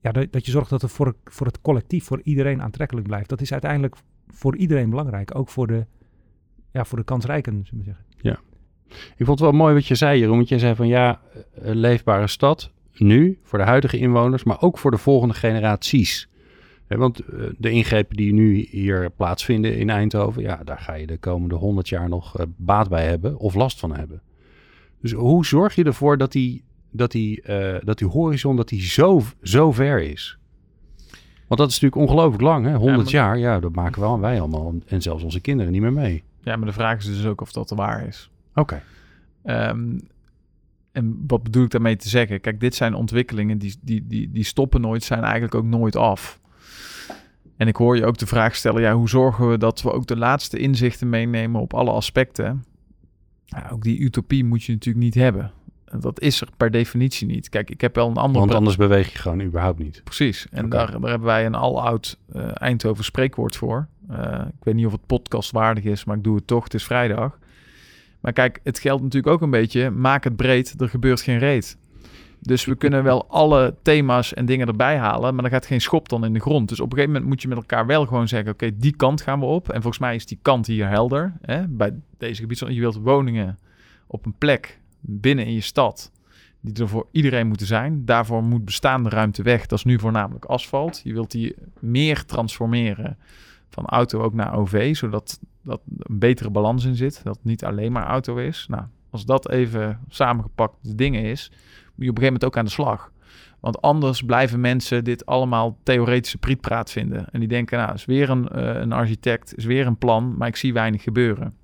ja, 0.00 0.12
dat, 0.12 0.46
je 0.46 0.50
zorgt 0.50 0.70
dat 0.70 0.82
het 0.82 0.90
voor, 0.90 1.16
voor 1.24 1.46
het 1.46 1.60
collectief, 1.60 2.04
voor 2.04 2.20
iedereen 2.24 2.62
aantrekkelijk 2.62 3.06
blijft. 3.06 3.28
Dat 3.28 3.40
is 3.40 3.52
uiteindelijk 3.52 3.96
voor 4.28 4.56
iedereen 4.56 4.90
belangrijk. 4.90 5.34
Ook 5.34 5.48
voor 5.48 5.66
de, 5.66 5.86
ja, 6.70 6.84
voor 6.84 6.98
de 6.98 7.04
kansrijken, 7.04 7.66
zeggen. 7.84 8.04
Ja. 8.20 8.38
Ik 9.16 9.26
vond 9.26 9.28
het 9.28 9.40
wel 9.40 9.52
mooi 9.52 9.74
wat 9.74 9.86
je 9.86 9.94
zei, 9.94 10.18
Jeroen. 10.18 10.36
Want 10.36 10.48
je 10.48 10.58
zei 10.58 10.74
van 10.74 10.88
ja, 10.88 11.20
een 11.54 11.76
leefbare 11.76 12.26
stad, 12.26 12.72
nu, 12.92 13.38
voor 13.42 13.58
de 13.58 13.64
huidige 13.64 13.98
inwoners, 13.98 14.44
maar 14.44 14.60
ook 14.60 14.78
voor 14.78 14.90
de 14.90 14.98
volgende 14.98 15.34
generaties. 15.34 16.28
Want 16.88 17.20
de 17.58 17.70
ingrepen 17.70 18.16
die 18.16 18.32
nu 18.32 18.66
hier 18.70 19.10
plaatsvinden 19.10 19.76
in 19.76 19.90
Eindhoven, 19.90 20.42
ja, 20.42 20.60
daar 20.64 20.78
ga 20.78 20.94
je 20.94 21.06
de 21.06 21.18
komende 21.18 21.54
honderd 21.54 21.88
jaar 21.88 22.08
nog 22.08 22.46
baat 22.56 22.88
bij 22.88 23.06
hebben 23.06 23.38
of 23.38 23.54
last 23.54 23.78
van 23.78 23.96
hebben. 23.96 24.22
Dus 25.00 25.12
hoe 25.12 25.46
zorg 25.46 25.74
je 25.74 25.84
ervoor 25.84 26.18
dat 26.18 26.32
die, 26.32 26.64
dat 26.90 27.10
die, 27.10 27.42
uh, 27.48 27.76
dat 27.80 27.98
die 27.98 28.08
horizon 28.08 28.56
dat 28.56 28.68
die 28.68 28.82
zo, 28.82 29.22
zo 29.42 29.72
ver 29.72 30.02
is? 30.02 30.38
Want 31.46 31.60
dat 31.60 31.68
is 31.68 31.80
natuurlijk 31.80 32.10
ongelooflijk 32.10 32.42
lang, 32.42 32.66
hè? 32.66 32.74
100 32.74 33.10
ja, 33.10 33.26
maar... 33.26 33.38
jaar. 33.38 33.52
Ja, 33.52 33.60
dat 33.60 33.74
maken 33.74 34.00
wel 34.00 34.20
wij 34.20 34.40
allemaal 34.40 34.74
en 34.86 35.02
zelfs 35.02 35.22
onze 35.22 35.40
kinderen 35.40 35.72
niet 35.72 35.80
meer 35.80 35.92
mee. 35.92 36.22
Ja, 36.42 36.56
maar 36.56 36.66
de 36.66 36.72
vraag 36.72 36.98
is 36.98 37.06
dus 37.06 37.26
ook 37.26 37.40
of 37.40 37.52
dat 37.52 37.70
waar 37.70 38.06
is. 38.06 38.30
Oké. 38.54 38.80
Okay. 39.44 39.68
Um, 39.68 40.00
en 40.92 41.24
wat 41.26 41.42
bedoel 41.42 41.64
ik 41.64 41.70
daarmee 41.70 41.96
te 41.96 42.08
zeggen? 42.08 42.40
Kijk, 42.40 42.60
dit 42.60 42.74
zijn 42.74 42.94
ontwikkelingen 42.94 43.58
die, 43.58 43.76
die, 43.80 44.06
die, 44.06 44.30
die 44.30 44.44
stoppen 44.44 44.80
nooit, 44.80 45.02
zijn 45.02 45.22
eigenlijk 45.22 45.54
ook 45.54 45.64
nooit 45.64 45.96
af. 45.96 46.40
En 47.56 47.68
ik 47.68 47.76
hoor 47.76 47.96
je 47.96 48.04
ook 48.06 48.18
de 48.18 48.26
vraag 48.26 48.54
stellen, 48.54 48.82
ja, 48.82 48.94
hoe 48.94 49.08
zorgen 49.08 49.50
we 49.50 49.58
dat 49.58 49.82
we 49.82 49.92
ook 49.92 50.06
de 50.06 50.16
laatste 50.16 50.58
inzichten 50.58 51.08
meenemen 51.08 51.60
op 51.60 51.74
alle 51.74 51.90
aspecten? 51.90 52.64
Ja, 53.44 53.68
ook 53.72 53.82
die 53.82 53.98
utopie 53.98 54.44
moet 54.44 54.64
je 54.64 54.72
natuurlijk 54.72 55.04
niet 55.04 55.14
hebben. 55.14 55.52
Dat 56.00 56.20
is 56.20 56.40
er 56.40 56.48
per 56.56 56.70
definitie 56.70 57.26
niet. 57.26 57.48
Kijk, 57.48 57.70
ik 57.70 57.80
heb 57.80 57.94
wel 57.94 58.08
een 58.08 58.16
andere... 58.16 58.38
Want 58.38 58.54
anders 58.54 58.76
beweeg 58.76 59.12
je 59.12 59.18
gewoon 59.18 59.42
überhaupt 59.42 59.78
niet. 59.78 60.00
Precies. 60.04 60.46
En 60.50 60.64
okay. 60.64 60.78
daar, 60.78 61.00
daar 61.00 61.10
hebben 61.10 61.28
wij 61.28 61.46
een 61.46 61.54
aloud 61.54 62.18
uh, 62.32 62.42
Eindhoven 62.54 63.04
spreekwoord 63.04 63.56
voor. 63.56 63.88
Uh, 64.10 64.40
ik 64.58 64.64
weet 64.64 64.74
niet 64.74 64.86
of 64.86 64.92
het 64.92 65.06
podcastwaardig 65.06 65.84
is, 65.84 66.04
maar 66.04 66.16
ik 66.16 66.24
doe 66.24 66.36
het 66.36 66.46
toch. 66.46 66.64
Het 66.64 66.74
is 66.74 66.84
vrijdag. 66.84 67.38
Maar 68.20 68.32
kijk, 68.32 68.60
het 68.62 68.78
geldt 68.78 69.02
natuurlijk 69.02 69.32
ook 69.32 69.40
een 69.42 69.50
beetje... 69.50 69.90
maak 69.90 70.24
het 70.24 70.36
breed, 70.36 70.80
er 70.80 70.88
gebeurt 70.88 71.20
geen 71.20 71.38
reet. 71.38 71.78
Dus 72.44 72.64
we 72.64 72.74
kunnen 72.74 73.02
wel 73.04 73.28
alle 73.28 73.74
thema's 73.82 74.34
en 74.34 74.46
dingen 74.46 74.66
erbij 74.66 74.96
halen, 74.96 75.34
maar 75.34 75.44
er 75.44 75.50
gaat 75.50 75.66
geen 75.66 75.80
schop 75.80 76.08
dan 76.08 76.24
in 76.24 76.32
de 76.32 76.40
grond. 76.40 76.68
Dus 76.68 76.80
op 76.80 76.86
een 76.86 76.92
gegeven 76.92 77.12
moment 77.12 77.30
moet 77.30 77.42
je 77.42 77.48
met 77.48 77.56
elkaar 77.56 77.86
wel 77.86 78.06
gewoon 78.06 78.28
zeggen: 78.28 78.52
oké, 78.52 78.76
die 78.76 78.96
kant 78.96 79.20
gaan 79.20 79.40
we 79.40 79.46
op. 79.46 79.68
En 79.68 79.80
volgens 79.80 79.98
mij 79.98 80.14
is 80.14 80.26
die 80.26 80.38
kant 80.42 80.66
hier 80.66 80.88
helder. 80.88 81.32
Hè? 81.40 81.68
Bij 81.68 81.94
deze 82.18 82.40
gebied, 82.40 82.58
je 82.58 82.80
wilt 82.80 82.96
woningen 82.96 83.58
op 84.06 84.26
een 84.26 84.34
plek 84.38 84.80
binnen 85.00 85.46
in 85.46 85.52
je 85.52 85.60
stad, 85.60 86.12
die 86.60 86.82
er 86.82 86.88
voor 86.88 87.06
iedereen 87.10 87.46
moeten 87.46 87.66
zijn. 87.66 88.04
Daarvoor 88.04 88.42
moet 88.42 88.64
bestaande 88.64 89.08
ruimte 89.08 89.42
weg. 89.42 89.66
Dat 89.66 89.78
is 89.78 89.84
nu 89.84 89.98
voornamelijk 89.98 90.44
asfalt. 90.44 91.00
Je 91.04 91.12
wilt 91.12 91.30
die 91.30 91.54
meer 91.80 92.24
transformeren 92.24 93.18
van 93.68 93.86
auto 93.86 94.22
ook 94.22 94.34
naar 94.34 94.54
OV, 94.54 94.96
zodat 94.96 95.40
dat 95.62 95.80
een 95.98 96.18
betere 96.18 96.50
balans 96.50 96.84
in 96.84 96.94
zit. 96.94 97.20
Dat 97.24 97.34
het 97.34 97.44
niet 97.44 97.64
alleen 97.64 97.92
maar 97.92 98.06
auto 98.06 98.36
is. 98.36 98.66
Nou, 98.68 98.82
als 99.10 99.24
dat 99.24 99.50
even 99.50 100.00
samengepakt 100.08 100.76
de 100.82 100.94
dingen 100.94 101.22
is, 101.22 101.50
op 101.94 102.00
een 102.00 102.22
gegeven 102.22 102.24
moment 102.24 102.44
ook 102.44 102.56
aan 102.56 102.64
de 102.64 102.70
slag. 102.70 103.12
Want 103.60 103.82
anders 103.82 104.22
blijven 104.22 104.60
mensen 104.60 105.04
dit 105.04 105.26
allemaal 105.26 105.78
theoretische 105.82 106.38
prietpraat 106.38 106.90
vinden. 106.90 107.30
En 107.30 107.40
die 107.40 107.48
denken, 107.48 107.78
nou, 107.78 107.94
is 107.94 108.04
weer 108.04 108.30
een, 108.30 108.48
uh, 108.54 108.80
een 108.80 108.92
architect, 108.92 109.56
is 109.56 109.64
weer 109.64 109.86
een 109.86 109.98
plan, 109.98 110.34
maar 110.36 110.48
ik 110.48 110.56
zie 110.56 110.72
weinig 110.72 111.02
gebeuren. 111.02 111.54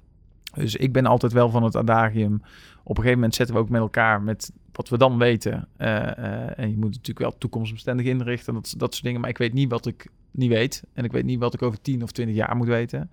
Dus 0.54 0.76
ik 0.76 0.92
ben 0.92 1.06
altijd 1.06 1.32
wel 1.32 1.50
van 1.50 1.62
het 1.62 1.76
adagium. 1.76 2.34
Op 2.82 2.96
een 2.96 3.02
gegeven 3.02 3.14
moment 3.14 3.34
zetten 3.34 3.54
we 3.54 3.60
ook 3.60 3.68
met 3.68 3.80
elkaar 3.80 4.22
met 4.22 4.52
wat 4.72 4.88
we 4.88 4.98
dan 4.98 5.18
weten. 5.18 5.68
Uh, 5.78 5.86
uh, 5.88 6.58
en 6.58 6.70
je 6.70 6.76
moet 6.76 6.90
natuurlijk 6.90 7.18
wel 7.18 7.38
toekomstbestendig 7.38 8.06
inrichten, 8.06 8.54
dat, 8.54 8.74
dat 8.76 8.92
soort 8.92 9.04
dingen. 9.04 9.20
Maar 9.20 9.30
ik 9.30 9.38
weet 9.38 9.52
niet 9.52 9.70
wat 9.70 9.86
ik 9.86 10.06
niet 10.30 10.50
weet. 10.50 10.82
En 10.94 11.04
ik 11.04 11.12
weet 11.12 11.24
niet 11.24 11.38
wat 11.38 11.54
ik 11.54 11.62
over 11.62 11.80
10 11.80 12.02
of 12.02 12.10
20 12.10 12.36
jaar 12.36 12.56
moet 12.56 12.66
weten. 12.66 13.10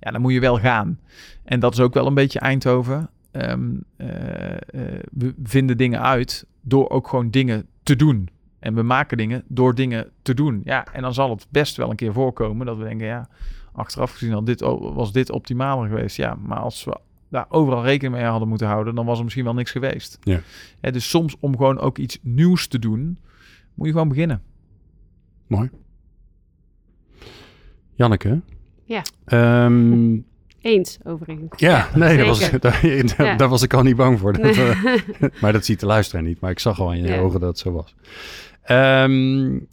Ja, 0.00 0.10
dan 0.10 0.20
moet 0.20 0.32
je 0.32 0.40
wel 0.40 0.58
gaan. 0.58 1.00
En 1.44 1.60
dat 1.60 1.72
is 1.72 1.80
ook 1.80 1.94
wel 1.94 2.06
een 2.06 2.14
beetje 2.14 2.38
Eindhoven. 2.38 3.10
Um, 3.36 3.84
uh, 3.96 4.06
we 5.10 5.34
vinden 5.42 5.76
dingen 5.76 6.02
uit 6.02 6.46
door 6.60 6.90
ook 6.90 7.08
gewoon 7.08 7.30
dingen 7.30 7.66
te 7.82 7.96
doen. 7.96 8.28
En 8.58 8.74
we 8.74 8.82
maken 8.82 9.16
dingen 9.16 9.44
door 9.48 9.74
dingen 9.74 10.10
te 10.22 10.34
doen. 10.34 10.60
Ja, 10.64 10.86
en 10.92 11.02
dan 11.02 11.14
zal 11.14 11.30
het 11.30 11.46
best 11.50 11.76
wel 11.76 11.90
een 11.90 11.96
keer 11.96 12.12
voorkomen 12.12 12.66
dat 12.66 12.76
we 12.76 12.84
denken, 12.84 13.06
ja, 13.06 13.28
achteraf 13.72 14.12
gezien 14.12 14.34
al 14.34 14.44
dit, 14.44 14.60
was 14.80 15.12
dit 15.12 15.30
optimaler 15.30 15.88
geweest. 15.88 16.16
Ja, 16.16 16.34
maar 16.34 16.58
als 16.58 16.84
we 16.84 16.98
daar 17.28 17.46
overal 17.48 17.84
rekening 17.84 18.14
mee 18.14 18.24
hadden 18.24 18.48
moeten 18.48 18.66
houden, 18.66 18.94
dan 18.94 19.06
was 19.06 19.18
er 19.18 19.24
misschien 19.24 19.44
wel 19.44 19.54
niks 19.54 19.70
geweest. 19.70 20.18
Ja. 20.22 20.40
ja 20.80 20.90
dus 20.90 21.08
soms 21.08 21.36
om 21.40 21.56
gewoon 21.56 21.78
ook 21.78 21.98
iets 21.98 22.18
nieuws 22.22 22.66
te 22.66 22.78
doen, 22.78 23.18
moet 23.74 23.86
je 23.86 23.92
gewoon 23.92 24.08
beginnen. 24.08 24.42
Mooi. 25.46 25.70
Janneke? 27.94 28.40
Ja. 28.84 29.02
Um, 29.64 30.24
Eens, 30.66 30.98
overigens. 31.04 31.52
Ja, 31.56 31.88
nee, 31.94 32.16
daar 32.16 32.26
was, 32.26 32.50
daar, 32.50 32.60
daar, 32.60 33.26
ja. 33.26 33.36
daar, 33.36 33.48
was 33.48 33.62
ik 33.62 33.74
al 33.74 33.82
niet 33.82 33.96
bang 33.96 34.18
voor. 34.18 34.32
Dat, 34.38 34.42
nee. 34.42 34.54
uh, 34.54 35.28
maar 35.40 35.52
dat 35.52 35.64
ziet 35.64 35.80
de 35.80 35.86
luisteraar 35.86 36.22
niet. 36.22 36.40
Maar 36.40 36.50
ik 36.50 36.58
zag 36.58 36.80
al 36.80 36.92
in 36.92 37.02
je 37.02 37.18
ogen 37.18 37.40
dat 37.40 37.48
het 37.48 37.58
zo 37.58 37.72
was. 37.72 37.94
Um, 38.70 39.66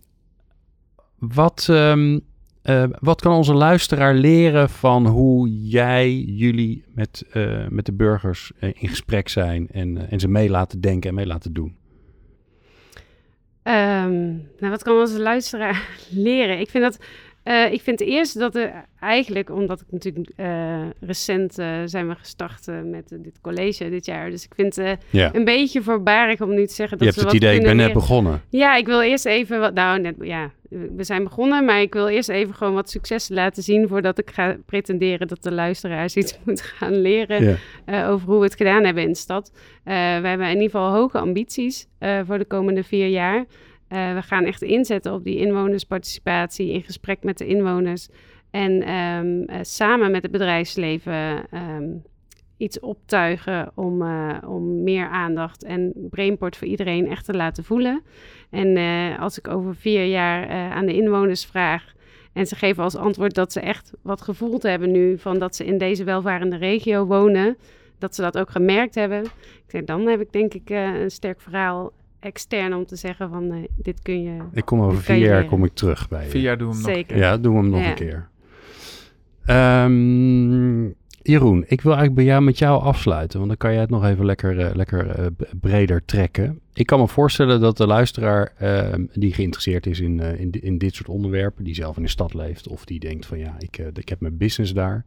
wat, 1.19 1.67
um, 1.69 2.21
uh, 2.63 2.83
wat 2.99 3.21
kan 3.21 3.33
onze 3.33 3.53
luisteraar 3.53 4.13
leren 4.13 4.69
van 4.69 5.07
hoe 5.07 5.67
jij, 5.67 6.15
jullie 6.15 6.83
met, 6.87 7.25
uh, 7.33 7.67
met 7.69 7.85
de 7.85 7.93
burgers 7.93 8.51
in 8.59 8.89
gesprek 8.89 9.29
zijn 9.29 9.67
en, 9.71 10.09
en 10.09 10.19
ze 10.19 10.27
mee 10.27 10.49
laten 10.49 10.81
denken 10.81 11.09
en 11.09 11.15
mee 11.15 11.27
laten 11.27 11.53
doen? 11.53 11.75
nou, 13.63 14.71
wat 14.71 14.83
kan 14.83 14.99
onze 14.99 15.19
luisteraar 15.19 15.87
leren? 16.09 16.59
Ik 16.59 16.69
vind 16.69 16.83
dat 16.83 16.97
uh, 17.43 17.71
ik 17.71 17.81
vind 17.81 18.01
eerst 18.01 18.39
dat 18.39 18.55
er 18.55 18.85
eigenlijk, 18.99 19.49
omdat 19.49 19.81
ik 19.81 19.87
natuurlijk 19.89 20.29
uh, 20.37 20.81
recent 20.99 21.59
uh, 21.59 21.81
zijn 21.85 22.07
we 22.07 22.15
gestart 22.15 22.67
met 22.85 23.09
dit 23.09 23.41
college 23.41 23.89
dit 23.89 24.05
jaar. 24.05 24.29
Dus 24.29 24.45
ik 24.45 24.51
vind 24.55 24.75
het 24.75 24.99
ja. 25.09 25.29
een 25.33 25.43
beetje 25.43 25.81
voorbarig 25.81 26.41
om 26.41 26.53
nu 26.53 26.67
te 26.67 26.73
zeggen 26.73 26.97
dat 26.97 27.07
Je 27.07 27.13
hebt 27.13 27.25
het 27.25 27.41
idee, 27.41 27.55
ik 27.55 27.63
ben 27.63 27.75
net 27.75 27.93
begonnen. 27.93 28.41
Ja, 28.49 28.75
ik 28.75 28.85
wil 28.85 29.01
eerst 29.01 29.25
even 29.25 29.59
wat, 29.59 29.73
nou 29.73 29.99
net, 29.99 30.15
ja, 30.19 30.51
we 30.69 31.03
zijn 31.03 31.23
begonnen, 31.23 31.65
maar 31.65 31.81
ik 31.81 31.93
wil 31.93 32.07
eerst 32.07 32.29
even 32.29 32.55
gewoon 32.55 32.73
wat 32.73 32.89
successen 32.89 33.35
laten 33.35 33.63
zien 33.63 33.87
voordat 33.87 34.19
ik 34.19 34.31
ga 34.33 34.57
pretenderen 34.65 35.27
dat 35.27 35.43
de 35.43 35.51
luisteraars 35.51 36.15
iets 36.15 36.37
moeten 36.45 36.65
gaan 36.65 37.01
leren 37.01 37.57
ja. 37.85 38.07
over 38.07 38.27
hoe 38.27 38.37
we 38.37 38.43
het 38.43 38.55
gedaan 38.55 38.83
hebben 38.83 39.03
in 39.03 39.11
de 39.11 39.17
stad. 39.17 39.51
we 39.83 39.91
hebben 39.91 40.47
in 40.47 40.53
ieder 40.53 40.69
geval 40.69 40.91
hoge 40.91 41.17
ambities 41.17 41.87
voor 42.25 42.37
de 42.37 42.45
komende 42.45 42.83
vier 42.83 43.07
jaar. 43.07 43.45
Uh, 43.93 44.13
we 44.13 44.21
gaan 44.21 44.45
echt 44.45 44.61
inzetten 44.61 45.13
op 45.13 45.23
die 45.23 45.37
inwonersparticipatie, 45.37 46.71
in 46.71 46.83
gesprek 46.83 47.23
met 47.23 47.37
de 47.37 47.45
inwoners. 47.45 48.07
En 48.51 48.93
um, 48.93 49.49
uh, 49.49 49.55
samen 49.61 50.11
met 50.11 50.21
het 50.21 50.31
bedrijfsleven 50.31 51.45
um, 51.53 52.03
iets 52.57 52.79
optuigen 52.79 53.71
om, 53.75 54.01
uh, 54.01 54.37
om 54.47 54.83
meer 54.83 55.07
aandacht 55.07 55.63
en 55.63 55.93
Brainport 56.09 56.57
voor 56.57 56.67
iedereen 56.67 57.07
echt 57.09 57.25
te 57.25 57.33
laten 57.33 57.63
voelen. 57.63 58.03
En 58.49 58.77
als 59.17 59.37
ik 59.37 59.47
over 59.47 59.75
vier 59.75 60.05
jaar 60.05 60.49
aan 60.71 60.85
de 60.85 60.93
inwoners 60.93 61.45
vraag 61.45 61.93
en 62.33 62.47
ze 62.47 62.55
geven 62.55 62.83
als 62.83 62.95
antwoord 62.95 63.35
dat 63.35 63.51
ze 63.51 63.59
echt 63.59 63.91
wat 64.01 64.21
gevoeld 64.21 64.63
hebben 64.63 64.91
nu 64.91 65.17
van 65.17 65.39
dat 65.39 65.55
ze 65.55 65.65
in 65.65 65.77
deze 65.77 66.03
welvarende 66.03 66.55
regio 66.55 67.05
wonen, 67.05 67.57
dat 67.97 68.15
ze 68.15 68.21
dat 68.21 68.37
ook 68.37 68.49
gemerkt 68.49 68.95
hebben. 68.95 69.23
Ik 69.67 69.87
dan 69.87 70.07
heb 70.07 70.21
ik 70.21 70.31
denk 70.31 70.53
ik 70.53 70.69
een 70.69 71.11
sterk 71.11 71.41
verhaal 71.41 71.91
extern 72.23 72.73
om 72.73 72.85
te 72.85 72.95
zeggen 72.95 73.29
van 73.29 73.43
uh, 73.43 73.63
dit 73.75 74.01
kun 74.01 74.23
je. 74.23 74.41
Ik 74.51 74.65
kom 74.65 74.81
over 74.81 75.01
vier 75.01 75.17
jaar 75.17 75.45
kom 75.45 75.63
ik 75.63 75.73
terug 75.73 76.09
bij 76.09 76.23
je. 76.23 76.29
Vier 76.29 76.41
jaar 76.41 76.57
doen 76.57 76.69
we 76.69 76.75
hem 76.75 76.83
Zeker. 76.83 77.15
nog. 77.15 77.25
Ja, 77.25 77.37
doen 77.37 77.53
we 77.53 77.59
hem 77.59 77.69
nog 77.69 77.81
ja. 77.81 77.89
een 77.89 77.95
keer. 77.95 78.27
Um, 79.85 80.95
Jeroen, 81.23 81.63
ik 81.67 81.81
wil 81.81 81.91
eigenlijk 81.91 82.15
bij 82.15 82.23
jou 82.23 82.43
met 82.43 82.57
jou 82.57 82.81
afsluiten, 82.81 83.37
want 83.37 83.49
dan 83.49 83.57
kan 83.57 83.71
jij 83.71 83.81
het 83.81 83.89
nog 83.89 84.05
even 84.05 84.25
lekker, 84.25 84.59
eh, 84.59 84.75
lekker 84.75 85.09
eh, 85.09 85.25
breder 85.59 86.05
trekken. 86.05 86.59
Ik 86.73 86.85
kan 86.85 86.99
me 86.99 87.07
voorstellen 87.07 87.59
dat 87.59 87.77
de 87.77 87.87
luisteraar 87.87 88.53
eh, 88.57 88.93
die 89.13 89.33
geïnteresseerd 89.33 89.85
is 89.85 89.99
in, 89.99 90.19
eh, 90.19 90.39
in, 90.39 90.51
in 90.51 90.77
dit 90.77 90.95
soort 90.95 91.09
onderwerpen, 91.09 91.63
die 91.63 91.75
zelf 91.75 91.97
in 91.97 92.03
de 92.03 92.09
stad 92.09 92.33
leeft 92.33 92.67
of 92.67 92.85
die 92.85 92.99
denkt 92.99 93.25
van 93.25 93.39
ja, 93.39 93.55
ik, 93.59 93.77
ik 93.93 94.09
heb 94.09 94.19
mijn 94.19 94.37
business 94.37 94.73
daar, 94.73 95.05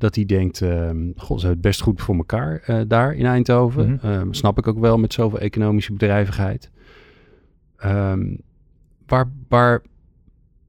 dat 0.00 0.14
die 0.14 0.26
denkt, 0.26 0.62
eh, 0.62 0.90
god, 1.16 1.40
ze 1.40 1.46
hebben 1.46 1.50
het 1.50 1.60
best 1.60 1.80
goed 1.80 2.00
voor 2.02 2.16
elkaar 2.16 2.60
eh, 2.64 2.80
daar 2.86 3.14
in 3.14 3.26
Eindhoven. 3.26 3.92
Mhm. 3.92 4.06
Eh, 4.06 4.22
snap 4.30 4.58
ik 4.58 4.66
ook 4.66 4.78
wel 4.78 4.98
met 4.98 5.12
zoveel 5.12 5.38
economische 5.38 5.92
bedrijvigheid. 5.92 6.70
Ehm, 7.76 8.34
waar, 9.06 9.30
waar, 9.48 9.82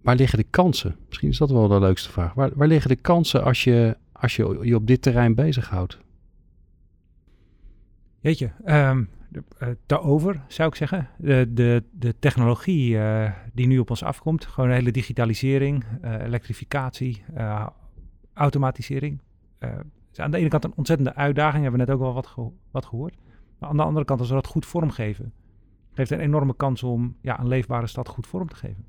waar 0.02 0.16
liggen 0.16 0.38
de 0.38 0.46
kansen? 0.50 0.96
Misschien 1.08 1.30
is 1.30 1.38
dat 1.38 1.52
wel 1.52 1.68
de 1.68 1.80
leukste 1.80 2.10
vraag. 2.12 2.34
Waar, 2.34 2.50
waar 2.56 2.68
liggen 2.68 2.90
de 2.90 2.96
kansen 3.02 3.44
als 3.44 3.64
je, 3.64 3.98
als 4.12 4.36
je 4.36 4.60
je 4.62 4.76
op 4.76 4.88
dit 4.88 5.02
terrein 5.02 5.36
bezighoudt? 5.36 6.00
Jeetje, 8.20 8.52
ehm 8.66 9.04
de- 9.30 9.44
eh, 9.58 9.68
daarover 9.86 10.42
zou 10.48 10.70
ik 10.70 10.76
zeggen. 10.76 11.08
De, 11.18 11.48
de, 11.54 11.84
de 11.92 12.16
technologie 12.20 12.98
eh, 12.98 13.32
die 13.54 13.68
nu 13.68 13.80
op 13.80 13.90
ons 13.90 14.04
afkomt, 14.04 14.46
gewoon 14.46 14.70
de 14.70 14.76
hele 14.76 14.92
digitalisering, 14.92 15.84
elektrificatie, 16.02 17.24
eh, 17.34 17.68
automatisering. 18.42 19.20
eh, 19.58 19.70
is 20.12 20.20
aan 20.20 20.32
de 20.32 20.38
ene 20.38 20.50
kant 20.50 20.64
een 20.64 20.74
ontzettende 20.76 21.16
uitdaging, 21.16 21.64
hebben 21.64 21.80
we 21.80 21.86
net 21.86 21.96
ook 21.96 22.02
wel 22.02 22.14
wat, 22.14 22.54
wat 22.72 22.86
gehoord. 22.86 23.16
Maar 23.58 23.70
aan 23.70 23.78
de 23.78 23.84
andere 23.84 24.06
kant, 24.06 24.20
als 24.20 24.30
we 24.30 24.36
dat 24.36 24.48
goed 24.48 24.66
vormgeven, 24.66 25.34
geeft 25.94 26.12
een 26.12 26.20
enorme 26.20 26.56
kans 26.56 26.84
om 26.84 27.16
ja, 27.22 27.40
een 27.40 27.48
leefbare 27.48 27.88
stad 27.88 28.08
goed 28.08 28.28
vorm 28.28 28.50
te 28.50 28.56
geven. 28.56 28.86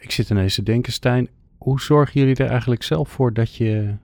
Ik 0.00 0.10
zit 0.10 0.30
ineens 0.30 0.54
te 0.54 0.62
denken, 0.62 0.92
Stijn, 0.92 1.28
hoe 1.58 1.80
zorgen 1.80 2.20
jullie 2.20 2.36
er 2.36 2.50
eigenlijk 2.50 2.82
zelf 2.82 3.08
voor 3.08 3.32
dat 3.32 3.54
je, 3.54 3.96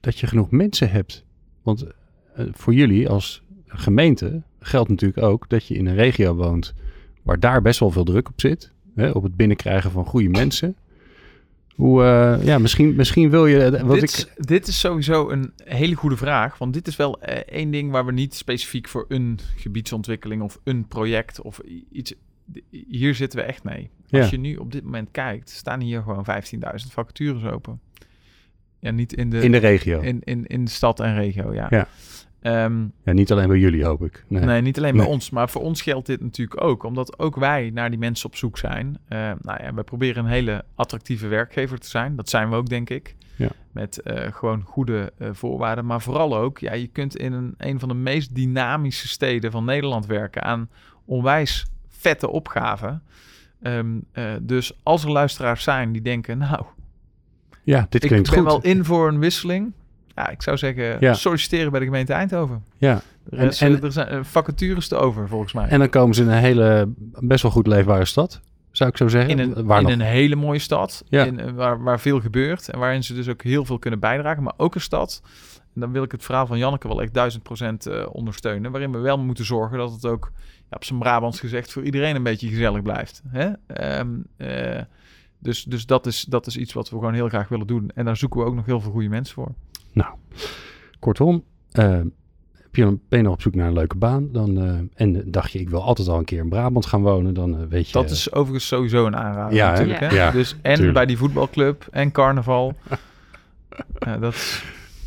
dat 0.00 0.18
je 0.18 0.26
genoeg 0.26 0.50
mensen 0.50 0.90
hebt? 0.90 1.24
Want 1.62 1.86
eh, 2.34 2.46
voor 2.52 2.74
jullie 2.74 3.08
als 3.08 3.42
gemeente 3.66 4.42
geldt 4.58 4.88
natuurlijk 4.88 5.22
ook 5.22 5.48
dat 5.48 5.66
je 5.66 5.74
in 5.74 5.86
een 5.86 5.94
regio 5.94 6.34
woont 6.34 6.74
waar 7.22 7.40
daar 7.40 7.62
best 7.62 7.80
wel 7.80 7.90
veel 7.90 8.04
druk 8.04 8.28
op 8.28 8.40
zit. 8.40 8.72
Hè, 8.94 9.10
op 9.10 9.22
het 9.22 9.36
binnenkrijgen 9.36 9.90
van 9.90 10.04
goede 10.04 10.28
mensen. 10.28 10.76
Hoe, 11.74 12.02
eh, 12.04 12.44
ja, 12.44 12.58
misschien, 12.58 12.94
misschien 12.94 13.30
wil 13.30 13.46
je... 13.46 13.64
eh, 13.64 13.82
Wat 13.82 13.94
dit, 14.00 14.02
ik, 14.02 14.10
is, 14.36 14.46
dit 14.46 14.66
is 14.66 14.80
sowieso 14.80 15.30
een 15.30 15.52
hele 15.64 15.94
goede 15.94 16.16
vraag. 16.16 16.58
Want 16.58 16.72
dit 16.72 16.86
is 16.86 16.96
wel 16.96 17.20
eh, 17.20 17.36
één 17.36 17.70
ding 17.70 17.90
waar 17.90 18.06
we 18.06 18.12
niet 18.12 18.34
specifiek 18.34 18.88
voor 18.88 19.04
een 19.08 19.38
gebiedsontwikkeling 19.56 20.42
of 20.42 20.58
een 20.64 20.86
project 20.88 21.40
of 21.40 21.60
iets. 21.92 22.14
Hier 22.88 23.14
zitten 23.14 23.38
we 23.38 23.44
echt 23.44 23.64
mee. 23.64 23.90
Als 24.10 24.30
je 24.30 24.36
nu 24.38 24.56
op 24.56 24.72
dit 24.72 24.84
moment 24.84 25.08
kijkt, 25.10 25.50
staan 25.50 25.80
hier 25.80 26.02
gewoon 26.02 26.24
15.000 26.30 26.60
vacatures 26.90 27.44
open. 27.52 27.80
Ja, 28.78 28.90
niet 28.90 29.12
in 29.12 29.30
de, 29.30 29.40
in 29.40 29.52
de 29.52 29.58
regio. 29.58 30.00
in, 30.00 30.20
in, 30.24 30.46
in 30.46 30.64
de 30.64 30.70
stad 30.70 31.00
en 31.00 31.14
regio, 31.14 31.54
ja. 31.54 31.66
Ja. 31.70 31.88
Ehm, 32.44 32.86
Ja, 33.04 33.12
niet 33.12 33.32
alleen 33.32 33.48
bij 33.48 33.58
jullie, 33.58 33.84
hoop 33.84 34.04
ik. 34.04 34.24
Nee. 34.28 34.44
Nee, 34.44 34.60
niet 34.60 34.78
alleen 34.78 34.92
bij 34.96 35.04
Nee. 35.04 35.12
ons, 35.12 35.30
maar 35.30 35.48
voor 35.48 35.62
ons 35.62 35.82
geldt 35.82 36.06
dit 36.06 36.20
natuurlijk 36.20 36.62
ook. 36.62 36.82
Omdat 36.82 37.18
ook 37.18 37.36
wij 37.36 37.70
naar 37.74 37.90
die 37.90 37.98
mensen 37.98 38.26
op 38.28 38.36
zoek 38.36 38.58
zijn. 38.58 38.98
Eh 39.08 39.18
nou 39.40 39.62
ja, 39.62 39.74
we 39.74 39.82
proberen 39.82 40.24
een 40.24 40.30
hele 40.30 40.64
attractieve 40.74 41.26
werkgever 41.26 41.78
te 41.78 41.88
zijn. 41.88 42.16
Dat 42.16 42.28
zijn 42.28 42.50
we 42.50 42.56
ook, 42.56 42.68
denk 42.68 42.90
ik. 42.90 43.14
Ja. 43.36 43.48
Met 43.72 44.00
eh, 44.02 44.32
gewoon 44.32 44.62
goede 44.62 45.12
eh, 45.18 45.28
voorwaarden. 45.32 45.86
Maar 45.86 46.00
vooral 46.02 46.36
ook, 46.36 46.58
ja, 46.58 46.72
je 46.72 46.86
kunt 46.86 47.16
in 47.16 47.32
een, 47.32 47.54
een 47.58 47.78
van 47.80 47.88
de 47.88 47.94
meest 47.94 48.34
dynamische 48.34 49.08
steden 49.08 49.50
van 49.50 49.64
Nederland 49.64 50.06
werken 50.06 50.42
aan 50.42 50.68
onwijs 51.04 51.66
vette 51.88 52.30
opgaven. 52.30 53.02
Ehm, 53.62 53.86
eh, 54.12 54.32
dus 54.42 54.78
als 54.82 55.04
er 55.04 55.10
luisteraars 55.10 55.62
zijn 55.62 55.92
die 55.92 56.02
denken, 56.02 56.38
nou, 56.38 56.64
Ja, 57.62 57.86
dit 57.88 58.02
ik 58.02 58.08
klinkt 58.08 58.30
ben 58.30 58.38
goed. 58.38 58.48
wel 58.48 58.62
in 58.62 58.84
voor 58.84 59.08
een 59.08 59.18
wisseling. 59.18 59.72
Ja, 60.16 60.28
ik 60.28 60.42
zou 60.42 60.56
zeggen, 60.56 60.96
Ja. 61.00 61.14
solliciteren 61.14 61.70
bij 61.70 61.80
de 61.80 61.86
gemeente 61.86 62.12
Eindhoven. 62.12 62.64
Ja. 62.78 63.00
Er, 63.30 63.38
En- 63.38 63.82
er 63.82 63.92
zijn 63.92 64.08
eh, 64.08 64.18
vacatures 64.22 64.88
te 64.88 64.96
over, 64.96 65.28
volgens 65.28 65.52
mij. 65.52 65.68
En 65.68 65.78
dan 65.78 65.88
komen 65.88 66.14
ze 66.14 66.22
in 66.22 66.28
een 66.28 66.38
hele, 66.38 66.88
best 67.20 67.42
wel 67.42 67.50
goed 67.52 67.66
leefbare 67.66 68.04
stad, 68.04 68.40
zou 68.70 68.90
ik 68.90 68.96
zo 68.96 69.08
zeggen. 69.08 69.30
in 69.30 69.38
een, 69.38 69.64
Waar 69.66 69.80
in 69.80 69.88
een 69.88 70.00
hele 70.00 70.36
mooie 70.36 70.58
stad, 70.58 71.04
Ja. 71.08 71.24
in, 71.24 71.40
eh, 71.40 71.50
waar, 71.52 71.82
waar 71.82 72.00
veel 72.00 72.20
gebeurt 72.20 72.68
en 72.68 72.78
waarin 72.78 73.04
ze 73.04 73.14
dus 73.14 73.28
ook 73.28 73.42
heel 73.42 73.64
veel 73.64 73.78
kunnen 73.78 74.00
bijdragen, 74.00 74.42
maar 74.42 74.54
ook 74.56 74.74
een 74.74 74.80
stad. 74.80 75.22
En 75.74 75.80
dan 75.80 75.92
wil 75.92 76.02
ik 76.02 76.12
het 76.12 76.24
verhaal 76.24 76.46
van 76.46 76.58
Janneke 76.58 76.88
wel 76.88 77.02
echt 77.02 77.14
duizend 77.14 77.42
procent 77.42 77.86
eh, 77.86 78.06
ondersteunen, 78.12 78.70
waarin 78.70 78.92
we 78.92 78.98
wel 78.98 79.18
moeten 79.18 79.44
zorgen 79.44 79.78
dat 79.78 79.92
het 79.92 80.06
ook, 80.06 80.32
ja, 80.70 80.76
op 80.76 80.84
zijn 80.84 80.98
Brabants 80.98 81.40
gezegd, 81.40 81.72
voor 81.72 81.82
iedereen 81.82 82.16
een 82.16 82.22
beetje 82.22 82.48
gezellig 82.48 82.82
blijft. 82.82 83.22
Hè? 83.28 83.50
Ehm, 83.66 84.08
eh, 84.36 84.80
dus 85.38 85.64
dus 85.64 85.86
dat, 85.86 86.06
is, 86.06 86.22
dat 86.22 86.46
is 86.46 86.56
iets 86.56 86.72
wat 86.72 86.90
we 86.90 86.96
gewoon 86.96 87.14
heel 87.14 87.28
graag 87.28 87.48
willen 87.48 87.66
doen. 87.66 87.90
En 87.94 88.04
daar 88.04 88.16
zoeken 88.16 88.40
we 88.40 88.46
ook 88.46 88.54
nog 88.54 88.66
heel 88.66 88.80
veel 88.80 88.90
goede 88.92 89.08
mensen 89.08 89.34
voor. 89.34 89.52
Nou, 89.94 90.14
kortom, 90.98 91.44
eh, 91.70 92.00
heb 92.52 92.76
je 92.76 92.84
ben 93.08 93.18
je 93.18 93.22
nog 93.24 93.32
op 93.32 93.42
zoek 93.42 93.54
naar 93.54 93.66
een 93.66 93.72
leuke 93.72 93.96
baan 93.96 94.28
dan, 94.32 94.58
eh, 94.58 94.78
en 94.94 95.30
dacht 95.30 95.52
je, 95.52 95.58
ik 95.58 95.70
wil 95.70 95.82
altijd 95.82 96.08
al 96.08 96.18
een 96.18 96.24
keer 96.24 96.38
in 96.38 96.48
Brabant 96.48 96.86
gaan 96.86 97.02
wonen, 97.02 97.34
dan 97.34 97.58
eh, 97.60 97.66
weet 97.68 97.86
je... 97.86 97.92
Dat 97.92 98.10
is 98.10 98.32
overigens 98.32 98.66
sowieso 98.66 99.06
een 99.06 99.16
aanrader 99.16 99.54
Ja, 99.56 99.64
hè? 99.66 99.70
natuurlijk. 99.72 100.00
Hè? 100.00 100.08
Ja, 100.16 100.30
dus 100.30 100.56
en 100.62 100.74
tuurlijk. 100.74 100.94
bij 100.94 101.06
die 101.06 101.16
voetbalclub 101.18 101.86
en 101.90 102.12
carnaval. 102.12 102.74
ja, 104.06 104.18
dat, 104.18 104.32
is- 104.32 104.64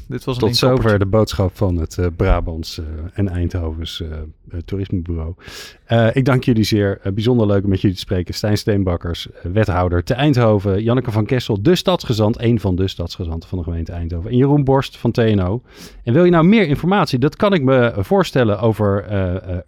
dit 0.07 0.23
was 0.23 0.37
Tot 0.37 0.55
zover 0.55 0.99
de 0.99 1.05
boodschap 1.05 1.57
van 1.57 1.75
het 1.77 1.97
eh, 1.97 2.05
Brabants 2.15 2.79
eh, 2.79 2.85
en 3.13 3.29
Eindhovens 3.29 4.01
eh, 4.01 4.59
toerismebureau. 4.65 5.33
Ik 6.13 6.25
dank 6.25 6.43
jullie 6.43 6.63
zeer. 6.63 6.99
Bijzonder 7.13 7.47
leuk 7.47 7.63
om 7.63 7.69
met 7.69 7.81
jullie 7.81 7.95
te 7.95 8.01
spreken. 8.01 8.33
Stijn 8.33 8.57
Steenbakkers, 8.57 9.27
wethouder 9.43 10.03
te 10.03 10.13
Eindhoven. 10.13 10.83
Janneke 10.83 11.11
van 11.11 11.25
Kessel, 11.25 11.61
de 11.61 11.75
stadsgezant, 11.75 12.41
een 12.41 12.59
van 12.59 12.75
de 12.75 12.87
stadsgezanten 12.87 13.49
van 13.49 13.57
de 13.57 13.63
gemeente 13.63 13.91
Eindhoven. 13.91 14.31
En 14.31 14.37
Jeroen 14.37 14.63
Borst 14.63 14.97
van 14.97 15.11
TNO. 15.11 15.61
En 16.03 16.13
wil 16.13 16.23
je 16.23 16.31
nou 16.31 16.45
meer 16.45 16.67
informatie? 16.67 17.19
Dat 17.19 17.35
kan 17.35 17.53
ik 17.53 17.63
me 17.63 17.93
voorstellen 17.97 18.59
over 18.59 19.11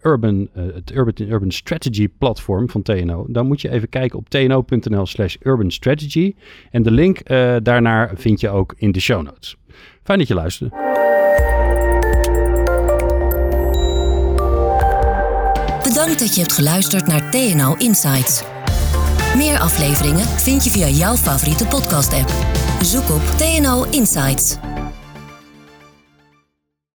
Urban, 0.02 0.48
het 0.52 0.94
Urban, 0.94 1.28
Urban 1.28 1.50
Strategy 1.50 2.08
platform 2.18 2.70
van 2.70 2.82
TNO. 2.82 3.26
Dan 3.28 3.46
moet 3.46 3.60
je 3.60 3.70
even 3.70 3.88
kijken 3.88 4.18
op 4.18 4.28
tno.nl 4.28 5.06
slash 5.06 5.36
urban 5.42 5.70
strategy. 5.70 6.34
En 6.70 6.82
de 6.82 6.90
link 6.90 7.26
daarnaar 7.62 8.10
vind 8.14 8.40
je 8.40 8.48
ook 8.48 8.74
in 8.76 8.92
de 8.92 9.00
show 9.00 9.22
notes. 9.22 9.56
Fijn 10.02 10.18
dat 10.18 10.28
je 10.28 10.34
luisterde. 10.34 10.76
Bedankt 15.82 16.18
dat 16.18 16.34
je 16.34 16.40
hebt 16.40 16.52
geluisterd 16.52 17.06
naar 17.06 17.30
TNO 17.30 17.74
Insights. 17.78 18.42
Meer 19.36 19.58
afleveringen 19.58 20.26
vind 20.26 20.64
je 20.64 20.70
via 20.70 20.86
jouw 20.88 21.16
favoriete 21.16 21.66
podcast-app. 21.66 22.30
Zoek 22.82 23.10
op 23.10 23.22
TNO 23.36 23.84
Insights. 23.90 24.56